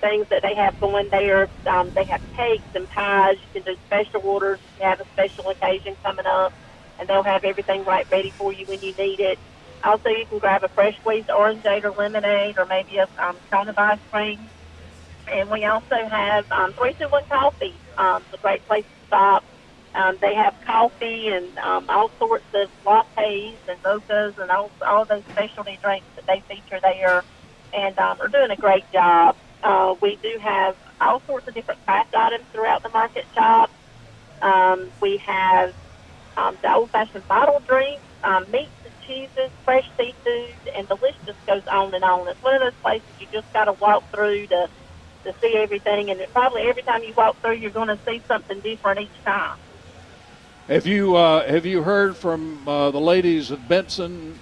things 0.00 0.26
that 0.30 0.42
they 0.42 0.54
have 0.56 0.78
going 0.80 1.08
there. 1.10 1.48
Um, 1.66 1.90
they 1.94 2.04
have 2.10 2.20
cakes 2.36 2.68
and 2.74 2.88
pies. 2.88 3.36
You 3.42 3.62
can 3.62 3.74
do 3.74 3.78
special 3.86 4.20
orders. 4.24 4.60
You 4.78 4.86
have 4.86 5.00
a 5.00 5.06
special 5.12 5.50
occasion 5.50 5.96
coming 6.04 6.26
up, 6.26 6.54
and 6.98 7.08
they'll 7.08 7.24
have 7.24 7.44
everything 7.44 7.84
right 7.84 8.06
ready 8.10 8.34
for 8.38 8.52
you 8.52 8.66
when 8.66 8.82
you 8.82 8.94
need 8.98 9.20
it. 9.20 9.38
Also, 9.84 10.08
you 10.08 10.26
can 10.28 10.38
grab 10.38 10.64
a 10.64 10.68
fresh 10.74 10.96
squeezed 10.96 11.28
orangeade 11.28 11.84
or 11.84 11.92
lemonade, 11.96 12.56
or 12.58 12.66
maybe 12.66 12.96
a 12.98 13.08
um, 13.22 13.38
cone 13.52 13.68
of 13.68 13.76
ice 13.78 14.00
cream. 14.10 14.50
And 15.26 15.50
we 15.50 15.64
also 15.64 15.96
have 16.10 16.44
um, 16.50 16.72
321 16.74 17.22
Coffee. 17.30 17.80
Um, 17.98 18.24
a 18.32 18.38
great 18.38 18.66
place 18.66 18.84
to 18.84 19.06
stop. 19.06 19.44
Um, 19.96 20.18
they 20.20 20.34
have 20.36 20.54
coffee 20.66 21.28
and 21.32 21.56
um, 21.58 21.86
all 21.90 22.10
sorts 22.20 22.46
of 22.54 22.68
lattes 22.86 23.60
and 23.68 23.80
mochas 23.82 24.34
and 24.38 24.50
all, 24.52 24.72
all 24.86 25.06
those 25.08 25.24
specialty 25.32 25.78
drinks 25.82 26.08
that 26.16 26.26
they 26.28 26.44
feature 26.48 26.80
there 26.82 27.24
and 27.72 27.98
um, 27.98 28.18
are 28.20 28.28
doing 28.28 28.52
a 28.52 28.56
great 28.60 28.84
job. 28.92 29.36
Uh, 29.64 29.94
we 30.02 30.20
do 30.22 30.38
have 30.42 30.76
all 31.00 31.22
sorts 31.26 31.48
of 31.48 31.54
different 31.54 31.80
craft 31.86 32.14
items 32.14 32.46
throughout 32.52 32.82
the 32.84 32.90
market 32.90 33.24
shop. 33.34 33.70
Um, 34.42 34.92
we 35.02 35.20
have 35.26 35.70
um, 36.36 36.58
the 36.62 36.72
old-fashioned 36.72 37.26
bottle 37.28 37.60
drinks, 37.66 38.06
um, 38.24 38.44
meats 38.50 38.76
and 38.84 38.94
cheeses, 39.06 39.52
fresh 39.64 39.84
seafood, 39.98 40.60
and 40.76 40.88
the 40.88 40.98
list 41.02 41.18
just 41.26 41.40
goes 41.46 41.64
on 41.72 41.94
and 41.94 42.04
on. 42.04 42.28
It's 42.28 42.42
one 42.42 42.54
of 42.54 42.62
those 42.62 42.80
places 42.84 43.08
you 43.18 43.28
just 43.32 43.52
got 43.54 43.66
to 43.66 43.74
walk 43.80 44.04
through 44.14 44.48
to 44.48 44.68
to 45.26 45.32
see 45.42 45.54
everything, 45.60 46.10
and 46.10 46.20
it, 46.20 46.30
probably 46.32 46.62
every 46.70 46.84
time 46.84 47.02
you 47.02 47.14
walk 47.16 47.42
through, 47.42 47.56
you're 47.56 47.72
going 47.72 47.88
to 47.88 48.00
see 48.08 48.22
something 48.30 48.60
different 48.62 49.00
each 49.00 49.18
time. 49.26 49.56
Have 50.68 50.84
you 50.84 51.14
uh, 51.14 51.46
have 51.48 51.64
you 51.64 51.82
heard 51.82 52.16
from 52.16 52.66
uh, 52.68 52.90
the 52.90 52.98
ladies 52.98 53.52
at 53.52 53.68
Benson 53.68 54.36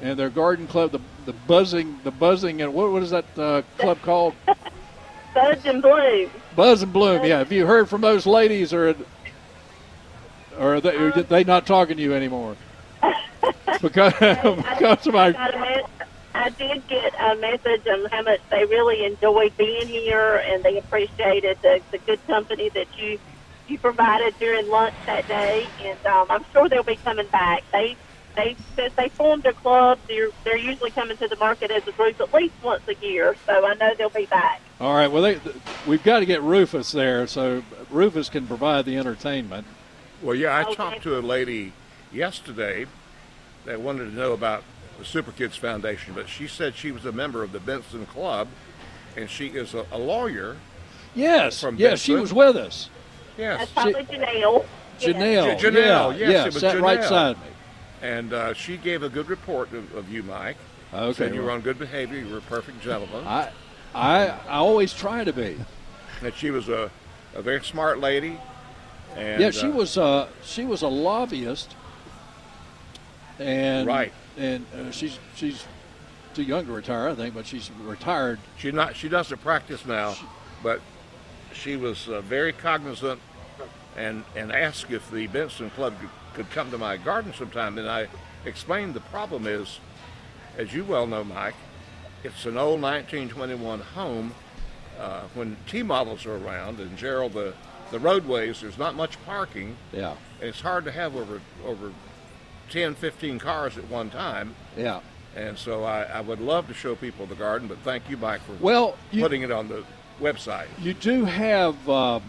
and 0.00 0.18
their 0.18 0.30
garden 0.30 0.66
club? 0.66 0.92
The 0.92 1.00
the 1.26 1.34
buzzing 1.46 1.98
the 2.04 2.10
buzzing 2.10 2.62
and 2.62 2.72
what 2.72 2.90
what 2.90 3.02
is 3.02 3.10
that 3.10 3.26
uh, 3.38 3.62
club 3.76 4.00
called? 4.00 4.32
Buzz 5.34 5.64
and 5.66 5.82
Bloom. 5.82 6.30
Buzz 6.56 6.82
and 6.82 6.92
Bloom. 6.92 7.24
Yeah. 7.24 7.38
Have 7.38 7.52
you 7.52 7.66
heard 7.66 7.90
from 7.90 8.00
those 8.00 8.24
ladies 8.24 8.72
or 8.72 8.94
or 10.58 10.76
are 10.76 10.80
they, 10.80 10.96
are 10.96 11.10
they 11.22 11.44
not 11.44 11.66
talking 11.66 11.96
to 11.98 12.02
you 12.02 12.14
anymore? 12.14 12.56
because 13.82 14.12
because 14.20 15.06
of 15.06 15.12
my 15.12 15.32
got 15.32 15.54
a 15.54 15.58
me- 15.58 15.82
I 16.34 16.50
did 16.50 16.86
get 16.88 17.12
a 17.20 17.36
message 17.36 17.86
on 17.86 18.06
how 18.10 18.22
much 18.22 18.40
they 18.50 18.64
really 18.64 19.04
enjoyed 19.04 19.56
being 19.56 19.88
here 19.88 20.42
and 20.48 20.64
they 20.64 20.78
appreciated 20.78 21.58
the, 21.62 21.80
the 21.92 21.98
good 21.98 22.26
company 22.26 22.70
that 22.74 22.86
you 22.98 23.18
you 23.68 23.78
provided 23.78 24.34
during 24.38 24.68
lunch 24.68 24.94
that 25.06 25.26
day. 25.28 25.70
And 25.84 26.04
um, 26.06 26.26
I'm 26.30 26.44
sure 26.52 26.68
they'll 26.68 26.82
be 26.82 26.96
coming 26.96 27.26
back. 27.28 27.64
They 27.72 27.96
they 28.36 28.56
since 28.76 28.92
they 28.94 29.08
formed 29.10 29.46
a 29.46 29.52
club, 29.52 29.98
they're 30.08 30.30
they're 30.44 30.56
usually 30.58 30.90
coming 30.90 31.16
to 31.18 31.28
the 31.28 31.36
market 31.36 31.70
as 31.70 31.86
a 31.86 31.92
group 31.92 32.20
at 32.20 32.32
least 32.34 32.54
once 32.62 32.82
a 32.88 32.94
year. 33.04 33.36
So 33.46 33.64
I 33.64 33.74
know 33.74 33.94
they'll 33.96 34.10
be 34.10 34.26
back. 34.26 34.60
All 34.80 34.94
right. 34.94 35.10
Well, 35.10 35.22
they, 35.22 35.38
we've 35.86 36.02
got 36.02 36.20
to 36.20 36.26
get 36.26 36.42
Rufus 36.42 36.90
there, 36.92 37.26
so 37.26 37.62
Rufus 37.90 38.28
can 38.28 38.46
provide 38.46 38.84
the 38.84 38.96
entertainment. 38.96 39.66
Well, 40.22 40.34
yeah, 40.34 40.56
I 40.56 40.62
Okay. 40.64 40.74
talked 40.74 41.02
to 41.04 41.18
a 41.18 41.20
lady 41.20 41.72
yesterday 42.12 42.86
that 43.66 43.80
wanted 43.80 44.04
to 44.10 44.14
know 44.14 44.32
about 44.32 44.64
the 44.98 45.04
Super 45.04 45.32
Kids 45.32 45.56
Foundation, 45.56 46.14
but 46.14 46.28
she 46.28 46.46
said 46.46 46.74
she 46.74 46.90
was 46.92 47.04
a 47.04 47.12
member 47.12 47.42
of 47.42 47.52
the 47.52 47.60
Benson 47.60 48.06
Club, 48.06 48.48
and 49.16 49.28
she 49.30 49.48
is 49.48 49.74
a, 49.74 49.86
a 49.92 49.98
lawyer. 49.98 50.56
Yes. 51.14 51.60
From 51.60 51.76
yes, 51.76 52.00
she 52.00 52.14
was 52.14 52.32
with 52.32 52.56
us. 52.56 52.90
Yes, 53.36 53.58
That's 53.58 53.72
probably 53.72 54.04
Janelle. 54.04 54.64
Yeah. 55.00 55.08
Janelle. 55.08 55.58
Janelle, 55.58 56.18
Yeah. 56.18 56.28
yes, 56.28 56.30
yeah, 56.30 56.42
it 56.42 56.54
was 56.54 56.60
sat 56.60 56.80
right 56.80 57.00
Janelle. 57.00 57.08
side 57.08 57.36
me. 57.36 57.42
and 58.02 58.32
uh, 58.32 58.54
she 58.54 58.76
gave 58.76 59.02
a 59.02 59.08
good 59.08 59.28
report 59.28 59.72
of, 59.72 59.92
of 59.94 60.10
you, 60.10 60.22
Mike. 60.22 60.56
Okay. 60.92 61.12
Said 61.12 61.34
you 61.34 61.42
were 61.42 61.50
on 61.50 61.60
good 61.60 61.78
behavior. 61.78 62.18
You 62.18 62.30
were 62.30 62.38
a 62.38 62.42
perfect 62.42 62.80
gentleman. 62.80 63.26
I, 63.26 63.50
I, 63.94 64.28
I 64.28 64.56
always 64.58 64.92
try 64.92 65.24
to 65.24 65.32
be. 65.32 65.56
that 66.22 66.36
she 66.36 66.50
was 66.52 66.68
a, 66.68 66.90
a 67.34 67.42
very 67.42 67.64
smart 67.64 67.98
lady. 67.98 68.38
And, 69.16 69.40
yeah, 69.40 69.50
she 69.50 69.66
uh, 69.66 69.70
was. 69.70 69.98
Uh, 69.98 70.28
she 70.44 70.64
was 70.64 70.82
a 70.82 70.88
lobbyist. 70.88 71.74
And 73.38 73.86
Right. 73.86 74.12
And 74.36 74.66
uh, 74.74 74.90
she's 74.90 75.18
she's 75.36 75.64
too 76.34 76.42
young 76.42 76.66
to 76.66 76.72
retire, 76.72 77.08
I 77.08 77.14
think, 77.14 77.34
but 77.34 77.46
she's 77.46 77.70
retired. 77.82 78.38
She 78.58 78.70
not 78.72 78.96
she 78.96 79.08
doesn't 79.08 79.38
practice 79.42 79.84
now, 79.86 80.14
but 80.62 80.80
she 81.54 81.76
was 81.76 82.08
uh, 82.08 82.20
very 82.22 82.52
cognizant 82.52 83.20
and 83.96 84.24
and 84.36 84.50
asked 84.52 84.90
if 84.90 85.10
the 85.10 85.26
Benson 85.28 85.70
Club 85.70 85.94
could, 86.34 86.50
come 86.50 86.70
to 86.70 86.78
my 86.78 86.96
garden 86.96 87.32
sometime. 87.32 87.78
And 87.78 87.88
I 87.88 88.08
explained 88.44 88.94
the 88.94 89.00
problem 89.00 89.46
is, 89.46 89.78
as 90.58 90.72
you 90.74 90.84
well 90.84 91.06
know, 91.06 91.22
Mike, 91.24 91.54
it's 92.24 92.44
an 92.46 92.56
old 92.56 92.82
1921 92.82 93.80
home. 93.80 94.34
Uh, 94.98 95.22
when 95.34 95.56
T 95.68 95.82
models 95.82 96.24
are 96.26 96.36
around 96.36 96.78
and 96.80 96.96
Gerald, 96.96 97.32
the 97.34 97.54
the 97.90 97.98
roadways, 97.98 98.60
there's 98.60 98.78
not 98.78 98.94
much 98.96 99.22
parking, 99.24 99.76
Yeah. 99.92 100.14
and 100.40 100.48
it's 100.48 100.60
hard 100.60 100.84
to 100.86 100.90
have 100.92 101.14
over 101.16 101.40
over 101.64 101.92
10, 102.70 102.94
15 102.94 103.38
cars 103.38 103.76
at 103.78 103.88
one 103.88 104.10
time. 104.10 104.54
Yeah. 104.76 105.00
And 105.36 105.58
so 105.58 105.84
I, 105.84 106.04
I 106.04 106.20
would 106.20 106.40
love 106.40 106.66
to 106.68 106.74
show 106.74 106.94
people 106.96 107.26
the 107.26 107.34
garden, 107.34 107.68
but 107.68 107.78
thank 107.78 108.08
you, 108.08 108.16
Mike, 108.16 108.40
for 108.42 108.52
Well, 108.60 108.96
you, 109.12 109.20
putting 109.20 109.42
it 109.42 109.50
on 109.50 109.68
the 109.68 109.84
website. 110.20 110.66
You 110.80 110.94
do 110.94 111.24
have, 111.24 111.88
um, 111.88 112.22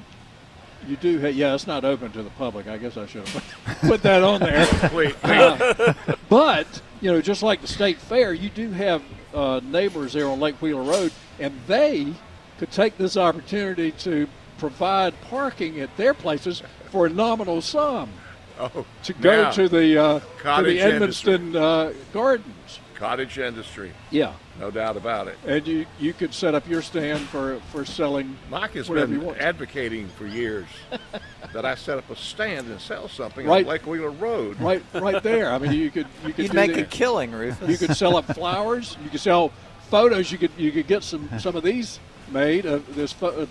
you 0.88 0.96
do 0.98 1.20
have, 1.20 1.36
yeah, 1.36 1.54
it's 1.54 1.68
not 1.68 1.86
open 1.86 2.12
to 2.12 2.24
the 2.24 2.30
public. 2.32 2.68
I 2.68 2.78
guess 2.78 2.98
I 2.98 3.06
should 3.06 3.28
have 3.28 3.80
put, 3.82 4.02
that 4.04 4.24
on 4.24 4.40
there. 4.40 4.68
Wait, 4.94 5.16
But, 6.30 6.82
you 7.02 7.12
know, 7.12 7.22
just 7.22 7.44
like 7.44 7.62
the 7.62 7.68
state 7.68 7.98
fair, 7.98 8.34
you 8.34 8.50
do 8.50 8.72
have 8.72 9.04
uh, 9.34 9.62
neighbors 9.64 10.14
there 10.14 10.28
on 10.28 10.40
Lake 10.40 10.62
Wheeler 10.62 10.84
Road, 10.84 11.12
and 11.40 11.54
they 11.68 12.14
could 12.58 12.72
take 12.72 12.98
this 12.98 13.18
opportunity 13.18 13.92
to 13.92 14.28
provide 14.58 15.20
parking 15.22 15.80
at 15.80 15.96
their 15.98 16.14
places 16.14 16.64
for 16.90 17.06
a 17.06 17.10
nominal 17.10 17.62
sum 17.62 18.10
oh, 18.60 18.86
to 19.04 19.14
go 19.14 19.52
to 19.52 19.68
the 19.68 19.98
uh, 19.98 20.20
to 20.20 20.64
the 20.64 20.80
Edmisten 20.80 21.56
uh, 21.56 21.94
Gardens. 22.14 22.80
cottage 22.96 23.38
industry, 23.38 23.92
Yeah, 24.12 24.34
no 24.60 24.72
doubt 24.72 24.96
about 24.98 25.28
it. 25.28 25.38
and 25.46 25.68
you 25.68 25.86
you 26.00 26.14
could 26.14 26.34
set 26.34 26.56
up 26.56 26.68
your 26.68 26.82
stand 26.82 27.22
for 27.28 27.60
for 27.72 27.84
selling. 27.86 28.38
Mike 28.50 28.72
has 28.74 28.88
Whatever 28.90 29.14
you 29.14 29.18
been 29.20 29.28
want. 29.28 29.40
advocating 29.40 30.08
for 30.10 30.26
years 30.28 30.68
that 31.54 31.66
I 31.66 31.76
set 31.76 31.98
up 31.98 32.10
a 32.10 32.16
stand 32.16 32.68
and 32.70 32.80
sell 32.80 33.08
something 33.08 33.46
Right. 33.46 33.66
on 33.66 33.70
Lake 33.72 33.86
Wheeler 33.86 34.10
Road. 34.12 34.60
Right, 34.62 34.84
right 34.94 35.22
there. 35.24 35.52
I 35.52 35.58
mean, 35.58 35.74
you 35.74 35.92
could 35.92 36.08
you 36.26 36.34
could 36.34 36.46
You'd 36.46 36.54
make 36.54 36.74
the- 36.74 36.82
a 36.82 36.86
killing, 36.86 37.32
Rufus. 37.32 37.70
You 37.70 37.78
could 37.78 37.96
sell 37.98 38.16
up 38.18 38.26
flowers. 38.34 38.98
You 39.04 39.10
could 39.10 39.20
sell 39.20 39.52
photos. 39.90 40.32
You 40.32 40.38
could 40.38 40.52
you 40.58 40.72
could 40.72 40.88
get 40.88 41.04
some 41.04 41.30
some 41.40 41.56
of 41.56 41.64
these 41.64 42.00
made 42.32 42.66
of 42.66 42.96
this 42.96 43.12
pho- 43.12 43.42
uh, 43.44 43.46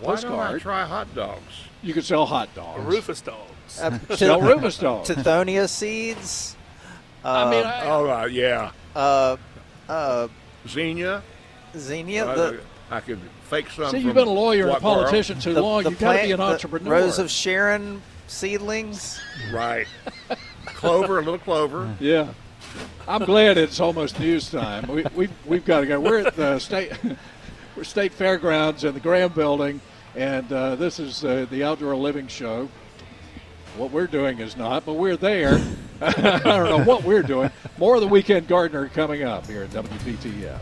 Why 0.00 0.16
don't 0.20 0.38
I 0.38 0.58
try 0.58 0.84
hot 0.84 1.14
dogs? 1.14 1.52
You 1.82 1.92
could 1.94 2.04
sell 2.04 2.26
hot 2.26 2.54
dogs. 2.54 2.82
Rufus 2.84 3.20
dogs. 3.20 3.80
Uh, 3.80 3.98
Sell 4.16 4.40
Tith- 4.40 4.48
Rufus 4.54 4.78
dogs. 4.78 5.08
Tithonia 5.08 5.68
seeds. 5.68 6.56
Uh, 7.24 7.28
I 7.46 7.50
mean, 7.50 7.64
I, 7.64 7.86
Oh, 7.86 8.10
uh, 8.10 8.24
yeah. 8.26 8.70
uh, 8.94 9.36
uh, 9.92 10.28
Zinnia. 10.68 11.22
Zinnia, 11.76 12.26
I- 12.30 12.34
the, 12.34 12.60
I 12.90 13.00
could 13.00 13.20
fake 13.48 13.70
some. 13.70 13.90
see, 13.90 13.98
you've 13.98 14.14
been 14.14 14.28
a 14.28 14.30
lawyer 14.30 14.62
and 14.62 14.70
a 14.70 14.72
what 14.74 14.82
borough? 14.82 14.94
politician 15.04 15.38
too 15.40 15.54
the, 15.54 15.62
long. 15.62 15.82
the 15.82 15.90
You've 15.90 15.98
got 15.98 16.12
to 16.14 16.22
be 16.22 16.32
an 16.32 16.38
the 16.38 16.44
entrepreneur. 16.44 16.90
Rose 16.92 17.18
of 17.18 17.30
Sharon 17.30 18.02
seedlings. 18.26 19.20
Right. 19.52 19.86
Clover, 20.66 21.18
a 21.18 21.22
little 21.22 21.38
clover. 21.38 21.94
yeah. 22.00 22.32
I'm 23.06 23.24
glad 23.24 23.58
it's 23.58 23.80
almost 23.80 24.18
news 24.20 24.50
time. 24.50 24.86
We, 24.86 25.04
we, 25.14 25.28
we've 25.44 25.64
got 25.64 25.80
to 25.80 25.86
go. 25.86 26.00
We're 26.00 26.26
at 26.26 26.36
the 26.36 26.58
state, 26.58 26.92
we're 27.76 27.84
state 27.84 28.12
fairgrounds 28.12 28.84
in 28.84 28.94
the 28.94 29.00
Graham 29.00 29.32
Building, 29.32 29.80
and 30.14 30.50
uh, 30.52 30.76
this 30.76 30.98
is 30.98 31.24
uh, 31.24 31.46
the 31.50 31.64
Outdoor 31.64 31.96
Living 31.96 32.28
Show. 32.28 32.68
What 33.76 33.90
we're 33.90 34.06
doing 34.06 34.38
is 34.38 34.56
not, 34.56 34.86
but 34.86 34.94
we're 34.94 35.16
there. 35.16 35.60
I 36.16 36.38
don't 36.40 36.68
know 36.68 36.84
what 36.84 37.04
we're 37.04 37.22
doing. 37.22 37.48
More 37.78 37.94
of 37.94 38.00
the 38.00 38.08
Weekend 38.08 38.48
Gardener 38.48 38.88
coming 38.88 39.22
up 39.22 39.46
here 39.46 39.62
at 39.62 39.70
WPTF. 39.70 40.58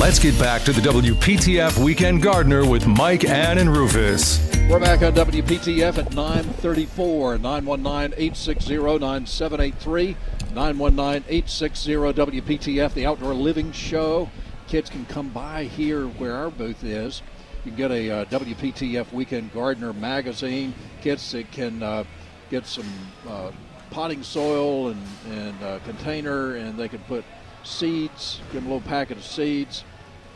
Let's 0.00 0.18
get 0.18 0.36
back 0.40 0.62
to 0.62 0.72
the 0.72 0.80
WPTF 0.80 1.78
Weekend 1.84 2.20
Gardener 2.20 2.68
with 2.68 2.88
Mike, 2.88 3.24
Ann, 3.24 3.58
and 3.58 3.70
Rufus. 3.70 4.40
We're 4.68 4.80
back 4.80 5.02
on 5.02 5.12
WPTF 5.12 5.98
at 5.98 6.12
934 6.14 7.38
919 7.38 8.14
860 8.18 8.76
9783 8.76 10.16
919 10.52 11.24
860 11.28 11.92
WPTF, 11.92 12.94
the 12.94 13.06
Outdoor 13.06 13.34
Living 13.34 13.70
Show. 13.70 14.28
Kids 14.70 14.88
can 14.88 15.04
come 15.06 15.30
by 15.30 15.64
here 15.64 16.06
where 16.06 16.32
our 16.32 16.48
booth 16.48 16.84
is. 16.84 17.22
You 17.64 17.72
can 17.72 17.76
get 17.76 17.90
a 17.90 18.08
uh, 18.08 18.24
WPTF 18.26 19.12
Weekend 19.12 19.52
Gardener 19.52 19.92
magazine. 19.92 20.72
Kids 21.02 21.32
that 21.32 21.50
can 21.50 21.82
uh, 21.82 22.04
get 22.50 22.66
some 22.66 22.86
uh, 23.28 23.50
potting 23.90 24.22
soil 24.22 24.90
and, 24.90 25.02
and 25.28 25.60
uh, 25.64 25.80
container, 25.80 26.54
and 26.54 26.78
they 26.78 26.86
can 26.86 27.00
put 27.00 27.24
seeds, 27.64 28.40
give 28.52 28.62
them 28.62 28.70
a 28.70 28.74
little 28.76 28.88
packet 28.88 29.16
of 29.16 29.24
seeds, 29.24 29.82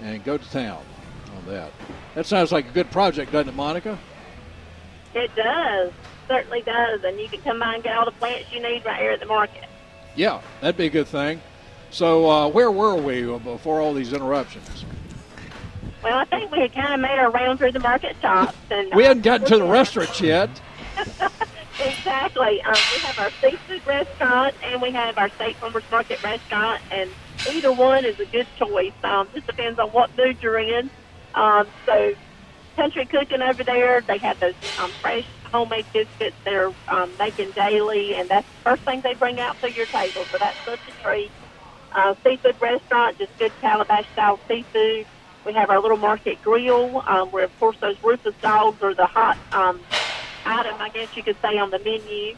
and 0.02 0.24
go 0.24 0.36
to 0.36 0.50
town 0.50 0.82
on 1.36 1.46
that. 1.46 1.70
That 2.16 2.26
sounds 2.26 2.50
like 2.50 2.68
a 2.68 2.72
good 2.72 2.90
project, 2.90 3.30
doesn't 3.30 3.50
it, 3.50 3.54
Monica? 3.54 3.96
It 5.14 5.30
does. 5.36 5.92
Certainly 6.26 6.62
does. 6.62 7.04
And 7.04 7.20
you 7.20 7.28
can 7.28 7.40
come 7.42 7.60
by 7.60 7.76
and 7.76 7.84
get 7.84 7.96
all 7.96 8.04
the 8.04 8.10
plants 8.10 8.52
you 8.52 8.60
need 8.60 8.84
right 8.84 9.00
here 9.00 9.12
at 9.12 9.20
the 9.20 9.26
market. 9.26 9.66
Yeah, 10.16 10.42
that'd 10.60 10.76
be 10.76 10.86
a 10.86 10.90
good 10.90 11.06
thing. 11.06 11.40
So, 11.94 12.28
uh, 12.28 12.48
where 12.48 12.72
were 12.72 12.96
we 12.96 13.22
before 13.38 13.80
all 13.80 13.94
these 13.94 14.12
interruptions? 14.12 14.84
Well, 16.02 16.18
I 16.18 16.24
think 16.24 16.50
we 16.50 16.58
had 16.60 16.74
kind 16.74 16.92
of 16.92 16.98
made 16.98 17.16
our 17.16 17.30
round 17.30 17.60
through 17.60 17.70
the 17.70 17.78
market 17.78 18.16
shops. 18.20 18.56
and 18.68 18.92
We 18.96 19.04
uh, 19.04 19.08
hadn't 19.08 19.22
gotten 19.22 19.46
to 19.46 19.58
the 19.58 19.64
restaurants 19.64 20.20
yet. 20.20 20.50
Exactly. 21.78 22.62
Um, 22.62 22.76
we 22.92 23.00
have 23.00 23.18
our 23.18 23.30
seafood 23.42 23.84
restaurant 23.84 24.54
and 24.62 24.80
we 24.80 24.92
have 24.92 25.18
our 25.18 25.28
state 25.30 25.56
farmers 25.58 25.84
market 25.90 26.20
restaurant, 26.22 26.80
and 26.90 27.10
either 27.52 27.72
one 27.72 28.04
is 28.04 28.18
a 28.20 28.26
good 28.26 28.46
choice. 28.56 28.92
Um, 29.02 29.28
just 29.34 29.46
depends 29.46 29.78
on 29.78 29.88
what 29.90 30.16
mood 30.16 30.38
you're 30.40 30.58
in. 30.58 30.90
Um, 31.34 31.66
so, 31.84 32.14
country 32.76 33.06
cooking 33.06 33.42
over 33.42 33.64
there, 33.64 34.02
they 34.06 34.18
have 34.18 34.38
those 34.40 34.54
um, 34.78 34.92
fresh 35.00 35.24
homemade 35.52 35.86
biscuits 35.92 36.36
they're 36.44 36.72
um, 36.88 37.12
making 37.18 37.52
daily, 37.52 38.14
and 38.14 38.28
that's 38.28 38.46
the 38.46 38.70
first 38.70 38.82
thing 38.84 39.00
they 39.02 39.14
bring 39.14 39.40
out 39.40 39.60
to 39.62 39.72
your 39.72 39.86
table. 39.86 40.26
So 40.30 40.38
that's 40.38 40.58
such 40.64 40.80
a 40.88 40.92
treat. 41.02 41.32
Uh, 41.94 42.14
seafood 42.24 42.60
restaurant, 42.60 43.16
just 43.18 43.36
good 43.38 43.52
calabash 43.60 44.04
style 44.12 44.40
seafood. 44.48 45.06
We 45.46 45.52
have 45.52 45.70
our 45.70 45.78
little 45.80 45.96
market 45.96 46.42
grill, 46.42 47.04
um, 47.06 47.30
where 47.30 47.44
of 47.44 47.60
course 47.60 47.76
those 47.80 47.96
Rufus 48.02 48.34
dogs 48.42 48.82
are 48.82 48.94
the 48.94 49.06
hot 49.06 49.38
um, 49.52 49.80
item, 50.44 50.74
I 50.80 50.88
guess 50.88 51.16
you 51.16 51.22
could 51.22 51.36
say, 51.40 51.56
on 51.56 51.70
the 51.70 51.78
menu. 51.78 52.36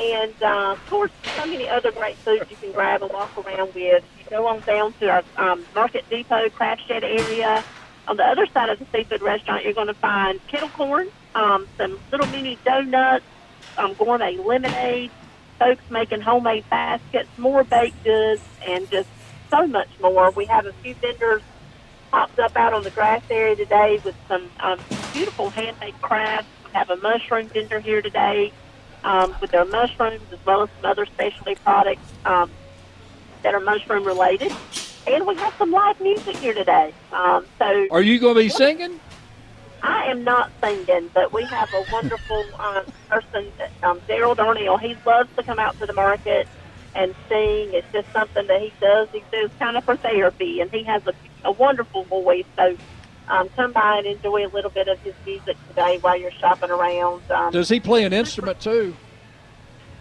And 0.00 0.34
uh, 0.42 0.72
of 0.72 0.90
course, 0.90 1.12
so 1.36 1.46
many 1.46 1.68
other 1.68 1.92
great 1.92 2.16
foods 2.16 2.50
you 2.50 2.56
can 2.56 2.72
grab 2.72 3.02
and 3.02 3.12
walk 3.12 3.30
around 3.38 3.72
with. 3.74 4.02
You 4.18 4.30
go 4.30 4.46
on 4.48 4.60
down 4.60 4.92
to 4.94 5.08
our 5.08 5.24
um, 5.36 5.64
Market 5.76 6.08
Depot 6.10 6.48
craft 6.50 6.82
shed 6.88 7.04
area. 7.04 7.62
On 8.08 8.16
the 8.16 8.24
other 8.24 8.46
side 8.46 8.68
of 8.68 8.80
the 8.80 8.86
seafood 8.86 9.22
restaurant, 9.22 9.64
you're 9.64 9.74
going 9.74 9.86
to 9.88 9.94
find 9.94 10.44
kettle 10.48 10.70
corn, 10.70 11.08
um, 11.36 11.68
some 11.76 12.00
little 12.10 12.26
mini 12.28 12.58
donuts, 12.64 13.24
um, 13.76 13.94
gourmet 13.94 14.36
lemonade, 14.38 15.10
folks 15.58 15.82
making 15.90 16.20
homemade 16.20 16.68
baskets, 16.70 17.28
more 17.36 17.64
baked 17.64 18.02
goods, 18.04 18.42
and 18.66 18.88
just 18.90 19.08
so 19.50 19.66
much 19.66 19.88
more. 20.00 20.30
We 20.30 20.46
have 20.46 20.66
a 20.66 20.72
few 20.74 20.94
vendors 20.94 21.42
popped 22.10 22.38
up 22.38 22.56
out 22.56 22.72
on 22.72 22.84
the 22.84 22.90
grass 22.90 23.22
area 23.30 23.56
today 23.56 24.00
with 24.04 24.14
some 24.28 24.48
um, 24.60 24.78
beautiful 25.12 25.50
handmade 25.50 26.00
crafts. 26.00 26.48
We 26.64 26.70
have 26.72 26.90
a 26.90 26.96
mushroom 26.96 27.48
vendor 27.48 27.80
here 27.80 28.02
today 28.02 28.52
um, 29.04 29.34
with 29.40 29.50
their 29.50 29.64
mushrooms 29.64 30.22
as 30.32 30.38
well 30.44 30.62
as 30.62 30.70
some 30.76 30.90
other 30.90 31.06
specialty 31.06 31.54
products 31.56 32.12
um, 32.24 32.50
that 33.42 33.54
are 33.54 33.60
mushroom 33.60 34.04
related. 34.04 34.52
And 35.06 35.26
we 35.26 35.34
have 35.36 35.54
some 35.58 35.70
live 35.70 36.00
music 36.00 36.36
here 36.36 36.54
today. 36.54 36.92
Um, 37.12 37.46
so 37.58 37.86
Are 37.90 38.02
you 38.02 38.18
going 38.18 38.34
to 38.34 38.40
be 38.40 38.48
singing? 38.48 39.00
I 39.82 40.10
am 40.10 40.24
not 40.24 40.50
singing, 40.60 41.10
but 41.14 41.32
we 41.32 41.44
have 41.44 41.72
a 41.72 41.84
wonderful 41.92 42.44
um, 42.58 42.84
person, 43.08 43.52
um, 43.82 44.00
Daryl 44.08 44.36
Darnell. 44.36 44.78
He 44.78 44.96
loves 45.06 45.28
to 45.36 45.42
come 45.42 45.58
out 45.58 45.78
to 45.78 45.86
the 45.86 45.92
market 45.92 46.48
and 46.94 47.14
sing. 47.28 47.72
It's 47.72 47.86
just 47.92 48.10
something 48.12 48.46
that 48.46 48.60
he 48.60 48.72
does. 48.80 49.08
He 49.12 49.22
does 49.30 49.50
kind 49.58 49.76
of 49.76 49.84
for 49.84 49.96
therapy, 49.96 50.60
and 50.60 50.70
he 50.70 50.84
has 50.84 51.02
a, 51.06 51.12
a 51.44 51.52
wonderful 51.52 52.04
voice. 52.04 52.46
So 52.56 52.76
um, 53.28 53.48
come 53.50 53.72
by 53.72 53.98
and 53.98 54.06
enjoy 54.06 54.46
a 54.46 54.50
little 54.50 54.70
bit 54.70 54.88
of 54.88 54.98
his 55.00 55.14
music 55.24 55.56
today 55.68 55.98
while 56.00 56.18
you're 56.18 56.32
shopping 56.32 56.70
around. 56.70 57.22
Um, 57.30 57.52
Does 57.52 57.68
he 57.68 57.80
play 57.80 58.04
an 58.04 58.12
instrument 58.12 58.60
too? 58.60 58.96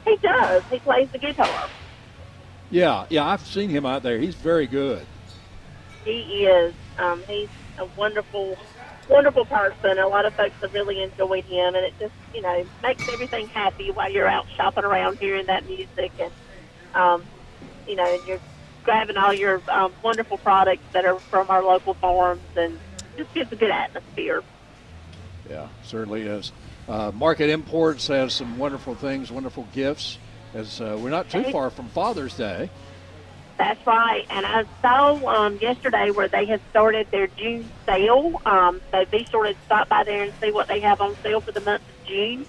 he 0.05 0.15
does. 0.17 0.63
He 0.71 0.79
plays 0.79 1.09
the 1.11 1.17
guitar. 1.17 1.69
Yeah, 2.69 3.05
yeah, 3.09 3.25
I've 3.25 3.45
seen 3.45 3.69
him 3.69 3.85
out 3.85 4.03
there. 4.03 4.17
He's 4.19 4.35
very 4.35 4.67
good. 4.67 5.05
He 6.03 6.45
is. 6.45 6.73
Um, 6.97 7.21
he's 7.27 7.49
a 7.77 7.85
wonderful, 7.97 8.57
wonderful 9.09 9.45
person. 9.45 9.97
A 9.97 10.07
lot 10.07 10.25
of 10.25 10.33
folks 10.33 10.55
have 10.61 10.73
really 10.73 11.01
enjoyed 11.01 11.45
him, 11.45 11.75
and 11.75 11.85
it 11.85 11.93
just, 11.99 12.13
you 12.33 12.41
know, 12.41 12.65
makes 12.83 13.07
everything 13.09 13.47
happy 13.47 13.91
while 13.91 14.11
you're 14.11 14.27
out 14.27 14.45
shopping 14.55 14.83
around 14.83 15.17
hearing 15.19 15.45
that 15.47 15.65
music, 15.67 16.11
and 16.19 16.31
um, 16.93 17.23
you 17.87 17.95
know, 17.95 18.05
and 18.05 18.27
you're 18.27 18.39
grabbing 18.83 19.17
all 19.17 19.33
your 19.33 19.61
um, 19.69 19.93
wonderful 20.03 20.37
products 20.37 20.83
that 20.93 21.05
are 21.05 21.19
from 21.19 21.49
our 21.49 21.63
local 21.63 21.93
farms, 21.95 22.41
and 22.55 22.79
just 23.17 23.33
gives 23.33 23.51
a 23.51 23.55
good 23.55 23.71
atmosphere. 23.71 24.43
Yeah, 25.49 25.67
certainly 25.83 26.21
is. 26.23 26.51
Uh, 26.87 27.11
Market 27.13 27.49
Imports 27.49 28.07
has 28.07 28.33
some 28.33 28.57
wonderful 28.57 28.95
things, 28.95 29.31
wonderful 29.31 29.67
gifts. 29.73 30.17
As 30.53 30.79
uh, 30.79 30.97
we're 30.99 31.09
not 31.09 31.29
too 31.29 31.43
far 31.51 31.69
from 31.69 31.89
Father's 31.89 32.35
Day. 32.35 32.69
That's 33.57 33.81
right. 33.87 34.23
And 34.29 34.45
I 34.45 34.65
saw 34.81 35.25
um, 35.27 35.57
yesterday 35.61 36.11
where 36.11 36.29
they 36.29 36.45
had 36.45 36.61
started 36.69 37.07
their 37.11 37.27
June 37.27 37.71
sale. 37.87 38.41
Um, 38.45 38.81
so 38.93 39.05
be 39.11 39.27
sure 39.31 39.45
to 39.45 39.55
stop 39.65 39.89
by 39.89 40.03
there 40.05 40.23
and 40.23 40.33
see 40.41 40.51
what 40.51 40.67
they 40.67 40.81
have 40.81 41.01
on 41.01 41.15
sale 41.23 41.41
for 41.41 41.51
the 41.51 41.61
month 41.61 41.83
of 41.89 41.95
June. 42.07 42.45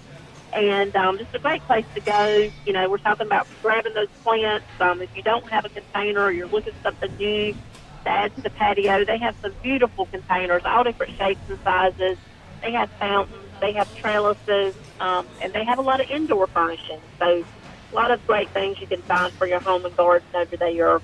And 0.53 0.95
um, 0.95 1.17
just 1.17 1.33
a 1.35 1.39
great 1.39 1.65
place 1.65 1.85
to 1.95 2.01
go. 2.01 2.51
You 2.65 2.73
know, 2.73 2.89
we're 2.89 2.97
talking 2.99 3.25
about 3.27 3.47
grabbing 3.61 3.93
those 3.95 4.09
plants. 4.23 4.67
Um, 4.79 5.01
if 5.01 5.09
you 5.15 5.23
don't 5.23 5.49
have 5.51 5.65
a 5.65 5.69
container 5.69 6.21
or 6.21 6.31
you're 6.31 6.47
looking 6.47 6.73
for 6.73 6.89
something 6.89 7.15
new 7.17 7.53
to 7.53 8.09
add 8.11 8.35
to 8.35 8.41
the 8.41 8.49
patio, 8.51 9.05
they 9.05 9.19
have 9.19 9.35
some 9.43 9.53
beautiful 9.63 10.07
containers, 10.07 10.61
all 10.65 10.83
different 10.83 11.13
shapes 11.17 11.41
and 11.49 11.59
sizes. 11.63 12.17
They 12.61 12.71
have 12.73 12.89
fountains, 12.99 13.51
they 13.61 13.73
have 13.73 13.87
trellises, 13.93 14.75
um, 14.99 15.29
and 15.41 15.53
they 15.53 15.63
have 15.65 15.79
a 15.79 15.81
lot 15.81 16.01
of 16.01 16.07
indoor 16.09 16.47
furnishings. 16.47 17.05
So 17.19 17.45
a 17.91 17.95
lot 17.95 18.11
of 18.11 18.25
great 18.27 18.49
things 18.49 18.79
you 18.79 18.87
can 18.87 19.01
find 19.03 19.33
for 19.33 19.47
your 19.47 19.59
home 19.59 19.85
and 19.85 19.95
garden 19.95 20.27
over 20.35 20.57
there. 20.57 21.01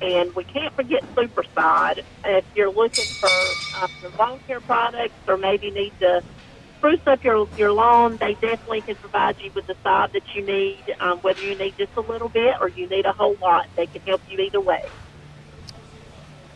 And 0.00 0.34
we 0.34 0.44
can't 0.44 0.72
forget 0.74 1.02
Super 1.16 1.44
Sod. 1.54 2.04
If 2.24 2.44
you're 2.54 2.70
looking 2.70 3.04
for 3.04 3.28
uh, 3.76 3.88
some 4.00 4.16
lawn 4.16 4.40
care 4.46 4.60
products 4.60 5.14
or 5.26 5.36
maybe 5.36 5.70
need 5.70 5.92
to 6.00 6.22
spruce 6.78 7.04
up 7.06 7.24
your, 7.24 7.48
your 7.56 7.72
lawn, 7.72 8.16
they 8.18 8.34
definitely 8.34 8.80
can 8.82 8.94
provide 8.96 9.40
you 9.40 9.50
with 9.54 9.66
the 9.66 9.74
sod 9.82 10.12
that 10.12 10.22
you 10.34 10.42
need, 10.46 10.78
um, 11.00 11.18
whether 11.18 11.42
you 11.42 11.56
need 11.56 11.76
just 11.76 11.94
a 11.96 12.00
little 12.00 12.28
bit 12.28 12.54
or 12.60 12.68
you 12.68 12.88
need 12.88 13.06
a 13.06 13.12
whole 13.12 13.36
lot. 13.42 13.66
They 13.74 13.86
can 13.86 14.00
help 14.02 14.20
you 14.30 14.38
either 14.38 14.60
way. 14.60 14.84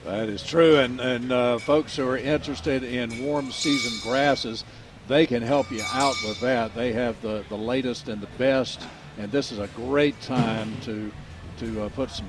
That 0.04 0.28
is 0.28 0.42
true, 0.42 0.78
and 0.78 1.00
and 1.00 1.30
uh, 1.30 1.58
folks 1.58 1.94
who 1.94 2.08
are 2.08 2.16
interested 2.16 2.82
in 2.82 3.24
warm 3.24 3.52
season 3.52 3.92
grasses, 4.02 4.64
they 5.06 5.26
can 5.26 5.42
help 5.42 5.70
you 5.70 5.82
out 5.92 6.16
with 6.24 6.40
that. 6.40 6.74
They 6.74 6.92
have 6.92 7.20
the, 7.22 7.44
the 7.48 7.56
latest 7.56 8.08
and 8.08 8.20
the 8.20 8.26
best, 8.36 8.80
and 9.18 9.30
this 9.30 9.52
is 9.52 9.58
a 9.58 9.68
great 9.68 10.20
time 10.22 10.72
to 10.82 11.10
to 11.58 11.82
uh, 11.82 11.88
put 11.90 12.10
some 12.10 12.28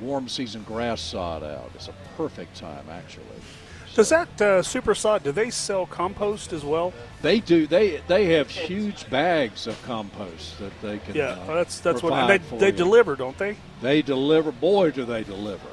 warm 0.00 0.28
season 0.28 0.62
grass 0.64 1.00
sod 1.00 1.42
out. 1.42 1.70
It's 1.74 1.88
a 1.88 1.94
perfect 2.16 2.56
time, 2.56 2.84
actually. 2.90 3.24
Does 3.94 4.08
that 4.08 4.42
uh, 4.42 4.60
super 4.60 4.92
sod? 4.94 5.22
Do 5.22 5.30
they 5.30 5.50
sell 5.50 5.86
compost 5.86 6.52
as 6.52 6.64
well? 6.64 6.92
They 7.22 7.38
do. 7.38 7.66
They 7.68 8.00
they 8.08 8.26
have 8.34 8.50
huge 8.50 9.08
bags 9.08 9.68
of 9.68 9.80
compost 9.84 10.58
that 10.58 10.72
they 10.82 10.98
can. 10.98 11.14
Yeah, 11.14 11.38
uh, 11.48 11.54
that's 11.54 11.78
that's 11.78 12.02
what 12.02 12.10
provide 12.10 12.40
and 12.40 12.44
for 12.44 12.58
they 12.58 12.70
they 12.72 12.76
you. 12.76 12.84
deliver, 12.84 13.14
don't 13.14 13.38
they? 13.38 13.56
They 13.82 14.02
deliver. 14.02 14.50
Boy, 14.50 14.90
do 14.90 15.04
they 15.04 15.22
deliver! 15.22 15.68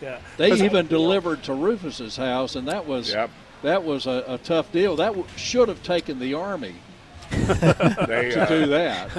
Yeah. 0.00 0.20
They 0.36 0.50
'Cause- 0.50 0.62
even 0.62 0.86
delivered 0.86 1.42
to 1.44 1.54
Rufus's 1.54 2.16
house, 2.16 2.54
and 2.54 2.68
that 2.68 2.86
was 2.86 3.10
Yep. 3.10 3.30
that 3.62 3.82
was 3.82 4.06
a, 4.06 4.22
a 4.28 4.38
tough 4.38 4.70
deal. 4.70 4.94
That 4.94 5.08
w- 5.14 5.26
should 5.36 5.68
have 5.68 5.82
taken 5.82 6.20
the 6.20 6.34
army 6.34 6.76
They, 7.30 8.30
to 8.30 8.42
uh, 8.42 8.46
do 8.48 8.66
that. 8.66 9.10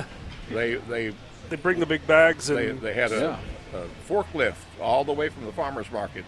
They, 0.49 0.75
they, 0.75 1.13
they 1.49 1.55
bring 1.55 1.79
the 1.79 1.85
big 1.85 2.05
bags 2.07 2.49
and 2.49 2.57
they, 2.57 2.71
they 2.71 2.93
had 2.93 3.11
a, 3.11 3.39
a 3.73 3.85
forklift 4.07 4.55
all 4.81 5.03
the 5.03 5.13
way 5.13 5.29
from 5.29 5.45
the 5.45 5.51
farmer's 5.51 5.91
market, 5.91 6.25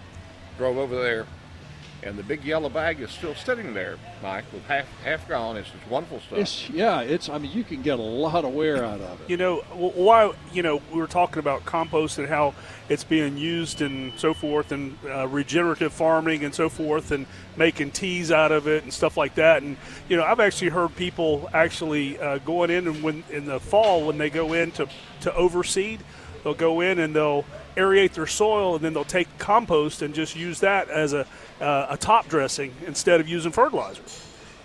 drove 0.58 0.78
over 0.78 1.02
there, 1.02 1.26
and 2.04 2.18
the 2.18 2.24
big 2.24 2.44
yellow 2.44 2.70
bag 2.70 3.00
is 3.00 3.12
still 3.12 3.36
sitting 3.36 3.74
there, 3.74 3.98
Mike, 4.22 4.46
with 4.54 4.64
half 4.66 4.86
half 5.04 5.28
gone. 5.28 5.58
It's 5.58 5.70
just 5.70 5.88
wonderful 5.88 6.20
stuff. 6.20 6.40
It's 6.40 6.70
yeah. 6.70 7.02
It's 7.02 7.30
I 7.30 7.38
mean 7.38 7.52
you 7.52 7.64
can 7.64 7.82
get 7.82 8.00
a 8.00 8.02
lot 8.02 8.46
of 8.46 8.54
wear 8.54 8.84
out 8.84 9.02
of 9.02 9.22
it. 9.22 9.30
You 9.30 9.38
know, 9.38 9.58
why, 9.74 10.34
you 10.54 10.64
know, 10.64 10.82
we 10.92 11.00
were 11.00 11.08
talking 11.08 11.40
about 11.40 11.66
compost 11.66 12.18
and 12.20 12.28
how 12.28 12.54
it's 12.90 13.04
being 13.04 13.38
used 13.38 13.82
and 13.82 14.14
so 14.18 14.34
forth, 14.34 14.72
and 14.72 14.98
uh, 15.06 15.28
regenerative 15.28 15.92
farming 15.92 16.44
and 16.44 16.54
so 16.54 16.70
forth, 16.70 17.12
and 17.12 17.26
making 17.56 17.92
teas 17.92 18.32
out 18.32 18.52
of 18.52 18.68
it 18.68 18.84
and 18.84 18.94
stuff 18.94 19.18
like 19.18 19.36
that. 19.36 19.64
And, 19.64 19.78
you 20.08 20.16
know, 20.16 20.24
I've 20.24 20.40
actually 20.40 20.70
heard 20.70 20.96
people 20.96 21.50
actually 21.54 22.20
uh, 22.20 22.38
going 22.40 22.70
in 22.70 22.88
and 22.88 23.04
when 23.04 23.24
in 23.30 23.46
the 23.46 23.60
fall, 23.60 24.06
when 24.06 24.18
they 24.18 24.30
go 24.30 24.54
in 24.54 24.72
to, 24.72 24.88
to 25.22 25.32
overseed, 25.32 26.00
they'll 26.44 26.54
go 26.54 26.82
in 26.82 27.00
and 27.00 27.16
they'll 27.16 27.46
aerate 27.76 28.14
their 28.14 28.28
soil 28.28 28.76
and 28.76 28.84
then 28.84 28.94
they'll 28.94 29.04
take 29.04 29.28
compost 29.38 30.02
and 30.02 30.14
just 30.14 30.36
use 30.36 30.60
that 30.62 30.90
as 30.90 31.14
a, 31.14 31.28
uh, 31.62 31.88
a 31.90 31.98
top 31.98 32.28
dressing 32.28 32.74
instead 32.86 33.20
of 33.20 33.28
using 33.28 33.52
fertilizer 33.52 34.04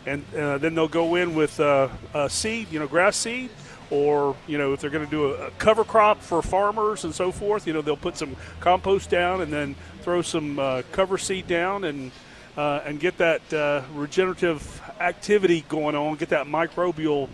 and 0.07 0.24
uh, 0.35 0.59
then 0.59 0.74
they'll 0.74 0.88
go 0.88 1.14
in 1.14 1.35
with 1.35 1.59
uh, 1.61 1.88
uh, 2.14 2.28
seed, 2.28 2.68
you 2.70 2.78
know, 2.78 2.87
grass 2.87 3.16
seed, 3.16 3.50
or 3.90 4.35
you 4.46 4.59
know, 4.59 4.72
if 4.72 4.81
they're 4.81 4.90
going 4.90 5.05
to 5.05 5.11
do 5.11 5.35
a, 5.35 5.46
a 5.46 5.50
cover 5.52 5.85
crop 5.85 6.20
for 6.20 6.42
farmers 6.42 7.05
and 7.05 7.14
so 7.14 7.31
forth, 7.31 7.66
you 7.66 7.72
know, 7.72 7.83
they'll 7.83 7.96
put 7.96 8.16
some 8.16 8.37
compost 8.61 9.11
down 9.11 9.40
and 9.40 9.52
then 9.52 9.74
throw 10.00 10.22
some 10.22 10.59
uh, 10.59 10.83
cover 10.92 11.18
seed 11.18 11.46
down 11.46 11.85
and 11.85 12.11
uh, 12.57 12.81
and 12.85 13.00
get 13.00 13.16
that 13.18 13.52
uh, 13.52 13.83
regenerative 13.94 14.83
activity 15.00 15.64
going 15.68 15.94
on, 15.94 16.16
get 16.16 16.28
that 16.31 16.46
microbial 16.46 17.28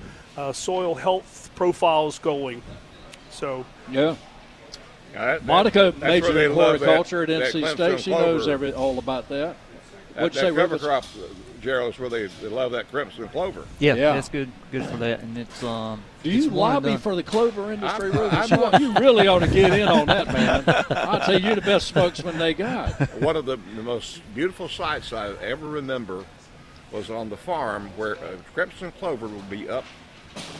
soil 0.52 0.94
health 0.94 1.50
profiles 1.56 2.18
going. 2.20 2.62
So 3.30 3.64
Yeah. 3.90 4.14
Yeah, 5.18 5.26
that- 5.32 5.44
Monica 5.46 5.92
that's 5.98 6.00
where 6.00 6.10
majored 6.32 6.36
in 6.36 6.52
horticulture 6.54 7.22
at 7.22 7.28
that 7.28 7.42
NC 7.54 7.62
Clemson 7.62 7.72
State. 7.74 8.00
She 8.00 8.10
knows 8.10 8.46
every 8.48 8.72
all 8.72 8.98
about 8.98 9.28
that. 9.30 9.56
That, 10.14 10.22
What'd 10.22 10.34
you 10.34 10.40
say, 10.40 10.48
cover 10.48 10.74
Rufus? 10.74 10.82
crop, 10.86 11.04
uh, 11.04 11.34
Gerald, 11.60 11.94
is 11.94 11.98
where 12.00 12.08
they, 12.08 12.26
they 12.26 12.48
love 12.48 12.72
that 12.72 12.88
crimson 12.90 13.28
clover. 13.28 13.64
Yeah, 13.80 13.94
Yeah. 13.94 14.12
that's 14.14 14.28
good. 14.28 14.50
Good 14.70 14.84
for 14.86 14.96
that, 14.98 15.20
and 15.20 15.36
it's 15.36 15.62
um. 15.64 16.02
Do 16.22 16.30
you 16.30 16.50
one 16.50 16.76
and 16.76 16.84
lobby 16.86 16.96
for 16.96 17.14
the 17.16 17.22
clover 17.22 17.72
industry, 17.72 18.10
I'm- 18.10 18.18
Rufus? 18.18 18.52
I'm- 18.52 18.80
You, 18.82 18.88
you 18.88 18.94
really 18.98 19.26
ought 19.26 19.40
to 19.40 19.48
get 19.48 19.72
in 19.72 19.88
on 19.88 20.06
that, 20.06 20.26
man. 20.32 20.64
I'll 20.90 21.20
tell 21.20 21.38
you, 21.38 21.46
you're 21.46 21.54
the 21.56 21.60
best 21.62 21.88
spokesman 21.88 22.38
they 22.38 22.54
got. 22.54 22.92
One 23.20 23.34
of 23.36 23.44
the, 23.46 23.56
the 23.76 23.82
most 23.82 24.20
beautiful 24.34 24.68
sights 24.68 25.12
I 25.12 25.30
ever 25.42 25.66
remember 25.68 26.24
was 26.92 27.10
on 27.10 27.28
the 27.28 27.36
farm 27.36 27.90
where 27.96 28.16
uh, 28.16 28.36
crimson 28.54 28.92
clover 28.92 29.26
would 29.28 29.50
be 29.50 29.68
up, 29.68 29.84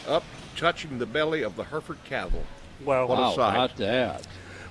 up 0.06 0.24
touching 0.56 0.98
the 0.98 1.06
belly 1.06 1.42
of 1.42 1.56
the 1.56 1.64
Hereford 1.64 1.98
cattle. 2.04 2.44
wow, 2.84 3.06
What 3.06 3.18
a 3.18 3.22
Wow, 3.22 3.32
sight. 3.34 3.50
about 3.54 3.76
that. 3.76 4.26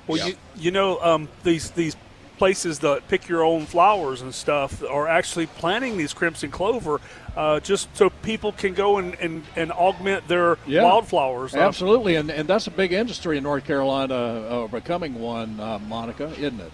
Well, 0.07 0.17
Yeah. 0.17 0.25
you, 0.27 0.35
you 0.57 0.71
know, 0.71 0.99
um, 1.01 1.27
these 1.43 1.71
these 1.71 1.95
places 2.37 2.79
that 2.79 3.07
pick 3.07 3.27
your 3.27 3.43
own 3.43 3.65
flowers 3.65 4.21
and 4.21 4.33
stuff 4.33 4.83
are 4.87 5.07
actually 5.07 5.47
planting 5.47 5.97
these 5.97 6.13
crimson 6.13 6.51
clover 6.51 7.01
uh, 7.35 7.59
just 7.59 7.87
so 7.97 8.11
people 8.21 8.51
can 8.51 8.75
go 8.75 8.99
and, 8.99 9.15
and, 9.15 9.43
and 9.55 9.71
augment 9.71 10.27
their 10.27 10.57
Yeah. 10.67 10.83
wildflowers. 10.83 11.55
Uh, 11.55 11.59
Absolutely, 11.59 12.15
and, 12.15 12.29
and 12.29 12.47
that's 12.47 12.67
a 12.67 12.71
big 12.71 12.93
industry 12.93 13.37
in 13.37 13.43
North 13.43 13.65
Carolina, 13.65 14.13
uh, 14.13 14.67
becoming 14.67 15.19
one, 15.19 15.59
uh, 15.59 15.79
Monica, 15.79 16.31
isn't 16.37 16.59
it? 16.61 16.71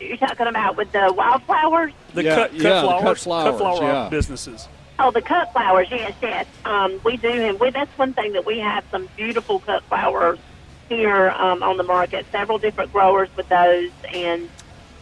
You're 0.00 0.16
talking 0.16 0.46
about 0.48 0.76
with 0.76 0.90
the 0.92 1.12
wildflowers? 1.16 1.92
the 2.14 2.24
Yeah, 2.24 2.34
cut, 2.34 2.50
cut 2.50 2.60
yeah, 2.60 2.62
the 2.62 2.80
flowers, 2.82 3.02
cut 3.02 3.18
flowers, 3.18 3.58
flower 3.58 3.82
yeah. 3.82 4.08
businesses. 4.08 4.68
Oh, 4.98 5.10
the 5.10 5.22
cut 5.22 5.52
flowers, 5.52 5.88
yes, 5.90 6.14
yes. 6.20 6.46
Um, 6.64 7.00
we 7.04 7.16
do, 7.16 7.28
and 7.28 7.60
we, 7.60 7.70
that's 7.70 7.96
one 7.96 8.12
thing 8.12 8.32
that 8.32 8.44
we 8.44 8.58
have 8.58 8.84
some 8.90 9.08
beautiful 9.16 9.60
cut 9.60 9.82
flowers 9.84 10.38
here 10.88 11.30
um, 11.30 11.62
on 11.62 11.76
the 11.76 11.82
market. 11.82 12.26
Several 12.30 12.58
different 12.58 12.92
growers 12.92 13.28
with 13.36 13.48
those, 13.48 13.90
and 14.12 14.48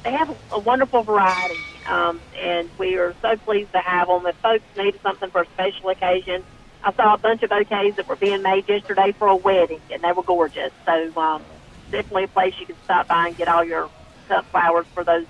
they 0.03 0.13
have 0.13 0.35
a 0.53 0.59
wonderful 0.59 1.03
variety. 1.03 1.59
Um, 1.87 2.21
and 2.41 2.69
we 2.79 2.97
are 2.97 3.15
so 3.21 3.37
pleased 3.37 3.73
to 3.73 3.79
have 3.79 4.09
them. 4.09 4.27
If 4.27 4.37
folks 4.37 4.65
need 4.77 4.99
something 5.03 5.31
for 5.31 5.43
a 5.43 5.47
special 5.47 5.91
occasion, 5.91 6.43
I 6.83 6.93
saw 6.93 7.15
a 7.15 7.19
bunch 7.19 7.43
of 7.43 7.51
bouquets 7.51 7.97
that 7.97 8.09
were 8.09 8.17
being 8.17 8.43
made 8.43 8.69
yesterday 8.69 9.13
for 9.13 9.29
a 9.29 9.37
wedding, 9.37 9.81
and 9.91 10.03
they 10.03 10.13
were 10.13 10.23
gorgeous. 10.23 10.73
So 10.87 11.21
um, 11.21 11.43
definitely 11.91 12.25
a 12.25 12.29
place 12.29 12.55
you 12.59 12.67
can 12.67 12.77
stop 12.85 13.09
by 13.09 13.29
and 13.29 13.37
get 13.37 13.49
all 13.49 13.65
your 13.65 13.91
cut 14.29 14.45
flowers 14.47 14.87
for 14.95 15.05
those 15.05 15.27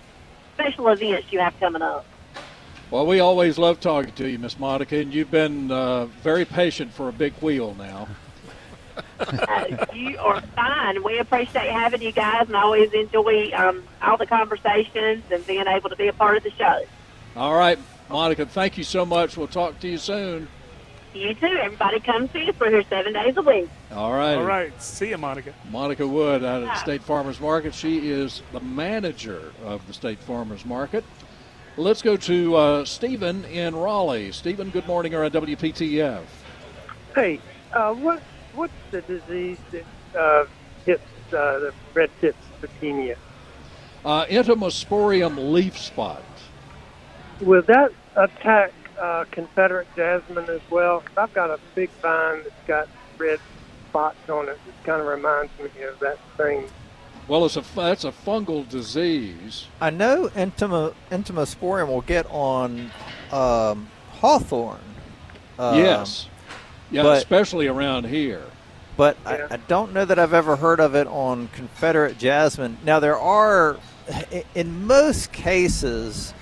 special 0.54 0.88
events 0.88 1.32
you 1.32 1.40
have 1.40 1.58
coming 1.58 1.82
up. 1.82 2.04
Well, 2.90 3.06
we 3.06 3.18
always 3.18 3.58
love 3.58 3.80
talking 3.80 4.12
to 4.12 4.28
you, 4.28 4.38
Miss 4.38 4.58
Monica, 4.58 4.96
and 4.96 5.12
you've 5.12 5.30
been 5.30 5.70
uh, 5.70 6.06
very 6.06 6.44
patient 6.44 6.92
for 6.92 7.08
a 7.08 7.12
big 7.12 7.32
wheel 7.34 7.74
now. 7.74 8.06
Uh, 9.18 9.86
you 9.92 10.18
are 10.18 10.40
fine. 10.40 11.02
We 11.02 11.18
appreciate 11.18 11.70
having 11.70 12.02
you 12.02 12.12
guys, 12.12 12.46
and 12.46 12.56
I 12.56 12.62
always 12.62 12.92
enjoy 12.92 13.50
um, 13.54 13.82
all 14.02 14.16
the 14.16 14.26
conversations 14.26 15.24
and 15.30 15.46
being 15.46 15.66
able 15.66 15.90
to 15.90 15.96
be 15.96 16.08
a 16.08 16.12
part 16.12 16.36
of 16.36 16.42
the 16.42 16.50
show. 16.50 16.84
All 17.36 17.54
right, 17.54 17.78
Monica, 18.08 18.46
thank 18.46 18.78
you 18.78 18.84
so 18.84 19.04
much. 19.04 19.36
We'll 19.36 19.48
talk 19.48 19.80
to 19.80 19.88
you 19.88 19.98
soon. 19.98 20.48
You 21.14 21.32
too. 21.34 21.46
Everybody 21.46 22.00
come 22.00 22.28
see 22.30 22.48
us. 22.48 22.58
We're 22.58 22.70
here 22.70 22.82
seven 22.90 23.12
days 23.12 23.36
a 23.36 23.42
week. 23.42 23.68
All 23.92 24.12
right. 24.12 24.34
All 24.34 24.42
right. 24.42 24.82
See 24.82 25.10
you, 25.10 25.18
Monica. 25.18 25.54
Monica 25.70 26.06
Wood 26.06 26.42
out 26.42 26.64
of 26.64 26.76
State 26.78 27.04
Farmers 27.04 27.40
Market. 27.40 27.72
She 27.72 28.10
is 28.10 28.42
the 28.52 28.58
manager 28.58 29.52
of 29.64 29.86
the 29.86 29.92
State 29.92 30.18
Farmers 30.18 30.64
Market. 30.64 31.04
Let's 31.76 32.02
go 32.02 32.16
to 32.16 32.56
uh, 32.56 32.84
Stephen 32.84 33.44
in 33.44 33.76
Raleigh. 33.76 34.32
Stephen, 34.32 34.70
good 34.70 34.88
morning. 34.88 35.12
You're 35.12 35.24
on 35.24 35.30
WPTF. 35.30 36.22
Hey, 37.14 37.40
uh, 37.72 37.94
what 37.94 38.20
what's 38.54 38.72
the 38.90 39.00
disease 39.02 39.58
that 39.72 39.84
uh, 40.18 40.44
hits 40.86 41.02
uh, 41.28 41.58
the 41.58 41.72
red 41.94 42.10
tip 42.20 42.36
petunia? 42.60 43.16
Uh, 44.04 44.24
Entomosporium 44.26 45.52
leaf 45.52 45.78
spot. 45.78 46.22
Will 47.40 47.62
that 47.62 47.92
attack 48.16 48.72
uh, 49.00 49.24
Confederate 49.30 49.88
jasmine 49.96 50.48
as 50.48 50.60
well? 50.70 51.00
'Cause 51.00 51.16
I've 51.16 51.34
got 51.34 51.50
a 51.50 51.58
big 51.74 51.90
vine 52.02 52.42
that's 52.44 52.66
got 52.66 52.88
red 53.18 53.40
spots 53.88 54.28
on 54.28 54.48
it. 54.48 54.58
It 54.68 54.74
kind 54.84 55.00
of 55.00 55.06
reminds 55.06 55.50
me 55.58 55.82
of 55.82 55.98
that 56.00 56.18
thing. 56.36 56.68
Well, 57.26 57.46
it's 57.46 57.56
a 57.56 57.64
that's 57.74 58.04
a 58.04 58.12
fungal 58.12 58.68
disease. 58.68 59.66
I 59.80 59.88
know 59.90 60.28
Intimo, 60.34 60.92
Entomosporium 61.10 61.88
will 61.88 62.02
get 62.02 62.26
on 62.30 62.90
um, 63.32 63.88
hawthorn. 64.20 64.80
Um, 65.58 65.78
yes. 65.78 66.28
Yeah, 66.94 67.02
but- 67.02 67.18
especially 67.18 67.66
around 67.66 68.06
here. 68.06 68.42
but 68.96 69.16
I, 69.26 69.42
I 69.50 69.56
don't 69.56 69.92
know 69.92 70.04
that 70.04 70.18
I've 70.18 70.32
ever 70.34 70.56
heard 70.56 70.78
of 70.80 70.94
it 70.94 71.06
on 71.08 71.48
Confederate 71.48 72.16
jasmine. 72.18 72.78
Now 72.84 73.00
there 73.00 73.18
are, 73.18 73.76
in 74.54 74.86
most 74.86 75.32
cases, 75.32 76.32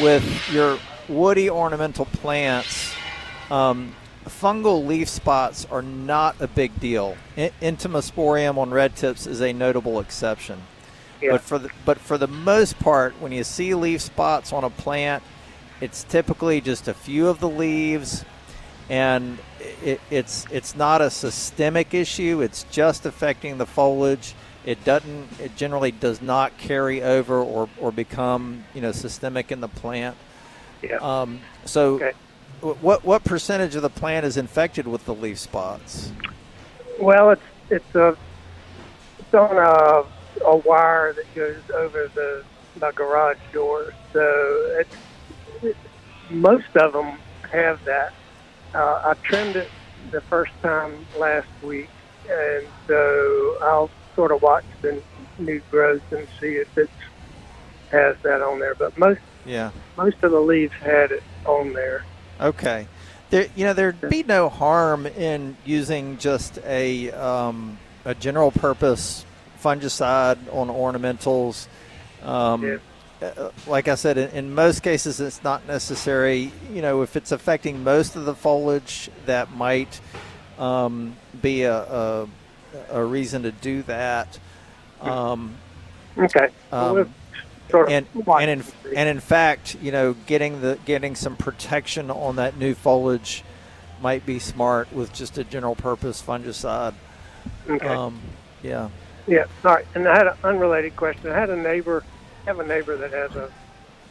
with 0.00 0.24
your 0.52 0.78
woody 1.08 1.48
ornamental 1.48 2.06
plants, 2.06 2.92
um, 3.50 3.94
fungal 4.26 4.86
leaf 4.86 5.08
spots 5.08 5.66
are 5.70 5.82
not 5.82 6.34
a 6.40 6.48
big 6.48 6.78
deal. 6.80 7.16
I- 7.36 7.52
Entomosporium 7.60 8.56
on 8.58 8.70
red 8.70 8.96
tips 8.96 9.26
is 9.26 9.40
a 9.40 9.52
notable 9.52 10.00
exception. 10.00 10.62
Yeah. 11.20 11.32
But 11.32 11.42
for 11.42 11.58
the 11.60 11.70
but 11.84 11.98
for 11.98 12.18
the 12.18 12.26
most 12.26 12.80
part, 12.80 13.14
when 13.20 13.30
you 13.30 13.44
see 13.44 13.74
leaf 13.74 14.00
spots 14.00 14.52
on 14.52 14.64
a 14.64 14.70
plant, 14.70 15.22
it's 15.80 16.02
typically 16.02 16.60
just 16.60 16.88
a 16.88 16.94
few 16.94 17.28
of 17.28 17.38
the 17.38 17.48
leaves, 17.48 18.24
and 18.90 19.38
it, 19.82 20.00
it's 20.10 20.46
it's 20.50 20.74
not 20.76 21.00
a 21.00 21.10
systemic 21.10 21.94
issue. 21.94 22.40
It's 22.40 22.64
just 22.70 23.06
affecting 23.06 23.58
the 23.58 23.66
foliage. 23.66 24.34
It 24.64 24.84
doesn't. 24.84 25.40
It 25.40 25.56
generally 25.56 25.90
does 25.90 26.22
not 26.22 26.56
carry 26.58 27.02
over 27.02 27.40
or, 27.40 27.68
or 27.78 27.90
become 27.92 28.64
you 28.74 28.80
know 28.80 28.92
systemic 28.92 29.50
in 29.50 29.60
the 29.60 29.68
plant. 29.68 30.16
Yeah. 30.82 30.96
Um, 30.96 31.40
so, 31.64 31.94
Okay. 31.94 32.12
what 32.60 33.04
what 33.04 33.24
percentage 33.24 33.74
of 33.74 33.82
the 33.82 33.90
plant 33.90 34.26
is 34.26 34.36
infected 34.36 34.86
with 34.86 35.04
the 35.04 35.14
leaf 35.14 35.38
spots? 35.38 36.12
Well, 37.00 37.30
it's 37.30 37.42
it's 37.70 37.94
a 37.94 38.16
it's 39.18 39.34
on 39.34 39.56
a 39.56 40.04
a 40.44 40.56
wire 40.56 41.12
that 41.12 41.34
goes 41.34 41.62
over 41.74 42.10
the 42.14 42.44
my 42.80 42.90
garage 42.92 43.38
door. 43.52 43.92
So 44.12 44.76
it's, 44.80 44.96
it, 45.62 45.76
most 46.30 46.74
of 46.76 46.92
them 46.92 47.18
have 47.50 47.84
that. 47.84 48.12
Uh, 48.74 49.00
I 49.04 49.14
trimmed 49.22 49.56
it 49.56 49.70
the 50.10 50.20
first 50.22 50.52
time 50.62 51.06
last 51.18 51.48
week, 51.62 51.90
and 52.28 52.66
so 52.86 53.56
I'll 53.62 53.90
sort 54.14 54.32
of 54.32 54.42
watch 54.42 54.64
the 54.80 55.02
new 55.38 55.60
growth 55.70 56.02
and 56.12 56.26
see 56.40 56.54
if 56.56 56.76
it 56.78 56.90
has 57.90 58.16
that 58.22 58.40
on 58.42 58.58
there. 58.58 58.74
But 58.74 58.96
most 58.98 59.20
Yeah. 59.44 59.70
most 59.96 60.16
of 60.22 60.30
the 60.30 60.40
leaves 60.40 60.74
had 60.80 61.10
it 61.12 61.22
on 61.44 61.72
there. 61.72 62.04
Okay. 62.40 62.86
There, 63.30 63.46
you 63.54 63.64
know, 63.64 63.72
there'd 63.72 64.08
be 64.10 64.22
no 64.22 64.48
harm 64.48 65.06
in 65.06 65.56
using 65.64 66.18
just 66.18 66.58
a 66.64 67.10
um, 67.12 67.78
a 68.04 68.14
general 68.14 68.50
purpose 68.50 69.24
fungicide 69.62 70.38
on 70.52 70.68
ornamentals. 70.68 71.66
Um, 72.22 72.62
Yeah. 72.62 72.76
Uh, 73.22 73.50
Like 73.66 73.88
I 73.88 73.94
said, 73.94 74.18
in, 74.18 74.30
in 74.30 74.54
most 74.54 74.82
cases, 74.82 75.20
it's 75.20 75.42
not 75.44 75.66
necessary. 75.66 76.52
You 76.72 76.82
know, 76.82 77.02
if 77.02 77.16
it's 77.16 77.32
affecting 77.32 77.82
most 77.84 78.16
of 78.16 78.24
the 78.24 78.34
foliage, 78.34 79.10
that 79.26 79.52
might 79.52 80.00
um, 80.58 81.16
be 81.40 81.62
a, 81.64 81.76
a 81.76 82.28
a 82.90 83.04
reason 83.04 83.42
to 83.42 83.52
do 83.52 83.82
that. 83.84 84.38
Um, 85.00 85.56
Okay. 86.18 86.48
Well, 86.78 86.98
Um, 87.00 87.14
sort 87.70 87.88
of 87.88 87.92
and 87.92 88.06
and 88.38 88.50
in 88.50 88.64
and 88.96 89.08
in 89.08 89.20
fact, 89.20 89.76
you 89.80 89.92
know, 89.92 90.14
getting 90.26 90.60
the 90.60 90.78
getting 90.84 91.14
some 91.14 91.36
protection 91.36 92.10
on 92.10 92.36
that 92.36 92.56
new 92.58 92.74
foliage 92.74 93.44
might 94.00 94.26
be 94.26 94.38
smart 94.38 94.92
with 94.92 95.12
just 95.12 95.38
a 95.38 95.44
general 95.44 95.76
purpose 95.76 96.22
fungicide. 96.22 96.94
okay. 97.68 97.88
Um, 97.88 98.20
yeah. 98.62 98.90
Yeah, 99.26 99.44
all 99.64 99.74
right. 99.74 99.86
And 99.94 100.08
I 100.08 100.16
had 100.16 100.26
an 100.26 100.34
unrelated 100.44 100.96
question. 100.96 101.30
I 101.30 101.38
had 101.38 101.50
a 101.50 101.56
neighbor, 101.56 102.04
have 102.46 102.58
a 102.58 102.66
neighbor 102.66 102.96
that 102.96 103.12
has 103.12 103.34
a 103.34 103.48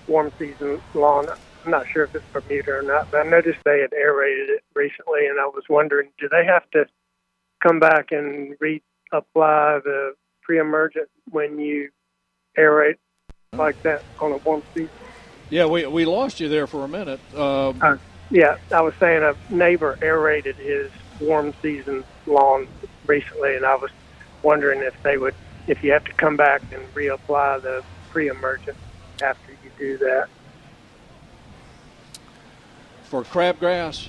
warm 0.07 0.31
season 0.37 0.81
lawn. 0.93 1.27
I'm 1.63 1.71
not 1.71 1.85
sure 1.91 2.05
if 2.05 2.15
it's 2.15 2.25
Bermuda 2.33 2.71
or 2.71 2.81
not, 2.83 3.09
but 3.11 3.19
I 3.19 3.23
noticed 3.29 3.59
they 3.65 3.81
had 3.81 3.93
aerated 3.93 4.49
it 4.49 4.63
recently, 4.73 5.27
and 5.27 5.39
I 5.39 5.45
was 5.45 5.63
wondering, 5.69 6.09
do 6.19 6.27
they 6.29 6.45
have 6.45 6.69
to 6.71 6.85
come 7.61 7.79
back 7.79 8.07
and 8.11 8.57
reapply 8.59 9.83
the 9.83 10.13
pre-emergent 10.41 11.07
when 11.29 11.59
you 11.59 11.89
aerate 12.57 12.97
like 13.57 13.77
that 13.83 14.05
on 14.19 14.31
a 14.31 14.37
warm 14.37 14.63
season? 14.73 14.89
Yeah, 15.49 15.65
we, 15.65 15.85
we 15.85 16.05
lost 16.05 16.39
you 16.39 16.49
there 16.49 16.65
for 16.65 16.83
a 16.83 16.89
minute. 16.89 17.21
Um, 17.35 17.79
Uh, 17.83 17.97
yeah, 18.31 18.55
I 18.73 18.81
was 18.81 18.93
saying 18.99 19.21
a 19.23 19.33
neighbor 19.53 19.97
aerated 20.01 20.55
his 20.57 20.89
warm 21.19 21.53
season 21.61 22.05
lawn 22.25 22.67
recently, 23.05 23.55
and 23.55 23.65
I 23.65 23.75
was 23.75 23.91
wondering 24.41 24.81
if 24.81 24.93
they 25.03 25.17
would, 25.17 25.35
if 25.67 25.83
you 25.83 25.91
have 25.91 26.05
to 26.05 26.13
come 26.19 26.37
back 26.37 26.63
and 26.71 26.81
reapply 26.93 27.61
the 27.61 27.81
pre-emergent 28.11 28.77
after 29.21 29.51
you 29.63 29.71
do 29.77 29.97
that. 29.97 30.27
for 33.03 33.23
crabgrass, 33.23 34.07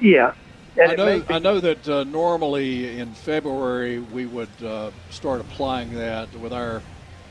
Yeah, 0.00 0.32
and 0.78 0.92
I 0.92 0.94
know 0.94 1.20
be- 1.20 1.34
I 1.34 1.38
know 1.38 1.60
that 1.60 1.86
uh, 1.86 2.04
normally 2.04 2.98
in 2.98 3.12
February 3.12 3.98
we 3.98 4.24
would 4.24 4.48
uh, 4.64 4.90
start 5.10 5.42
applying 5.42 5.92
that 5.94 6.34
with 6.36 6.54
our 6.54 6.80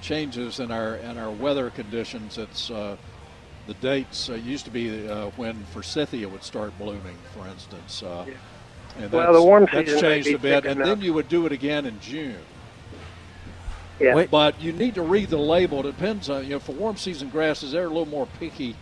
changes 0.02 0.60
in 0.60 0.70
our 0.72 0.98
in 0.98 1.18
our 1.18 1.32
weather 1.32 1.72
conditions. 1.72 2.38
It's 2.38 2.70
uh, 2.70 2.98
the 3.66 3.74
dates 3.76 4.30
uh, 4.30 4.34
used 4.36 4.66
to 4.66 4.72
be 4.72 5.08
uh, 5.10 5.32
when 5.38 5.64
forsythia 5.74 6.30
would 6.30 6.44
start 6.44 6.78
blooming, 6.78 7.18
for 7.34 7.48
instance. 7.48 8.04
Uh, 8.04 8.26
Yeah. 8.28 8.34
And 9.00 9.10
Well, 9.10 9.26
that's, 9.28 9.38
the 9.38 9.44
warm 9.44 9.68
that's 9.72 9.90
season 9.90 10.02
may 10.02 10.22
changed 10.22 10.36
a 10.36 10.40
bit, 10.40 10.66
and 10.66 10.84
then 10.86 11.02
you 11.02 11.14
would 11.14 11.30
do 11.30 11.46
it 11.46 11.54
again 11.54 11.86
in 11.86 11.98
June. 12.02 12.36
Yeah. 14.02 14.16
Wait. 14.16 14.32
But 14.32 14.60
you 14.62 14.72
need 14.74 14.96
to 14.96 15.02
read 15.02 15.30
the 15.30 15.38
label. 15.38 15.80
It 15.82 15.84
depends 15.84 16.30
on 16.30 16.44
you 16.44 16.52
know 16.52 16.60
for 16.60 16.74
warm 16.74 16.98
season 16.98 17.30
grasses, 17.30 17.72
they're 17.72 17.86
a 17.86 17.90
little 17.90 18.06
more 18.06 18.28
picky 18.40 18.76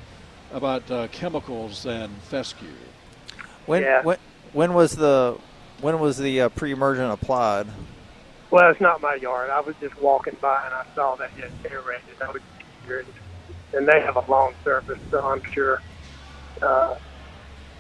about 0.54 0.90
uh, 0.90 1.08
chemicals 1.12 1.84
than 1.84 2.10
fescue. 2.30 2.68
When 3.66 3.84
Yeah. 3.84 4.02
when 4.04 4.18
when 4.54 4.74
was 4.74 4.96
the 4.96 5.38
when 5.82 6.00
was 6.00 6.18
the 6.18 6.42
uh, 6.42 6.50
pre-emergent 6.50 7.12
applied? 7.12 7.68
Well, 8.52 8.70
it's 8.72 8.82
not 8.82 9.00
my 9.02 9.16
yard. 9.16 9.52
I 9.52 9.60
was 9.60 9.76
just 9.80 10.00
walking 10.02 10.36
by 10.42 10.66
and 10.66 10.74
I 10.74 10.84
saw 10.96 11.16
that 11.16 11.30
it 11.38 11.52
aerated. 11.72 12.22
I 12.22 12.32
was 12.32 12.42
curious. 12.84 13.08
And 13.74 13.88
they 13.88 14.02
have 14.02 14.16
a 14.16 14.32
lawn 14.32 14.54
surface, 14.64 14.98
so 15.12 15.24
I'm 15.24 15.44
sure 15.44 15.82
uh, 16.62 16.96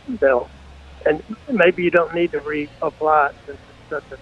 they'll. 0.07 0.47
And 1.07 1.23
maybe 1.51 1.83
you 1.83 1.89
don't 1.89 2.13
need 2.13 2.31
to 2.33 2.39
reapply 2.41 3.29
it 3.31 3.35
since 3.47 3.57
it's 3.57 3.89
such 3.89 4.03
a 4.11 4.17
thick 4.17 4.19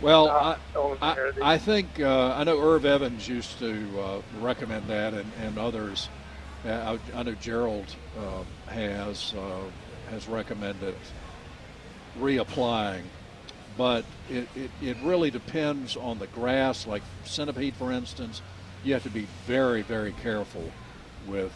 Well, 0.00 0.28
uh, 0.28 0.56
I, 1.02 1.06
I, 1.12 1.54
I 1.54 1.58
think 1.58 2.00
uh, 2.00 2.34
I 2.36 2.44
know 2.44 2.58
Irv 2.58 2.84
Evans 2.84 3.28
used 3.28 3.58
to 3.58 4.00
uh, 4.00 4.20
recommend 4.40 4.86
that, 4.88 5.12
and, 5.12 5.30
and 5.42 5.58
others. 5.58 6.08
Uh, 6.64 6.98
I, 7.14 7.18
I 7.18 7.22
know 7.22 7.34
Gerald 7.34 7.94
uh, 8.18 8.70
has 8.70 9.34
uh, 9.34 9.60
has 10.10 10.26
recommended 10.26 10.94
reapplying, 12.18 13.02
but 13.76 14.04
it, 14.30 14.48
it, 14.56 14.70
it 14.82 14.96
really 15.02 15.30
depends 15.30 15.96
on 15.96 16.18
the 16.18 16.26
grass. 16.28 16.86
Like 16.86 17.02
centipede, 17.24 17.74
for 17.74 17.92
instance, 17.92 18.40
you 18.82 18.94
have 18.94 19.02
to 19.02 19.10
be 19.10 19.26
very 19.46 19.82
very 19.82 20.12
careful 20.22 20.72
with 21.26 21.52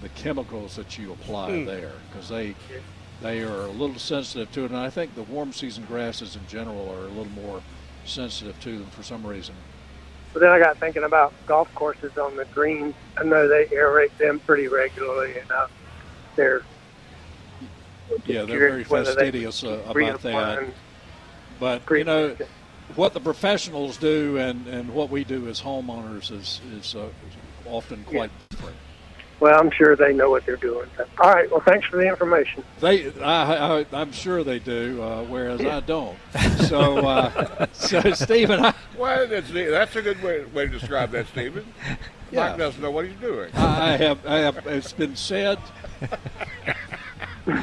the 0.00 0.08
chemicals 0.10 0.76
that 0.76 0.98
you 0.98 1.12
apply 1.12 1.64
there 1.64 1.92
because 2.08 2.28
they 2.28 2.54
they 3.22 3.40
are 3.42 3.62
a 3.62 3.70
little 3.70 3.98
sensitive 3.98 4.50
to 4.52 4.64
it, 4.64 4.70
and 4.70 4.78
I 4.78 4.90
think 4.90 5.14
the 5.14 5.22
warm 5.22 5.52
season 5.52 5.84
grasses 5.84 6.36
in 6.36 6.46
general 6.48 6.90
are 6.90 7.04
a 7.04 7.08
little 7.08 7.30
more 7.30 7.62
sensitive 8.04 8.60
to 8.60 8.78
them 8.78 8.88
for 8.90 9.02
some 9.02 9.24
reason. 9.24 9.54
But 10.32 10.40
then 10.40 10.50
I 10.50 10.58
got 10.58 10.78
thinking 10.78 11.04
about 11.04 11.32
golf 11.46 11.72
courses 11.74 12.16
on 12.18 12.36
the 12.36 12.44
greens. 12.46 12.94
I 13.16 13.24
know 13.24 13.48
they 13.48 13.66
aerate 13.66 14.16
them 14.18 14.40
pretty 14.40 14.66
regularly, 14.66 15.38
and 15.38 15.50
uh, 15.50 15.66
they're 16.36 16.62
Yeah, 18.26 18.44
they're 18.44 18.58
very 18.58 18.84
whether 18.84 19.14
they 19.14 19.30
fastidious 19.30 19.62
uh, 19.62 19.82
about 19.86 20.22
that. 20.22 20.64
But 21.60 21.82
you 21.90 22.04
know, 22.04 22.36
what 22.96 23.12
the 23.12 23.20
professionals 23.20 23.96
do 23.98 24.36
and, 24.38 24.66
and 24.66 24.92
what 24.92 25.10
we 25.10 25.22
do 25.22 25.48
as 25.48 25.60
homeowners 25.60 26.32
is 26.32 26.60
is 26.72 26.96
uh, 26.96 27.08
often 27.66 28.02
quite 28.04 28.30
different. 28.50 28.76
Well, 29.42 29.58
I'm 29.58 29.72
sure 29.72 29.96
they 29.96 30.12
know 30.12 30.30
what 30.30 30.46
they're 30.46 30.54
doing. 30.54 30.88
All 31.18 31.32
right. 31.32 31.50
Well, 31.50 31.58
thanks 31.66 31.84
for 31.88 31.96
the 31.96 32.06
information. 32.06 32.62
They, 32.78 33.10
I, 33.20 33.80
I, 33.80 33.86
I'm 33.92 34.12
sure 34.12 34.44
they 34.44 34.60
do, 34.60 35.02
uh, 35.02 35.24
whereas 35.24 35.60
I 35.62 35.80
don't. 35.80 36.16
So, 36.68 36.98
uh, 36.98 37.66
so 37.72 38.12
Stephen, 38.12 38.64
I, 38.64 38.72
Well, 38.96 39.26
that's, 39.26 39.50
that's 39.50 39.96
a 39.96 40.02
good 40.02 40.22
way, 40.22 40.44
way 40.44 40.66
to 40.66 40.78
describe 40.78 41.10
that, 41.10 41.26
Stephen. 41.26 41.66
Yeah. 42.30 42.50
Mike 42.50 42.58
doesn't 42.58 42.80
know 42.80 42.92
what 42.92 43.04
he's 43.04 43.16
doing. 43.16 43.52
I 43.56 43.96
have, 43.96 44.24
I 44.24 44.36
have, 44.36 44.64
it's 44.64 44.92
been 44.92 45.16
said, 45.16 45.58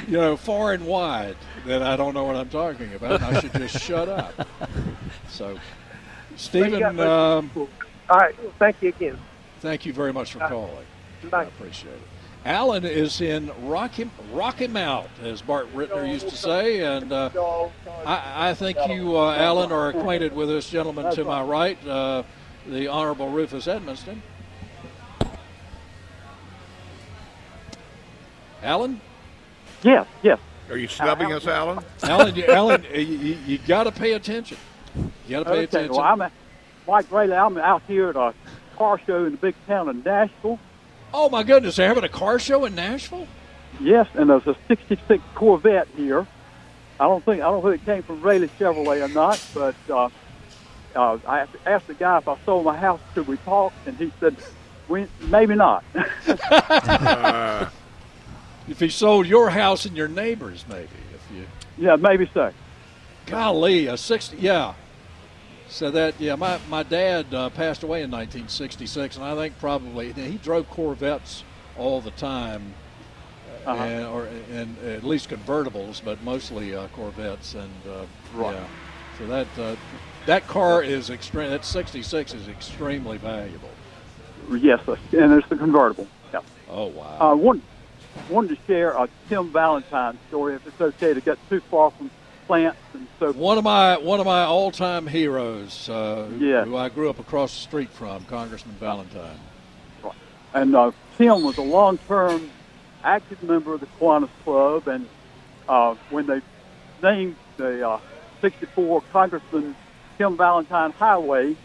you 0.05 0.17
know, 0.17 0.35
far 0.35 0.73
and 0.73 0.85
wide 0.85 1.37
that 1.65 1.81
I 1.81 1.95
don't 1.95 2.13
know 2.13 2.25
what 2.25 2.35
I'm 2.35 2.49
talking 2.49 2.93
about. 2.93 3.21
I 3.21 3.39
should 3.39 3.53
just 3.53 3.81
shut 3.81 4.09
up. 4.09 4.49
So, 5.29 5.57
Stephen, 6.35 6.99
um, 6.99 7.49
All 7.55 8.17
right. 8.17 8.37
Well, 8.43 8.51
thank 8.59 8.81
you 8.81 8.89
again. 8.89 9.17
thank 9.61 9.85
you 9.85 9.93
very 9.93 10.11
much 10.11 10.33
for 10.33 10.39
calling. 10.39 10.85
I 11.31 11.43
appreciate 11.43 11.93
it. 11.93 12.01
Alan 12.45 12.85
is 12.85 13.19
in 13.19 13.51
Rock 13.67 13.91
Him, 13.91 14.11
Rock 14.31 14.61
Him 14.61 14.77
Out, 14.77 15.09
as 15.21 15.41
Bart 15.41 15.73
Rittner 15.75 16.09
used 16.09 16.29
to 16.29 16.37
say, 16.37 16.79
and 16.81 17.11
uh, 17.11 17.29
I, 18.05 18.49
I 18.49 18.53
think 18.53 18.77
you, 18.87 19.17
uh, 19.17 19.35
Alan, 19.35 19.73
are 19.73 19.89
acquainted 19.89 20.33
with 20.33 20.47
this 20.47 20.69
gentleman 20.69 21.13
to 21.15 21.25
my 21.25 21.43
right, 21.43 21.77
uh, 21.85 22.23
the 22.65 22.87
Honorable 22.87 23.29
Rufus 23.29 23.67
Edmisten. 23.67 24.21
Alan, 28.63 29.01
Yes, 29.81 30.07
yes. 30.23 30.39
Are 30.69 30.77
you 30.77 30.87
snubbing 30.87 31.31
us, 31.33 31.47
Alan? 31.47 31.83
Alan, 32.03 32.35
you, 32.35 32.45
Alan, 32.47 32.85
you, 32.93 33.01
you, 33.01 33.37
you 33.47 33.57
got 33.59 33.85
to 33.85 33.91
pay 33.91 34.13
attention. 34.13 34.57
You 34.95 35.03
got 35.29 35.39
to 35.39 35.45
pay 35.45 35.51
Okay. 35.51 35.63
attention. 35.63 35.91
Well, 35.91 36.01
I'm 36.01 36.21
a, 36.21 36.31
Mike 36.87 37.11
Raley. 37.11 37.35
I'm 37.35 37.57
out 37.57 37.81
here 37.87 38.09
at 38.09 38.15
a 38.15 38.33
car 38.77 38.99
show 39.07 39.25
in 39.25 39.31
the 39.31 39.37
big 39.37 39.55
town 39.67 39.89
of 39.89 40.03
Nashville. 40.05 40.59
Oh 41.13 41.29
my 41.29 41.43
goodness, 41.43 41.75
they're 41.75 41.87
having 41.87 42.03
a 42.03 42.09
car 42.09 42.39
show 42.39 42.65
in 42.65 42.75
Nashville. 42.75 43.27
Yes, 43.79 44.07
and 44.13 44.29
there's 44.29 44.45
a 44.47 44.55
'66 44.67 45.23
Corvette 45.35 45.87
here. 45.95 46.27
I 46.99 47.05
don't 47.05 47.23
think 47.23 47.41
I 47.41 47.49
don't 47.49 47.63
think 47.63 47.81
it 47.81 47.85
came 47.85 48.03
from 48.03 48.21
Raley 48.21 48.49
Chevrolet 48.59 49.03
or 49.03 49.07
not, 49.07 49.43
but 49.53 49.75
uh, 49.89 50.09
uh, 50.95 51.17
I 51.25 51.47
asked 51.65 51.87
the 51.87 51.93
guy 51.93 52.17
if 52.17 52.27
I 52.27 52.37
sold 52.45 52.65
my 52.65 52.75
house, 52.75 52.99
could 53.13 53.27
we 53.27 53.37
talk? 53.37 53.73
And 53.85 53.95
he 53.97 54.11
said, 54.19 54.35
we, 54.87 55.07
maybe 55.21 55.55
not. 55.55 55.83
Uh, 56.27 57.69
If 58.69 58.79
he 58.79 58.89
sold 58.89 59.25
your 59.25 59.49
house 59.49 59.85
and 59.85 59.97
your 59.97 60.07
neighbors, 60.07 60.63
maybe. 60.69 60.83
If 60.83 61.35
you, 61.35 61.47
yeah, 61.77 61.95
maybe 61.95 62.29
so. 62.33 62.53
golly, 63.25 63.87
a 63.87 63.97
sixty, 63.97 64.37
yeah. 64.37 64.75
So 65.69 65.91
that, 65.91 66.19
yeah, 66.19 66.35
my 66.35 66.59
my 66.67 66.83
dad 66.83 67.33
uh, 67.33 67.49
passed 67.51 67.83
away 67.83 68.01
in 68.01 68.09
1966, 68.09 69.15
and 69.17 69.25
I 69.25 69.35
think 69.35 69.57
probably 69.59 70.11
he 70.13 70.37
drove 70.37 70.67
Corvettes 70.69 71.43
all 71.77 72.01
the 72.01 72.11
time, 72.11 72.73
Uh-huh. 73.65 73.83
and, 73.85 74.05
or 74.07 74.25
and 74.25 74.77
at 74.79 75.03
least 75.03 75.29
convertibles, 75.29 76.03
but 76.03 76.21
mostly 76.23 76.75
uh, 76.75 76.87
Corvettes. 76.87 77.53
And 77.53 77.71
uh, 77.87 78.05
Right. 78.33 78.55
yeah, 78.55 78.67
so 79.17 79.27
that 79.27 79.47
uh, 79.59 79.75
that 80.25 80.47
car 80.47 80.81
is 80.81 81.09
extreme. 81.11 81.51
That 81.51 81.63
66 81.63 82.33
is 82.33 82.47
extremely 82.49 83.17
valuable. 83.17 83.75
Yes, 84.61 84.79
and 84.87 85.33
it's 85.33 85.47
the 85.49 85.55
convertible. 85.55 86.07
Yeah. 86.33 86.39
Oh 86.67 86.87
wow. 86.87 87.33
Uh, 87.33 87.35
one, 87.35 87.61
wanted 88.27 88.49
to 88.49 88.57
share 88.67 88.91
a 88.95 89.07
Tim 89.29 89.51
Valentine 89.53 90.19
story, 90.27 90.55
if 90.55 90.61
it's 90.65 90.81
okay 90.81 91.13
to 91.13 91.21
get 91.21 91.37
too 91.49 91.61
far 91.69 91.91
from 91.97 92.11
plants 92.49 92.79
and 92.95 93.07
so 93.19 93.31
One 93.33 93.59
of 93.59 93.63
my 93.63 93.97
one 93.99 94.19
of 94.19 94.25
my 94.25 94.41
all 94.43 94.71
time 94.71 95.05
heroes, 95.05 95.87
uh, 95.87 96.25
who, 96.25 96.43
Yeah. 96.43 96.65
who 96.65 96.75
I 96.75 96.89
grew 96.89 97.07
up 97.07 97.19
across 97.19 97.53
the 97.53 97.61
street 97.61 97.91
from, 97.91 98.25
Congressman 98.25 98.73
Valentine. 98.79 99.39
And 100.55 100.75
uh, 100.75 100.91
Tim 101.15 101.43
was 101.43 101.59
a 101.59 101.61
long-term 101.61 102.49
active 103.03 103.43
member 103.43 103.75
of 103.75 103.81
the 103.81 103.85
Kiwanis 103.99 104.29
Club, 104.43 104.87
and 104.87 105.07
uh, 105.67 105.93
when 106.09 106.25
they 106.25 106.41
named 107.03 107.35
the 107.57 107.87
uh, 107.87 107.99
64 108.41 109.03
Congressman 109.13 109.75
Tim 110.17 110.35
Valentine 110.35 110.91
Highway, 110.93 111.55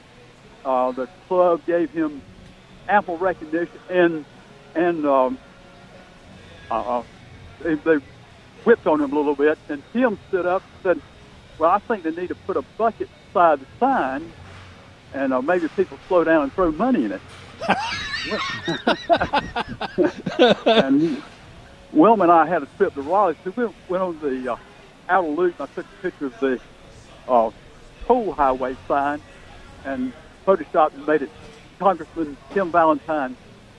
uh, 0.67 0.93
the 0.93 1.09
club 1.29 1.65
gave 1.67 1.91
him 1.93 2.21
ample 2.91 3.17
recognition, 3.17 3.79
and 3.89 4.27
and 4.75 5.07
um, 5.07 5.39
uh, 6.71 6.99
uh, 6.99 7.03
they, 7.63 7.75
they 7.77 7.97
whipped 8.65 8.87
on 8.87 9.01
him 9.01 9.13
a 9.13 9.17
little 9.17 9.35
bit. 9.35 9.59
And 9.69 9.83
Tim 9.93 10.19
stood 10.29 10.47
up 10.47 10.63
and 10.63 10.83
said, 10.83 11.03
"Well, 11.59 11.71
I 11.71 11.79
think 11.81 12.05
they 12.05 12.11
need 12.11 12.29
to 12.29 12.35
put 12.35 12.57
a 12.57 12.63
bucket 12.79 13.09
beside 13.29 13.61
the 13.61 13.67
sign, 13.79 14.33
and 15.13 15.33
uh, 15.33 15.43
maybe 15.43 15.69
people 15.69 15.99
slow 16.09 16.25
down 16.25 16.45
and 16.45 16.53
throw 16.53 16.73
money 16.73 17.05
in 17.05 17.13
it." 17.13 17.21
and 20.67 21.23
Wilma 21.93 22.25
and 22.25 22.33
I 22.33 22.47
had 22.47 22.63
a 22.63 22.67
trip 22.77 22.95
to 22.95 23.03
Raleigh. 23.03 23.37
So 23.45 23.53
we 23.57 23.65
went 23.89 24.03
on 24.03 24.19
the 24.21 24.53
uh, 24.53 24.57
outer 25.09 25.29
loop. 25.29 25.59
And 25.61 25.69
I 25.69 25.75
took 25.75 25.87
a 25.87 26.03
picture 26.03 26.27
of 26.27 26.39
the 26.41 26.61
uh, 27.29 27.51
toll 28.07 28.33
highway 28.33 28.77
sign 28.89 29.21
and 29.85 30.13
photoshopped 30.47 30.95
and 30.95 31.07
made 31.07 31.23
it 31.23 31.31
Congressman 31.79 32.37
Tim 32.53 32.73
Valentine 32.73 33.37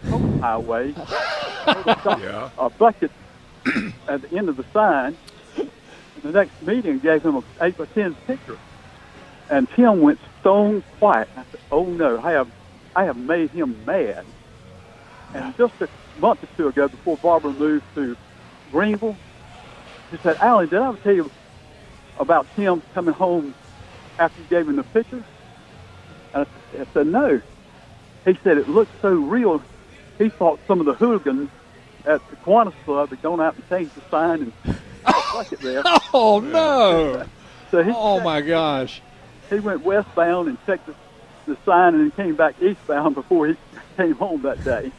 Toll 0.10 0.38
Highway. 0.40 0.94
Yeah. 1.68 2.52
a 2.60 2.70
bucket 2.70 3.10
at 4.10 4.22
the 4.24 4.38
end 4.38 4.50
of 4.50 4.58
the 4.58 4.66
sign. 4.74 5.18
The 6.24 6.32
next 6.32 6.62
meeting 6.62 7.00
gave 7.00 7.24
him 7.24 7.38
a 7.38 7.66
eight 7.66 7.78
by 7.78 7.86
ten 7.96 8.16
picture, 8.28 8.60
and 9.50 9.68
Tim 9.76 10.02
went 10.02 10.20
stone 10.40 10.84
quiet. 11.00 11.30
I 11.36 11.44
said, 11.52 11.62
"Oh 11.72 11.86
no, 11.86 12.22
I 12.24 12.34
have, 12.34 12.50
I 12.96 13.06
have 13.06 13.18
made 13.18 13.52
him 13.52 13.86
mad." 13.86 14.26
And 15.34 15.56
just 15.58 15.74
a 15.82 15.90
month 16.16 16.44
or 16.44 16.50
two 16.58 16.68
ago, 16.70 16.90
before 16.90 17.18
Barbara 17.18 17.54
moved 17.54 17.86
to 17.96 18.18
Greenville, 18.72 19.20
she 20.12 20.18
said, 20.24 20.38
"Alan, 20.42 20.70
did 20.70 20.80
I 20.80 20.90
ever 20.90 20.98
tell 21.04 21.14
you 21.14 21.32
about 22.20 22.48
Tim 22.58 22.84
coming 22.94 23.16
home 23.16 23.56
after 24.20 24.42
you 24.42 24.48
gave 24.48 24.68
him 24.70 24.78
the 24.78 24.84
picture?" 24.86 25.26
And 26.34 26.46
I, 26.74 26.82
I 26.82 26.86
said, 26.94 27.08
"No." 27.08 27.42
He 28.26 28.34
said 28.44 28.58
it 28.58 28.68
looked 28.70 28.94
so 29.02 29.10
real. 29.10 29.64
He 30.20 30.30
thought 30.30 30.62
some 30.68 30.80
of 30.80 30.86
the 30.88 30.96
hooligans 30.96 31.50
at 32.06 32.28
the 32.30 32.36
Kiwanis 32.38 32.74
Club 32.86 33.10
had 33.10 33.22
gone 33.22 33.42
out 33.42 33.56
and 33.56 33.68
changed 33.70 33.96
the 33.96 34.02
sign 34.10 34.42
and 34.42 34.64
put 34.64 34.76
a 35.06 35.34
bucket 35.34 35.60
there. 35.60 35.84
Oh 36.14 36.40
no! 36.40 37.26
So 37.72 37.84
he, 37.84 37.92
Oh 37.94 38.20
my 38.22 38.42
gosh! 38.42 39.02
he 39.50 39.60
went 39.60 39.82
westbound 39.82 40.48
and 40.48 40.58
checked 40.66 40.86
the, 40.86 40.96
the 41.48 41.58
sign 41.66 41.96
and 41.96 42.04
then 42.04 42.12
came 42.12 42.36
back 42.36 42.56
eastbound 42.62 43.16
before 43.16 43.48
he 43.48 43.56
came 43.98 44.14
home 44.16 44.42
that 44.44 44.64
day. 44.64 44.92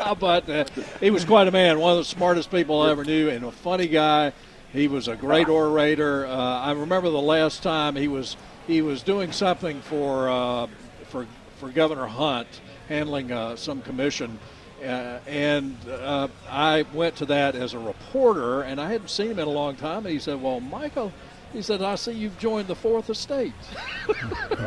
How 0.00 0.12
about 0.12 0.46
that? 0.46 0.70
He 1.00 1.10
was 1.10 1.24
quite 1.24 1.46
a 1.48 1.50
man, 1.50 1.78
one 1.78 1.92
of 1.92 1.98
the 1.98 2.04
smartest 2.04 2.50
people 2.50 2.80
I 2.80 2.90
ever 2.90 3.04
knew, 3.04 3.28
and 3.28 3.44
a 3.44 3.52
funny 3.52 3.86
guy. 3.86 4.32
He 4.72 4.88
was 4.88 5.08
a 5.08 5.16
great 5.16 5.48
orator. 5.48 6.26
Uh, 6.26 6.34
I 6.34 6.72
remember 6.72 7.08
the 7.10 7.20
last 7.20 7.62
time 7.62 7.94
he 7.96 8.08
was 8.08 8.36
he 8.66 8.82
was 8.82 9.02
doing 9.02 9.32
something 9.32 9.80
for 9.82 10.28
uh, 10.28 10.66
for 11.08 11.26
for 11.58 11.68
Governor 11.70 12.06
Hunt, 12.06 12.48
handling 12.88 13.30
uh, 13.32 13.56
some 13.56 13.80
commission. 13.82 14.38
Uh, 14.86 15.18
and 15.26 15.76
uh, 15.88 16.28
I 16.48 16.84
went 16.94 17.16
to 17.16 17.26
that 17.26 17.54
as 17.56 17.74
a 17.74 17.78
reporter, 17.78 18.62
and 18.62 18.80
I 18.80 18.90
hadn't 18.92 19.08
seen 19.10 19.30
him 19.32 19.38
in 19.40 19.48
a 19.48 19.50
long 19.50 19.74
time. 19.76 19.98
And 20.06 20.08
he 20.12 20.18
said, 20.18 20.40
"Well, 20.40 20.60
Michael," 20.60 21.12
he 21.52 21.60
said, 21.62 21.82
"I 21.82 21.96
see 21.96 22.12
you've 22.12 22.38
joined 22.38 22.68
the 22.68 22.74
Fourth 22.76 23.10
Estate." 23.10 23.52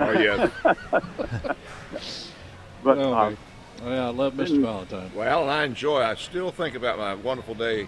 Oh, 0.01 0.11
yeah. 0.11 0.49
But 2.84 2.97
Oh, 2.97 3.13
man. 3.13 3.38
yeah, 3.84 4.05
I 4.07 4.09
love 4.09 4.34
Mr. 4.36 4.61
Valentine. 4.61 5.11
Well, 5.13 5.49
I 5.49 5.63
enjoy. 5.65 6.01
I 6.01 6.15
still 6.15 6.51
think 6.51 6.76
about 6.76 6.97
my 6.97 7.13
wonderful 7.15 7.55
day 7.55 7.88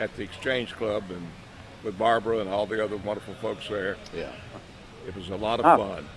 at 0.00 0.14
the 0.16 0.22
Exchange 0.24 0.74
Club 0.74 1.04
and 1.10 1.24
with 1.84 1.96
Barbara 1.98 2.38
and 2.38 2.48
all 2.50 2.66
the 2.66 2.82
other 2.82 2.96
wonderful 2.96 3.34
folks 3.34 3.68
there. 3.68 3.96
Yeah. 4.14 4.32
It 5.06 5.14
was 5.14 5.28
a 5.30 5.36
lot 5.36 5.60
of 5.60 5.66
Ah. 5.66 5.76
fun. 5.76 6.08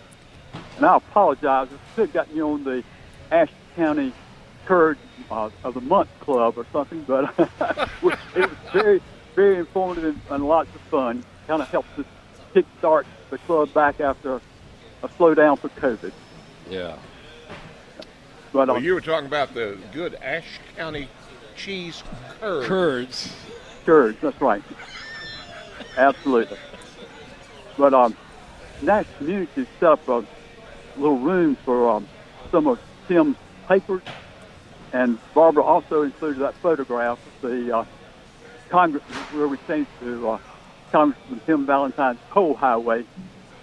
and 0.78 0.86
I 0.86 0.96
apologize. 0.98 1.68
I 1.72 1.96
should 1.96 2.02
have 2.08 2.14
gotten 2.14 2.36
you 2.36 2.48
on 2.50 2.64
the 2.64 2.84
Ashton 3.32 3.58
County 3.76 4.14
Kurd 4.66 4.98
uh, 5.32 5.50
of 5.64 5.74
the 5.74 5.82
Month 5.82 6.10
Club 6.20 6.58
or 6.58 6.66
something, 6.72 7.04
but 7.04 7.34
it 7.40 8.50
was 8.50 8.58
very, 8.74 9.02
very 9.36 9.58
informative 9.58 10.04
and, 10.04 10.22
and 10.30 10.48
lots 10.48 10.74
of 10.76 10.82
fun. 10.82 11.24
Kind 11.48 11.62
of 11.62 11.70
helped 11.70 11.98
us 11.98 12.06
kickstart 12.54 13.06
the 13.30 13.38
club 13.40 13.74
back 13.74 14.00
after 14.00 14.42
a 15.04 15.08
slowdown 15.08 15.58
for 15.58 15.70
COVID. 15.70 16.12
Yeah. 16.70 16.98
But 18.52 18.68
Well, 18.68 18.78
um, 18.78 18.84
you 18.84 18.94
were 18.94 19.02
talking 19.02 19.28
about 19.28 19.54
the 19.54 19.78
good 19.94 20.16
Ashe 20.16 20.60
County 20.76 21.08
cheese 21.56 22.04
curds. 22.40 22.68
Curds. 22.68 23.36
Kurds, 23.86 24.18
that's 24.22 24.42
right. 24.42 24.62
Absolutely. 25.98 26.58
But 27.78 27.94
um, 27.94 28.16
Nash 28.82 29.06
Community 29.18 29.66
set 29.80 29.90
up 29.90 30.08
a 30.08 30.26
little 30.98 31.18
room 31.18 31.56
for 31.64 31.90
um, 31.90 32.08
some 32.52 32.68
of 32.68 32.80
Tim's 33.08 33.38
papers, 33.68 34.02
and 34.94 35.18
Barbara 35.34 35.64
also 35.64 36.02
included 36.04 36.42
that 36.42 36.56
photograph 36.56 37.20
of 37.26 37.50
the 37.50 37.78
uh, 37.78 37.86
Congress 38.70 39.04
where 39.32 39.48
we 39.48 39.58
changed 39.68 39.90
to 40.00 40.30
uh, 40.30 40.40
Congressman 40.92 41.42
Tim 41.46 41.66
Valentine's 41.66 42.20
coal 42.30 42.54
highway. 42.56 43.06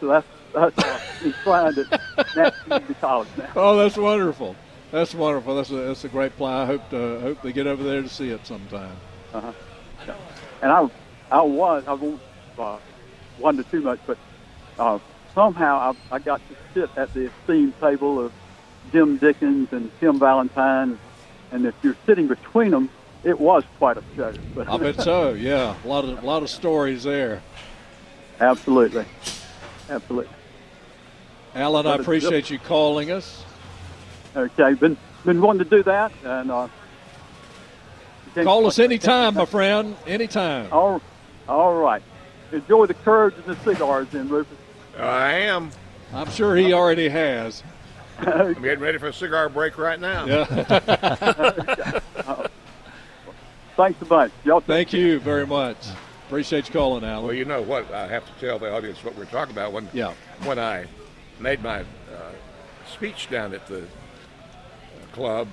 So 0.01 0.07
that's 0.07 0.27
that's 0.55 0.79
uh, 0.79 1.01
enshrined 1.25 1.79
at 1.79 2.01
Nash 2.37 2.55
Community 2.65 2.95
College 3.01 3.29
now. 3.37 3.51
Oh, 3.57 3.77
that's 3.77 3.97
wonderful. 3.97 4.57
That's 4.91 5.15
wonderful. 5.15 5.57
That's 5.57 5.71
a, 5.71 5.77
that's 5.77 6.05
a 6.05 6.09
great 6.09 6.35
play. 6.37 6.53
I 6.53 6.65
hope 6.65 6.89
to, 6.91 7.21
hope 7.21 7.43
they 7.43 7.53
get 7.53 7.67
over 7.67 7.83
there 7.83 8.01
to 8.01 8.09
see 8.09 8.31
it 8.31 8.47
sometime. 8.47 8.97
Uh-huh. 9.35 9.53
Yeah. 10.07 10.15
And 10.63 10.73
I, 10.73 10.89
I 11.31 11.43
was, 11.43 11.85
I 11.87 11.93
won't 11.93 12.21
uh, 12.59 12.79
wonder 13.39 13.63
too 13.65 13.83
much, 13.83 14.01
but 14.07 14.17
uh, 14.79 14.99
somehow 15.35 15.95
I, 16.11 16.15
I 16.17 16.19
got 16.19 16.41
to 16.49 16.57
sit 16.73 16.91
at 16.97 17.13
the 17.13 17.27
esteemed 17.27 17.79
table 17.81 18.25
of 18.25 18.33
Jim 18.91 19.19
Dickens 19.19 19.71
and 19.73 19.91
Tim 20.01 20.19
Valentine, 20.19 20.99
and 21.53 21.67
if 21.67 21.75
you're 21.83 21.97
sitting 22.07 22.27
between 22.29 22.71
them, 22.71 22.91
it 23.25 23.39
was 23.39 23.65
quite 23.79 23.97
a 23.97 24.03
show. 24.17 24.33
But 24.55 24.69
I 24.69 24.77
bet 24.77 25.01
so. 25.01 25.33
Yeah, 25.33 25.75
a 25.85 25.89
lot 25.89 26.05
of 26.05 26.23
a 26.23 26.27
lot 26.27 26.43
of 26.43 26.51
stories 26.51 27.03
there. 27.05 27.43
Absolutely, 28.41 29.05
absolutely. 29.91 30.33
Alan, 31.55 31.87
I 31.87 31.91
But 31.91 31.95
it's- 32.01 32.07
appreciate 32.07 32.51
you 32.51 32.59
calling 32.59 33.11
us. 33.11 33.45
Okay, 34.37 34.75
been 34.75 34.97
been 35.25 35.41
wanting 35.41 35.65
to 35.65 35.71
do 35.77 35.83
that, 35.85 36.13
and 36.25 36.51
uh, 36.51 36.69
Call 38.35 38.67
us 38.67 38.79
anytime, 38.79 39.35
my 39.35 39.47
friend. 39.47 39.97
Anytime. 40.07 40.69
All, 40.71 41.01
all 41.49 41.75
right. 41.75 42.03
Enjoy 42.53 42.87
the 42.87 42.95
curds 42.95 43.37
and 43.37 43.47
the 43.47 43.57
cigars, 43.65 44.07
then, 44.13 44.29
Rufus. 44.29 44.57
I 44.97 45.33
am. 45.41 45.71
I'm 46.15 46.31
sure 46.31 46.55
he 46.55 46.73
already 46.73 47.09
has. 47.09 47.65
I'm 48.19 48.55
getting 48.63 48.81
ready 48.81 48.99
for 48.99 49.09
a 49.09 49.13
cigar 49.13 49.49
break 49.49 49.79
right 49.79 49.99
now. 50.01 50.25
Yeah. 50.27 50.45
Thanks 53.77 54.03
a 54.03 54.05
bunch. 54.05 54.33
Y'all 54.45 54.61
Thank 54.61 54.93
you 54.93 55.21
very 55.21 55.47
much. 55.47 55.77
Appreciate 56.27 56.67
you 56.67 56.73
calling, 56.73 57.05
Alan. 57.05 57.25
Well, 57.25 57.35
you 57.35 57.45
know 57.45 57.63
what? 57.63 57.93
I 57.93 58.09
have 58.09 58.27
to 58.27 58.33
tell 58.41 58.59
the 58.59 58.75
audience 58.75 59.03
what 59.05 59.17
we're 59.17 59.25
talking 59.27 59.53
about. 59.55 59.73
When 59.73 59.89
Yeah. 59.93 60.13
when 60.45 60.59
I 60.59 60.87
made 61.39 61.63
my 61.63 61.81
uh, 61.81 61.85
speech 62.93 63.31
down 63.31 63.55
at 63.55 63.67
the 63.69 63.83
uh, 63.83 63.87
club, 65.13 65.49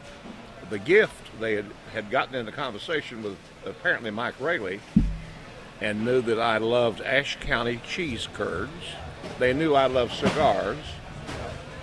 the 0.72 0.80
gift 0.80 1.39
they 1.39 1.53
had, 1.55 1.66
had 1.93 2.09
gotten 2.09 2.34
into 2.36 2.51
conversation 2.51 3.22
with 3.22 3.38
apparently 3.66 4.09
Mike 4.11 4.34
Raley 4.39 4.80
and 5.82 6.03
knew 6.03 6.22
that 6.22 6.39
I 6.39 6.57
loved 6.57 7.01
Ashe 7.01 7.38
County 7.39 7.80
cheese 7.88 8.28
curds. 8.34 8.72
They 9.38 9.53
knew 9.53 9.76
I 9.76 9.86
loved 9.86 10.13
cigars, 10.13 10.78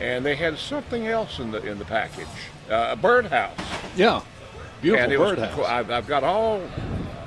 and 0.03 0.27
they 0.27 0.35
had 0.35 0.59
something 0.59 1.07
else 1.07 1.39
in 1.39 1.53
the 1.53 1.63
in 1.65 1.79
the 1.79 1.85
package, 1.85 2.27
uh, 2.69 2.89
a 2.91 2.97
birdhouse. 2.97 3.57
Yeah. 3.97 4.21
Beautiful 4.81 5.05
And 5.05 5.13
it 5.13 5.21
was 5.21 5.31
birdhouse. 5.37 5.55
cool. 5.55 5.65
I've, 5.65 5.91
I've 5.91 6.09
got 6.09 6.25
all. 6.25 6.61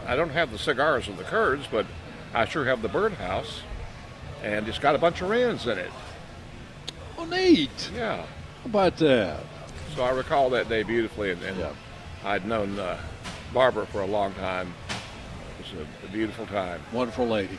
I 0.05 0.15
don't 0.17 0.30
have 0.32 0.51
the 0.51 0.59
cigars 0.59 1.07
and 1.07 1.17
the 1.17 1.23
curds, 1.23 1.67
but 1.71 1.86
I 2.34 2.43
sure 2.45 2.65
have 2.65 2.82
the 2.82 2.89
birdhouse, 2.89 3.61
and 4.43 4.67
it's 4.67 4.78
got 4.78 4.93
a 4.93 4.97
bunch 4.97 5.21
of 5.21 5.30
wrens 5.30 5.65
in 5.65 5.78
it. 5.78 5.89
Oh, 7.17 7.23
neat. 7.26 7.89
Yeah. 7.95 8.17
How 8.17 8.26
about 8.65 8.97
that? 8.97 9.39
So 9.95 10.03
I 10.03 10.11
recall 10.11 10.49
that 10.49 10.67
day 10.67 10.84
beautifully, 10.84 11.32
and, 11.32 11.41
and 11.43 11.65
I'd 12.26 12.45
known 12.45 12.78
uh, 12.78 12.99
Barbara 13.53 13.86
for 13.88 14.01
a 14.01 14.05
long 14.05 14.34
time. 14.34 14.73
It 14.89 15.73
was 15.73 15.88
a, 16.03 16.07
a 16.07 16.11
beautiful 16.11 16.45
time. 16.47 16.82
Wonderful 16.91 17.26
lady. 17.26 17.57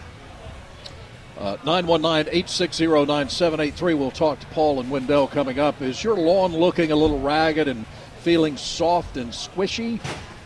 Uh, 1.39 1.57
919-860-9783. 1.59 3.99
We'll 3.99 4.11
talk 4.11 4.41
to 4.41 4.47
Paul 4.47 4.80
and 4.80 4.91
Wendell 4.91 5.28
coming 5.28 5.59
up. 5.59 5.82
Is 5.82 6.03
your 6.03 6.16
lawn 6.16 6.57
looking 6.57 6.93
a 6.93 6.97
little 6.97 7.20
ragged 7.20 7.68
and 7.68 7.84
feeling 8.20 8.57
soft 8.57 9.18
and 9.18 9.32
squishy? 9.32 10.01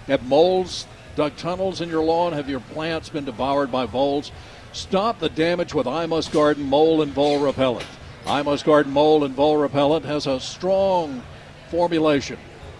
Have 0.09 0.26
moles 0.26 0.88
dug 1.14 1.36
tunnels 1.36 1.80
in 1.80 1.88
your 1.88 2.03
lawn? 2.03 2.32
Have 2.32 2.49
your 2.49 2.59
plants 2.59 3.09
been 3.09 3.24
devoured 3.24 3.70
by 3.70 3.86
voles? 3.86 4.32
Stop 4.72 5.20
the 5.20 5.28
damage 5.28 5.74
with 5.74 5.86
I 5.86 6.07
Must 6.07 6.32
Garden 6.32 6.64
Mole 6.64 7.03
and 7.03 7.12
Vole 7.12 7.38
Repellent. 7.38 7.86
I 8.26 8.43
Must 8.43 8.64
Garden 8.64 8.93
Mole 8.93 9.22
and 9.22 9.34
Vole 9.34 9.59
Repellent 9.59 10.05
has 10.07 10.26
a 10.26 10.41
strong 10.41 11.22
formulation 11.68 12.38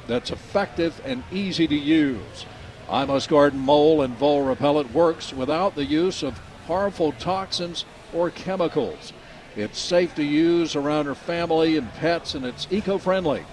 that's 0.09 0.33
effective 0.33 1.01
and 1.05 1.23
easy 1.31 1.69
to 1.69 1.77
use. 1.77 2.45
I 2.89 3.05
Must 3.05 3.29
Garden 3.29 3.61
Mole 3.61 4.03
and 4.03 4.17
Vole 4.17 4.43
Repellent 4.43 4.93
works 4.93 5.33
without 5.33 5.77
the 5.77 5.85
use 5.85 6.25
of 6.25 6.41
harmful 6.67 7.13
toxins 7.13 7.85
or 8.15 8.31
chemicals. 8.31 9.13
It's 9.57 9.79
safe 9.79 10.15
to 10.15 10.23
use 10.23 10.77
around 10.77 11.07
your 11.07 11.15
family 11.15 11.77
and 11.77 11.93
pets, 11.95 12.35
and 12.35 12.45
it's 12.45 12.67
eco 12.71 12.99
friendly. 12.99 13.45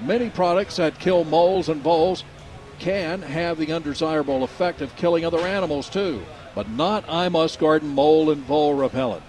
Many 0.00 0.30
products 0.30 0.76
that 0.76 0.98
kill 0.98 1.24
moles 1.24 1.68
and 1.68 1.82
voles 1.82 2.24
can 2.78 3.22
have 3.22 3.58
the 3.58 3.72
undesirable 3.72 4.42
effect 4.42 4.80
of 4.80 4.96
killing 4.96 5.24
other 5.24 5.46
animals 5.46 5.88
too, 5.88 6.22
but 6.54 6.68
not 6.70 7.04
I 7.08 7.28
Must 7.28 7.58
Garden 7.58 7.90
Mole 7.90 8.30
and 8.30 8.42
Vole 8.42 8.74
Repellent. 8.74 9.22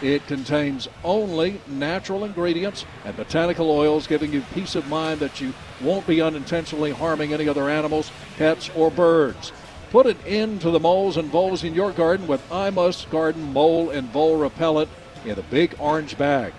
It 0.00 0.26
contains 0.26 0.88
only 1.02 1.60
natural 1.66 2.24
ingredients 2.24 2.84
and 3.04 3.16
botanical 3.16 3.70
oils, 3.70 4.06
giving 4.06 4.32
you 4.32 4.42
peace 4.52 4.74
of 4.74 4.88
mind 4.88 5.20
that 5.20 5.40
you 5.40 5.54
won't 5.80 6.06
be 6.06 6.20
unintentionally 6.20 6.90
harming 6.90 7.32
any 7.32 7.48
other 7.48 7.68
animals, 7.68 8.10
pets, 8.36 8.70
or 8.74 8.90
birds. 8.90 9.52
Put 9.94 10.06
an 10.06 10.18
end 10.26 10.60
to 10.62 10.72
the 10.72 10.80
moles 10.80 11.16
and 11.16 11.30
voles 11.30 11.62
in 11.62 11.72
your 11.72 11.92
garden 11.92 12.26
with 12.26 12.42
I 12.50 12.70
Must 12.70 13.08
Garden 13.10 13.52
Mole 13.52 13.90
and 13.90 14.08
Vole 14.08 14.36
Repellent 14.36 14.88
in 15.24 15.38
a 15.38 15.42
big 15.42 15.76
orange 15.78 16.18
bag. 16.18 16.52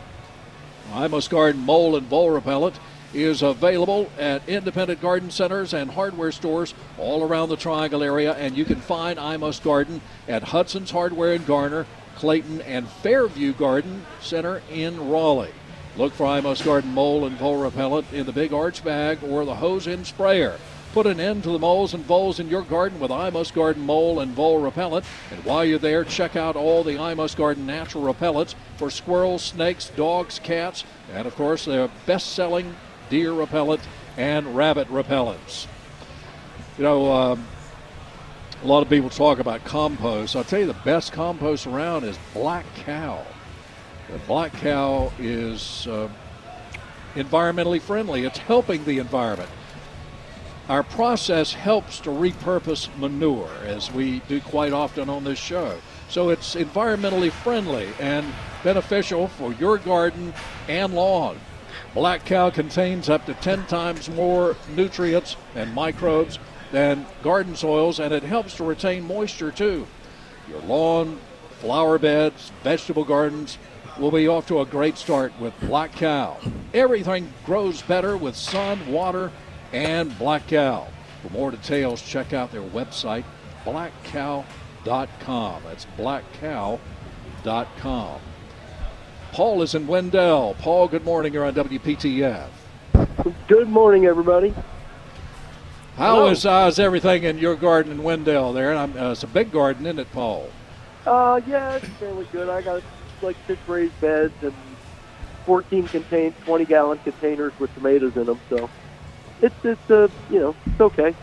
I 0.93 1.09
Must 1.09 1.29
Garden 1.29 1.59
Mole 1.59 1.97
and 1.97 2.07
Vole 2.07 2.29
Repellent 2.29 2.79
is 3.13 3.41
available 3.41 4.09
at 4.17 4.47
independent 4.47 5.01
garden 5.01 5.31
centers 5.31 5.73
and 5.73 5.91
hardware 5.91 6.31
stores 6.31 6.73
all 6.97 7.23
around 7.23 7.49
the 7.49 7.57
Triangle 7.57 8.03
area, 8.03 8.31
and 8.35 8.55
you 8.55 8.63
can 8.63 8.79
find 8.79 9.19
I 9.19 9.35
Must 9.35 9.61
Garden 9.61 9.99
at 10.29 10.41
Hudson's 10.41 10.91
Hardware 10.91 11.33
in 11.33 11.43
Garner, 11.43 11.85
Clayton, 12.15 12.61
and 12.61 12.87
Fairview 12.87 13.51
Garden 13.51 14.05
Center 14.21 14.61
in 14.71 15.09
Raleigh. 15.09 15.51
Look 15.97 16.13
for 16.13 16.25
I 16.25 16.39
Must 16.39 16.63
Garden 16.63 16.93
Mole 16.93 17.25
and 17.25 17.35
Vole 17.35 17.57
Repellent 17.57 18.13
in 18.13 18.27
the 18.27 18.31
big 18.31 18.53
arch 18.53 18.81
bag 18.81 19.17
or 19.25 19.43
the 19.43 19.55
hose-end 19.55 20.07
sprayer. 20.07 20.57
Put 20.95 21.07
an 21.07 21.19
end 21.19 21.43
to 21.43 21.49
the 21.49 21.59
moles 21.59 21.93
and 21.93 22.05
voles 22.05 22.39
in 22.39 22.47
your 22.47 22.61
garden 22.61 23.01
with 23.01 23.11
I 23.11 23.29
Must 23.29 23.53
Garden 23.53 23.85
Mole 23.85 24.21
and 24.21 24.31
Vole 24.31 24.59
Repellent. 24.59 25.05
And 25.29 25.43
while 25.43 25.65
you're 25.65 25.77
there, 25.77 26.05
check 26.05 26.37
out 26.37 26.55
all 26.55 26.85
the 26.85 26.97
I 26.97 27.13
Must 27.13 27.35
Garden 27.35 27.65
natural 27.65 28.05
repellents 28.05 28.55
for 28.77 28.89
squirrels, 28.89 29.43
snakes, 29.43 29.89
dogs, 29.89 30.39
cats, 30.39 30.85
and 31.13 31.27
of 31.27 31.35
course, 31.35 31.65
their 31.65 31.89
best 32.05 32.31
selling 32.31 32.77
deer 33.09 33.33
repellent 33.33 33.81
and 34.15 34.55
rabbit 34.55 34.87
repellents. 34.87 35.67
You 36.77 36.85
know, 36.85 37.11
um, 37.11 37.45
a 38.63 38.65
lot 38.65 38.81
of 38.81 38.87
people 38.87 39.09
talk 39.09 39.39
about 39.39 39.65
compost. 39.65 40.33
I'll 40.33 40.45
tell 40.45 40.61
you 40.61 40.65
the 40.65 40.73
best 40.85 41.11
compost 41.11 41.67
around 41.67 42.05
is 42.05 42.17
Black 42.33 42.65
Cow. 42.73 43.21
The 44.09 44.19
Black 44.19 44.53
Cow 44.53 45.11
is 45.19 45.87
uh, 45.87 46.07
environmentally 47.15 47.81
friendly, 47.81 48.23
it's 48.23 48.37
helping 48.37 48.85
the 48.85 48.99
environment. 48.99 49.49
Our 50.67 50.81
process 50.81 51.53
helps 51.53 51.99
to 52.01 52.09
repurpose 52.09 52.89
manure, 52.97 53.51
as 53.65 53.91
we 53.91 54.21
do 54.21 54.41
quite 54.41 54.73
often 54.73 55.09
on 55.09 55.23
this 55.23 55.37
show. 55.37 55.77
So 56.09 56.29
it's 56.29 56.55
environmentally 56.55 57.31
friendly 57.31 57.89
and 57.99 58.25
beneficial 58.63 59.27
for 59.27 59.53
your 59.53 59.77
garden 59.77 60.33
and 60.67 60.95
lawn. 60.95 61.39
Black 61.93 62.25
Cow 62.25 62.49
contains 62.49 63.09
up 63.09 63.27
to 63.27 63.35
10 63.35 63.67
times 63.67 64.09
more 64.09 64.55
nutrients 64.75 65.35
and 65.53 65.71
microbes 65.75 66.39
than 66.71 67.05
garden 67.21 67.55
soils, 67.55 67.99
and 67.99 68.11
it 68.11 68.23
helps 68.23 68.55
to 68.55 68.63
retain 68.63 69.03
moisture 69.03 69.51
too. 69.51 69.85
Your 70.49 70.61
lawn, 70.61 71.19
flower 71.59 71.99
beds, 71.99 72.51
vegetable 72.63 73.03
gardens 73.05 73.59
will 73.99 74.11
be 74.11 74.27
off 74.27 74.47
to 74.47 74.59
a 74.61 74.65
great 74.65 74.97
start 74.97 75.31
with 75.39 75.53
Black 75.61 75.91
Cow. 75.91 76.37
Everything 76.73 77.31
grows 77.45 77.83
better 77.83 78.17
with 78.17 78.35
sun, 78.35 78.91
water, 78.91 79.31
and 79.73 80.17
Black 80.17 80.47
Cow. 80.47 80.87
For 81.21 81.33
more 81.33 81.51
details, 81.51 82.01
check 82.01 82.33
out 82.33 82.51
their 82.51 82.61
website, 82.61 83.23
blackcow.com. 83.63 85.63
That's 85.63 85.85
blackcow.com. 85.97 86.79
Paul 89.31 89.61
is 89.61 89.75
in 89.75 89.87
Wendell. 89.87 90.55
Paul, 90.59 90.87
good 90.87 91.03
morning. 91.03 91.33
You're 91.33 91.45
on 91.45 91.55
WPTF. 91.55 92.47
Good 93.47 93.69
morning, 93.69 94.05
everybody. 94.05 94.53
How 95.97 96.15
Hello. 96.15 96.29
is, 96.29 96.45
uh, 96.45 96.67
is 96.69 96.79
everything 96.79 97.23
in 97.23 97.37
your 97.37 97.55
garden 97.55 97.91
in 97.91 98.03
Wendell 98.03 98.53
there? 98.53 98.75
Uh, 98.75 99.11
it's 99.11 99.23
a 99.23 99.27
big 99.27 99.51
garden, 99.51 99.85
isn't 99.85 99.99
it, 99.99 100.11
Paul? 100.11 100.49
Uh, 101.05 101.39
yeah, 101.47 101.75
it's 101.75 101.87
fairly 101.99 102.27
good. 102.31 102.49
I 102.49 102.61
got 102.61 102.81
like 103.21 103.37
six 103.47 103.59
raised 103.67 103.99
beds 104.01 104.33
and 104.41 104.53
14 105.45 105.87
contained 105.87 106.33
20 106.45 106.65
gallon 106.65 106.97
containers 106.99 107.53
with 107.59 107.73
tomatoes 107.75 108.15
in 108.17 108.25
them. 108.25 108.39
So 108.49 108.69
it's 109.41 109.55
it's 109.63 109.91
uh 109.91 110.07
you 110.29 110.39
know 110.39 110.55
it's 110.65 110.81
okay. 110.81 111.15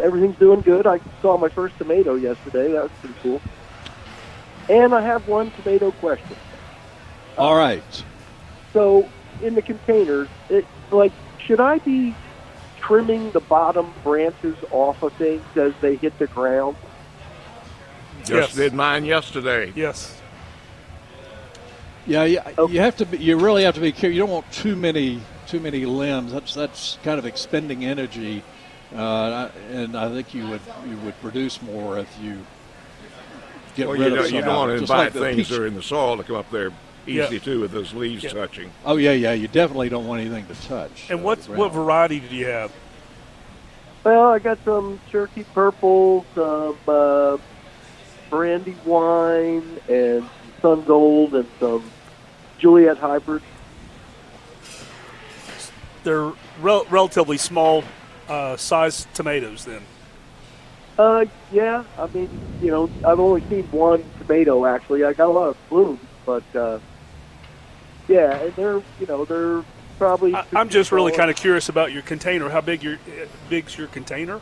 Everything's 0.00 0.38
doing 0.38 0.60
good. 0.60 0.86
I 0.86 1.00
saw 1.22 1.36
my 1.38 1.48
first 1.48 1.76
tomato 1.78 2.14
yesterday. 2.14 2.72
That 2.72 2.82
was 2.84 2.90
pretty 3.00 3.14
cool. 3.22 3.40
And 4.68 4.94
I 4.94 5.00
have 5.02 5.26
one 5.26 5.50
tomato 5.50 5.90
question. 5.92 6.36
All 7.36 7.56
right. 7.56 8.04
So 8.72 9.08
in 9.42 9.54
the 9.54 9.62
containers, 9.62 10.28
it 10.50 10.66
like 10.90 11.12
should 11.38 11.60
I 11.60 11.78
be 11.78 12.14
trimming 12.78 13.30
the 13.32 13.40
bottom 13.40 13.92
branches 14.04 14.56
off 14.70 15.02
of 15.02 15.12
things 15.14 15.44
as 15.56 15.72
they 15.80 15.96
hit 15.96 16.18
the 16.18 16.26
ground? 16.26 16.76
Just 18.24 18.30
Yes. 18.30 18.54
did 18.54 18.74
mine 18.74 19.04
yesterday. 19.04 19.72
Yes. 19.74 20.14
Yeah, 22.06 22.24
you, 22.24 22.40
you 22.70 22.80
have 22.80 22.96
to. 22.96 23.06
Be, 23.06 23.18
you 23.18 23.36
really 23.36 23.64
have 23.64 23.74
to 23.74 23.80
be 23.80 23.92
careful. 23.92 24.12
You 24.12 24.20
don't 24.20 24.30
want 24.30 24.50
too 24.50 24.74
many 24.76 25.20
too 25.48 25.60
many 25.60 25.84
limbs. 25.86 26.32
That's 26.32 26.54
that's 26.54 26.98
kind 27.02 27.18
of 27.18 27.26
expending 27.26 27.84
energy, 27.84 28.42
uh, 28.94 29.48
and 29.70 29.96
I 29.96 30.08
think 30.10 30.34
you 30.34 30.46
would 30.48 30.60
you 30.88 30.96
would 30.98 31.20
produce 31.20 31.60
more 31.62 31.98
if 31.98 32.08
you 32.22 32.38
get 33.74 33.88
Well, 33.88 33.96
rid 33.96 34.00
you 34.12 34.18
of 34.18 34.24
don't, 34.24 34.34
you 34.34 34.40
don't 34.42 34.56
want 34.56 34.70
to 34.72 34.78
Just 34.80 34.90
invite 34.92 35.14
like 35.14 35.34
things 35.34 35.48
that 35.48 35.58
are 35.60 35.66
in 35.66 35.74
the 35.74 35.82
soil 35.82 36.16
to 36.16 36.22
come 36.22 36.36
up 36.36 36.50
there 36.50 36.70
easily 37.06 37.36
Yeah. 37.36 37.42
too 37.42 37.60
with 37.60 37.72
those 37.72 37.94
leaves 37.94 38.24
Yeah. 38.24 38.30
touching. 38.30 38.70
Oh 38.84 38.96
yeah, 38.96 39.12
yeah. 39.12 39.32
You 39.32 39.48
definitely 39.48 39.88
don't 39.88 40.06
want 40.06 40.20
anything 40.20 40.46
to 40.46 40.68
touch. 40.68 41.08
And 41.10 41.20
uh, 41.20 41.22
what 41.22 41.38
what 41.48 41.72
variety 41.72 42.20
did 42.20 42.32
you 42.32 42.46
have? 42.46 42.70
Well, 44.04 44.30
I 44.30 44.38
got 44.38 44.58
some 44.64 45.00
Cherokee 45.10 45.44
Purple, 45.54 46.24
some 46.34 46.76
uh, 46.86 47.36
Brandywine, 48.30 49.80
and 49.88 50.28
Sun 50.62 50.84
Gold, 50.84 51.34
and 51.34 51.46
some 51.60 51.90
Juliet 52.58 52.96
Hybrid. 52.98 53.42
They're 56.04 56.32
rel- 56.60 56.86
relatively 56.90 57.38
small 57.38 57.84
uh, 58.28 58.56
size 58.56 59.06
tomatoes. 59.14 59.64
Then 59.64 59.82
Uh, 60.98 61.24
yeah, 61.52 61.84
I 61.98 62.06
mean, 62.08 62.28
you 62.60 62.70
know, 62.70 62.90
I've 63.04 63.20
only 63.20 63.42
seen 63.48 63.64
one 63.70 64.04
tomato 64.20 64.66
actually. 64.66 65.04
I 65.04 65.12
got 65.12 65.28
a 65.28 65.32
lot 65.32 65.48
of 65.48 65.68
blooms, 65.68 66.00
but 66.26 66.44
uh, 66.54 66.78
yeah, 68.08 68.40
and 68.42 68.54
they're 68.54 68.82
you 69.00 69.06
know 69.06 69.24
they're 69.24 69.64
probably. 69.98 70.34
I, 70.34 70.44
I'm 70.54 70.68
just 70.68 70.92
really 70.92 71.12
kind 71.12 71.30
of 71.30 71.36
curious 71.36 71.68
about 71.68 71.92
your 71.92 72.02
container. 72.02 72.48
How 72.48 72.60
big 72.60 72.82
your 72.82 72.94
uh, 72.94 73.26
big's 73.48 73.76
your 73.76 73.88
container? 73.88 74.40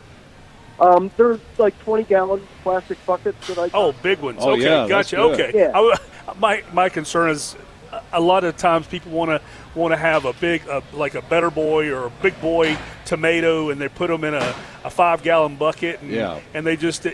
Um, 0.79 1.09
there's 1.17 1.39
like 1.57 1.77
20 1.79 2.03
gallon 2.03 2.47
plastic 2.61 3.03
buckets 3.05 3.47
that 3.47 3.57
I. 3.57 3.69
Oh, 3.73 3.93
big 4.03 4.19
ones. 4.19 4.39
Oh, 4.41 4.51
okay, 4.51 4.63
yeah, 4.63 4.87
gotcha. 4.87 5.17
Okay. 5.19 5.51
Yeah. 5.53 5.69
I 5.69 5.73
w 5.73 5.93
my 6.39 6.63
my 6.71 6.89
concern 6.89 7.29
is 7.29 7.55
a- 7.91 8.01
a 8.13 8.21
lot 8.21 8.43
of 8.43 8.57
times 8.57 8.87
people 8.87 9.11
want 9.11 9.29
to 9.29 9.41
want 9.75 9.91
to 9.93 9.97
have 9.97 10.25
a 10.25 10.33
big 10.33 10.67
uh, 10.67 10.81
like 10.93 11.15
a 11.15 11.21
better 11.21 11.49
boy 11.51 11.89
or 11.91 12.07
a 12.07 12.09
big 12.21 12.39
boy 12.41 12.77
tomato 13.05 13.69
and 13.69 13.79
they 13.79 13.87
put 13.87 14.07
them 14.09 14.23
in 14.23 14.33
a, 14.33 14.55
a 14.83 14.89
five 14.89 15.23
gallon 15.23 15.55
bucket 15.55 16.01
and, 16.01 16.11
Yeah. 16.11 16.39
and 16.53 16.65
they 16.65 16.75
just 16.75 17.05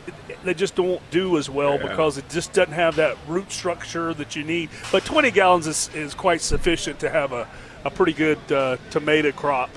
they 0.44 0.54
just 0.54 0.76
don't 0.76 1.02
do 1.12 1.38
as 1.38 1.50
well 1.50 1.78
Yeah. 1.80 1.88
because 1.90 2.18
it 2.18 2.28
just 2.30 2.54
doesn't 2.54 2.74
have 2.74 2.96
that 2.96 3.18
root 3.28 3.52
structure 3.52 4.14
that 4.16 4.36
you 4.36 4.44
need 4.44 4.70
but 4.92 5.04
20 5.06 5.32
gallons 5.32 5.68
is, 5.68 5.90
is 5.94 6.14
quite 6.14 6.42
sufficient 6.42 7.00
to 7.00 7.10
have 7.10 7.32
a, 7.32 7.48
a 7.86 7.90
pretty 7.90 8.14
good 8.14 8.40
uh, 8.52 8.78
tomato 8.90 9.32
crop 9.32 9.70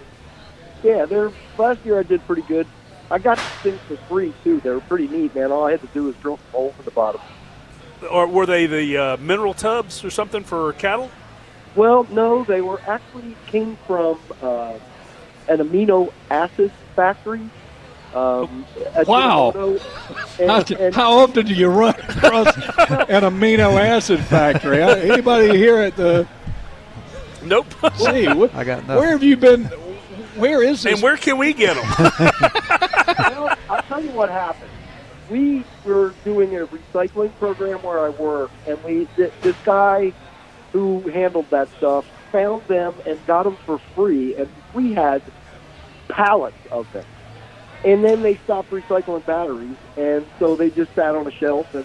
Yeah, 0.83 1.05
they're 1.07 1.33
last 1.59 1.85
year 1.85 1.99
I 1.99 2.03
did 2.03 2.25
pretty 2.27 2.43
good. 2.43 2.67
I 3.11 3.19
got 3.19 3.39
things 3.63 3.79
for 3.87 3.97
free 4.09 4.35
too. 4.43 4.59
They 4.61 4.71
were 4.71 4.81
pretty 4.81 5.07
neat, 5.07 5.33
man. 5.35 5.53
All 5.53 5.65
I 5.65 5.71
had 5.71 5.81
to 5.81 5.87
do 5.89 6.05
was 6.05 6.17
drill 6.17 6.39
some 6.39 6.47
holes 6.51 6.75
in 6.79 6.85
the 6.85 6.91
bottom. 6.91 7.21
Or 8.11 8.27
were 8.27 8.47
they 8.47 8.67
the 8.67 8.97
uh, 8.97 9.17
mineral 9.19 9.55
tubs 9.55 10.05
or 10.05 10.11
something 10.11 10.43
for 10.45 10.73
cattle 10.75 11.11
Well, 11.75 12.05
no, 12.11 12.45
they 12.45 12.61
were 12.61 12.81
actually 12.87 13.37
came 13.47 13.77
from 13.87 14.19
uh, 14.43 14.75
an 15.49 15.59
amino 15.59 16.13
acid 16.31 16.73
factory. 16.95 17.49
Um, 18.15 18.65
Wow. 19.07 19.51
Toronto. 19.53 19.79
How, 19.79 20.59
And, 20.59 20.71
and 20.81 20.95
how 20.95 21.13
often 21.19 21.45
do 21.47 21.53
you 21.55 21.69
run 21.69 21.95
across 21.97 22.55
an 22.57 23.23
amino 23.23 23.79
acid 23.79 24.21
factory? 24.21 24.83
Uh, 24.83 24.97
Anybody 24.97 25.57
here 25.57 25.79
at 25.79 25.97
the? 25.97 26.27
nope 27.43 27.67
See, 27.97 28.27
what, 28.33 28.55
I 28.55 28.65
got 28.65 28.81
nothing. 28.83 28.97
where 28.97 29.11
have 29.11 29.23
you 29.23 29.37
been? 29.37 29.65
Where 30.37 30.63
is 30.63 30.83
this? 30.83 30.95
and 30.95 31.03
where 31.03 31.17
can 31.17 31.39
we 31.39 31.53
get 31.55 31.75
them 31.77 32.11
well, 33.19 33.57
I'll 33.71 33.83
tell 33.85 34.03
you 34.03 34.11
what 34.11 34.29
happened. 34.31 34.71
We 35.31 35.65
were 35.87 36.15
doing 36.25 36.57
a 36.57 36.67
recycling 36.67 37.35
program 37.39 37.83
where 37.83 38.05
I 38.05 38.11
work, 38.11 38.51
and 38.67 38.83
we 38.85 39.07
th- 39.17 39.33
this 39.41 39.57
guy 39.65 40.13
who 40.73 41.01
handled 41.09 41.49
that 41.51 41.69
stuff 41.79 42.05
found 42.33 42.63
them 42.69 42.95
and 43.07 43.25
got 43.27 43.45
them 43.45 43.57
for 43.65 43.79
free, 43.95 44.35
and 44.35 44.49
we 44.75 44.93
had 44.93 45.23
pallets 46.09 46.57
of 46.71 46.91
them. 46.93 47.05
And 47.85 48.05
then 48.05 48.23
they 48.23 48.37
stopped 48.37 48.71
recycling 48.71 49.25
batteries, 49.25 49.77
and 49.97 50.27
so 50.39 50.57
they 50.57 50.71
just 50.71 50.95
sat 50.95 51.15
on 51.15 51.27
a 51.27 51.31
shelf. 51.31 51.73
And 51.75 51.85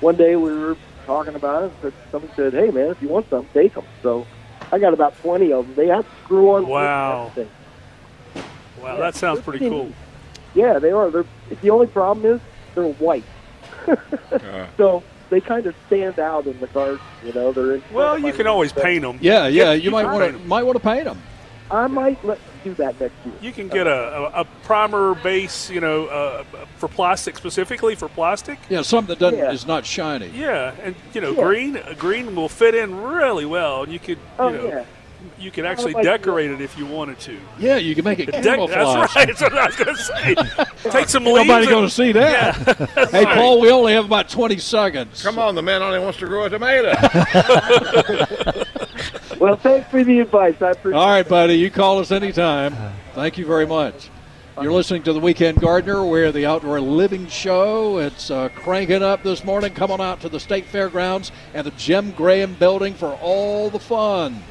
one 0.00 0.16
day 0.16 0.36
we 0.36 0.52
were 0.52 0.76
talking 1.06 1.34
about 1.34 1.64
it, 1.64 1.72
and 1.82 1.92
somebody 2.10 2.32
said, 2.36 2.52
"Hey, 2.52 2.70
man, 2.70 2.90
if 2.90 3.00
you 3.00 3.08
want 3.08 3.28
some, 3.30 3.46
take 3.54 3.74
them." 3.74 3.84
So 4.02 4.26
I 4.70 4.78
got 4.78 4.92
about 4.92 5.16
twenty 5.22 5.52
of 5.52 5.66
them. 5.66 5.74
They 5.76 5.86
have 5.86 6.06
screw 6.24 6.50
on. 6.52 6.66
Wow. 6.66 7.32
wow 8.80 8.96
that 8.98 9.14
sounds 9.14 9.40
pretty 9.40 9.68
cool 9.68 9.92
Yeah, 10.54 10.78
they 10.78 10.90
are. 10.90 11.10
They're, 11.10 11.24
the 11.62 11.70
only 11.70 11.86
problem 11.86 12.26
is 12.34 12.40
they're 12.74 12.84
white, 12.94 13.24
Uh, 13.86 13.96
so 14.76 15.02
they 15.30 15.40
kind 15.40 15.66
of 15.66 15.74
stand 15.86 16.18
out 16.18 16.46
in 16.46 16.58
the 16.60 16.66
garden. 16.68 17.00
You 17.24 17.32
know, 17.32 17.52
they're 17.52 17.74
in. 17.76 17.82
Well, 17.92 18.18
you 18.18 18.32
can 18.32 18.46
always 18.46 18.72
paint 18.72 19.02
them. 19.02 19.18
yeah, 19.20 19.46
yeah. 19.46 19.74
Get- 19.74 19.84
You 19.84 19.90
might 19.90 20.04
want 20.06 20.20
paint 20.24 20.34
to 20.36 20.40
'em. 20.42 20.48
might 20.48 20.62
want 20.64 20.76
to 20.76 20.82
paint 20.82 21.04
them. 21.04 21.20
I 21.70 21.86
might 21.86 22.22
let 22.24 22.38
do 22.64 22.74
that 22.74 23.00
next 23.00 23.14
year. 23.24 23.34
You 23.40 23.52
can 23.52 23.68
get 23.68 23.86
a, 23.86 23.90
a, 24.36 24.40
a 24.40 24.44
primer 24.64 25.14
base, 25.14 25.70
you 25.70 25.80
know, 25.80 26.06
uh, 26.06 26.42
for 26.78 26.88
plastic 26.88 27.36
specifically 27.38 27.94
for 27.94 28.08
plastic. 28.08 28.58
Yeah, 28.68 28.82
something 28.82 29.14
that 29.14 29.20
doesn't 29.20 29.38
Yeah. 29.38 29.52
is 29.52 29.66
not 29.68 29.86
shiny. 29.86 30.30
Yeah, 30.34 30.74
and 30.82 30.96
you 31.14 31.20
know, 31.20 31.30
Yeah. 31.30 31.42
green 31.44 31.76
uh, 31.76 31.94
green 31.96 32.34
will 32.34 32.48
fit 32.48 32.74
in 32.74 33.00
really 33.00 33.46
well, 33.46 33.84
and 33.84 33.92
you 33.92 34.00
could, 34.00 34.18
you 34.18 34.24
Oh 34.40 34.48
know, 34.50 34.66
yeah. 34.66 34.84
You 35.38 35.50
could 35.50 35.64
actually 35.64 35.94
like- 35.94 36.04
decorate 36.04 36.50
it 36.50 36.60
if 36.60 36.76
you 36.78 36.86
wanted 36.86 37.18
to. 37.20 37.38
Yeah, 37.58 37.76
you 37.76 37.94
can 37.94 38.04
make 38.04 38.18
it 38.18 38.26
De- 38.26 38.42
camouflage. 38.42 39.14
that's 39.14 39.16
right. 39.16 39.26
That's 39.28 39.40
what 39.40 39.58
I 39.58 39.66
was 39.66 39.76
going 39.76 39.96
to 39.96 40.02
say. 40.02 40.90
Take 40.90 41.08
some 41.08 41.24
leaves. 41.24 41.48
Nobody 41.48 41.66
going 41.66 41.86
to 41.86 41.90
see 41.94 42.12
that. 42.12 42.54
hey, 43.10 43.24
right. 43.24 43.36
Paul, 43.36 43.60
we 43.60 43.70
only 43.70 43.92
have 43.92 44.04
about 44.04 44.28
twenty 44.28 44.58
seconds. 44.58 45.22
come 45.22 45.38
on, 45.38 45.54
the 45.54 45.62
man 45.62 45.82
only 45.82 45.98
wants 45.98 46.18
to 46.18 46.26
grow 46.26 46.44
a 46.44 46.50
tomato. 46.50 46.92
Well, 49.40 49.56
thanks 49.56 49.88
for 49.90 50.04
the 50.04 50.20
advice. 50.20 50.60
I 50.60 50.72
appreciate. 50.72 50.98
All 50.98 51.08
right, 51.08 51.26
buddy. 51.26 51.54
You 51.54 51.70
call 51.70 51.98
us 51.98 52.10
anytime. 52.10 52.76
Thank 53.14 53.38
you 53.38 53.46
very 53.46 53.66
much. 53.66 54.10
You're 54.60 54.72
listening 54.72 55.02
to 55.04 55.14
the 55.14 55.20
Weekend 55.20 55.58
Gardener. 55.58 56.04
We're 56.04 56.30
the 56.30 56.44
outdoor 56.44 56.78
living 56.78 57.26
show. 57.26 57.96
It's 57.96 58.30
uh, 58.30 58.50
cranking 58.50 59.02
up 59.02 59.22
this 59.22 59.42
morning. 59.42 59.72
Come 59.72 59.90
on 59.90 60.02
out 60.02 60.20
to 60.20 60.28
the 60.28 60.38
State 60.38 60.66
Fairgrounds 60.66 61.32
and 61.54 61.66
the 61.66 61.70
Jim 61.72 62.10
Graham 62.10 62.52
Building 62.52 62.92
for 62.92 63.14
all 63.22 63.70
the 63.70 63.78
fun. 63.78 64.42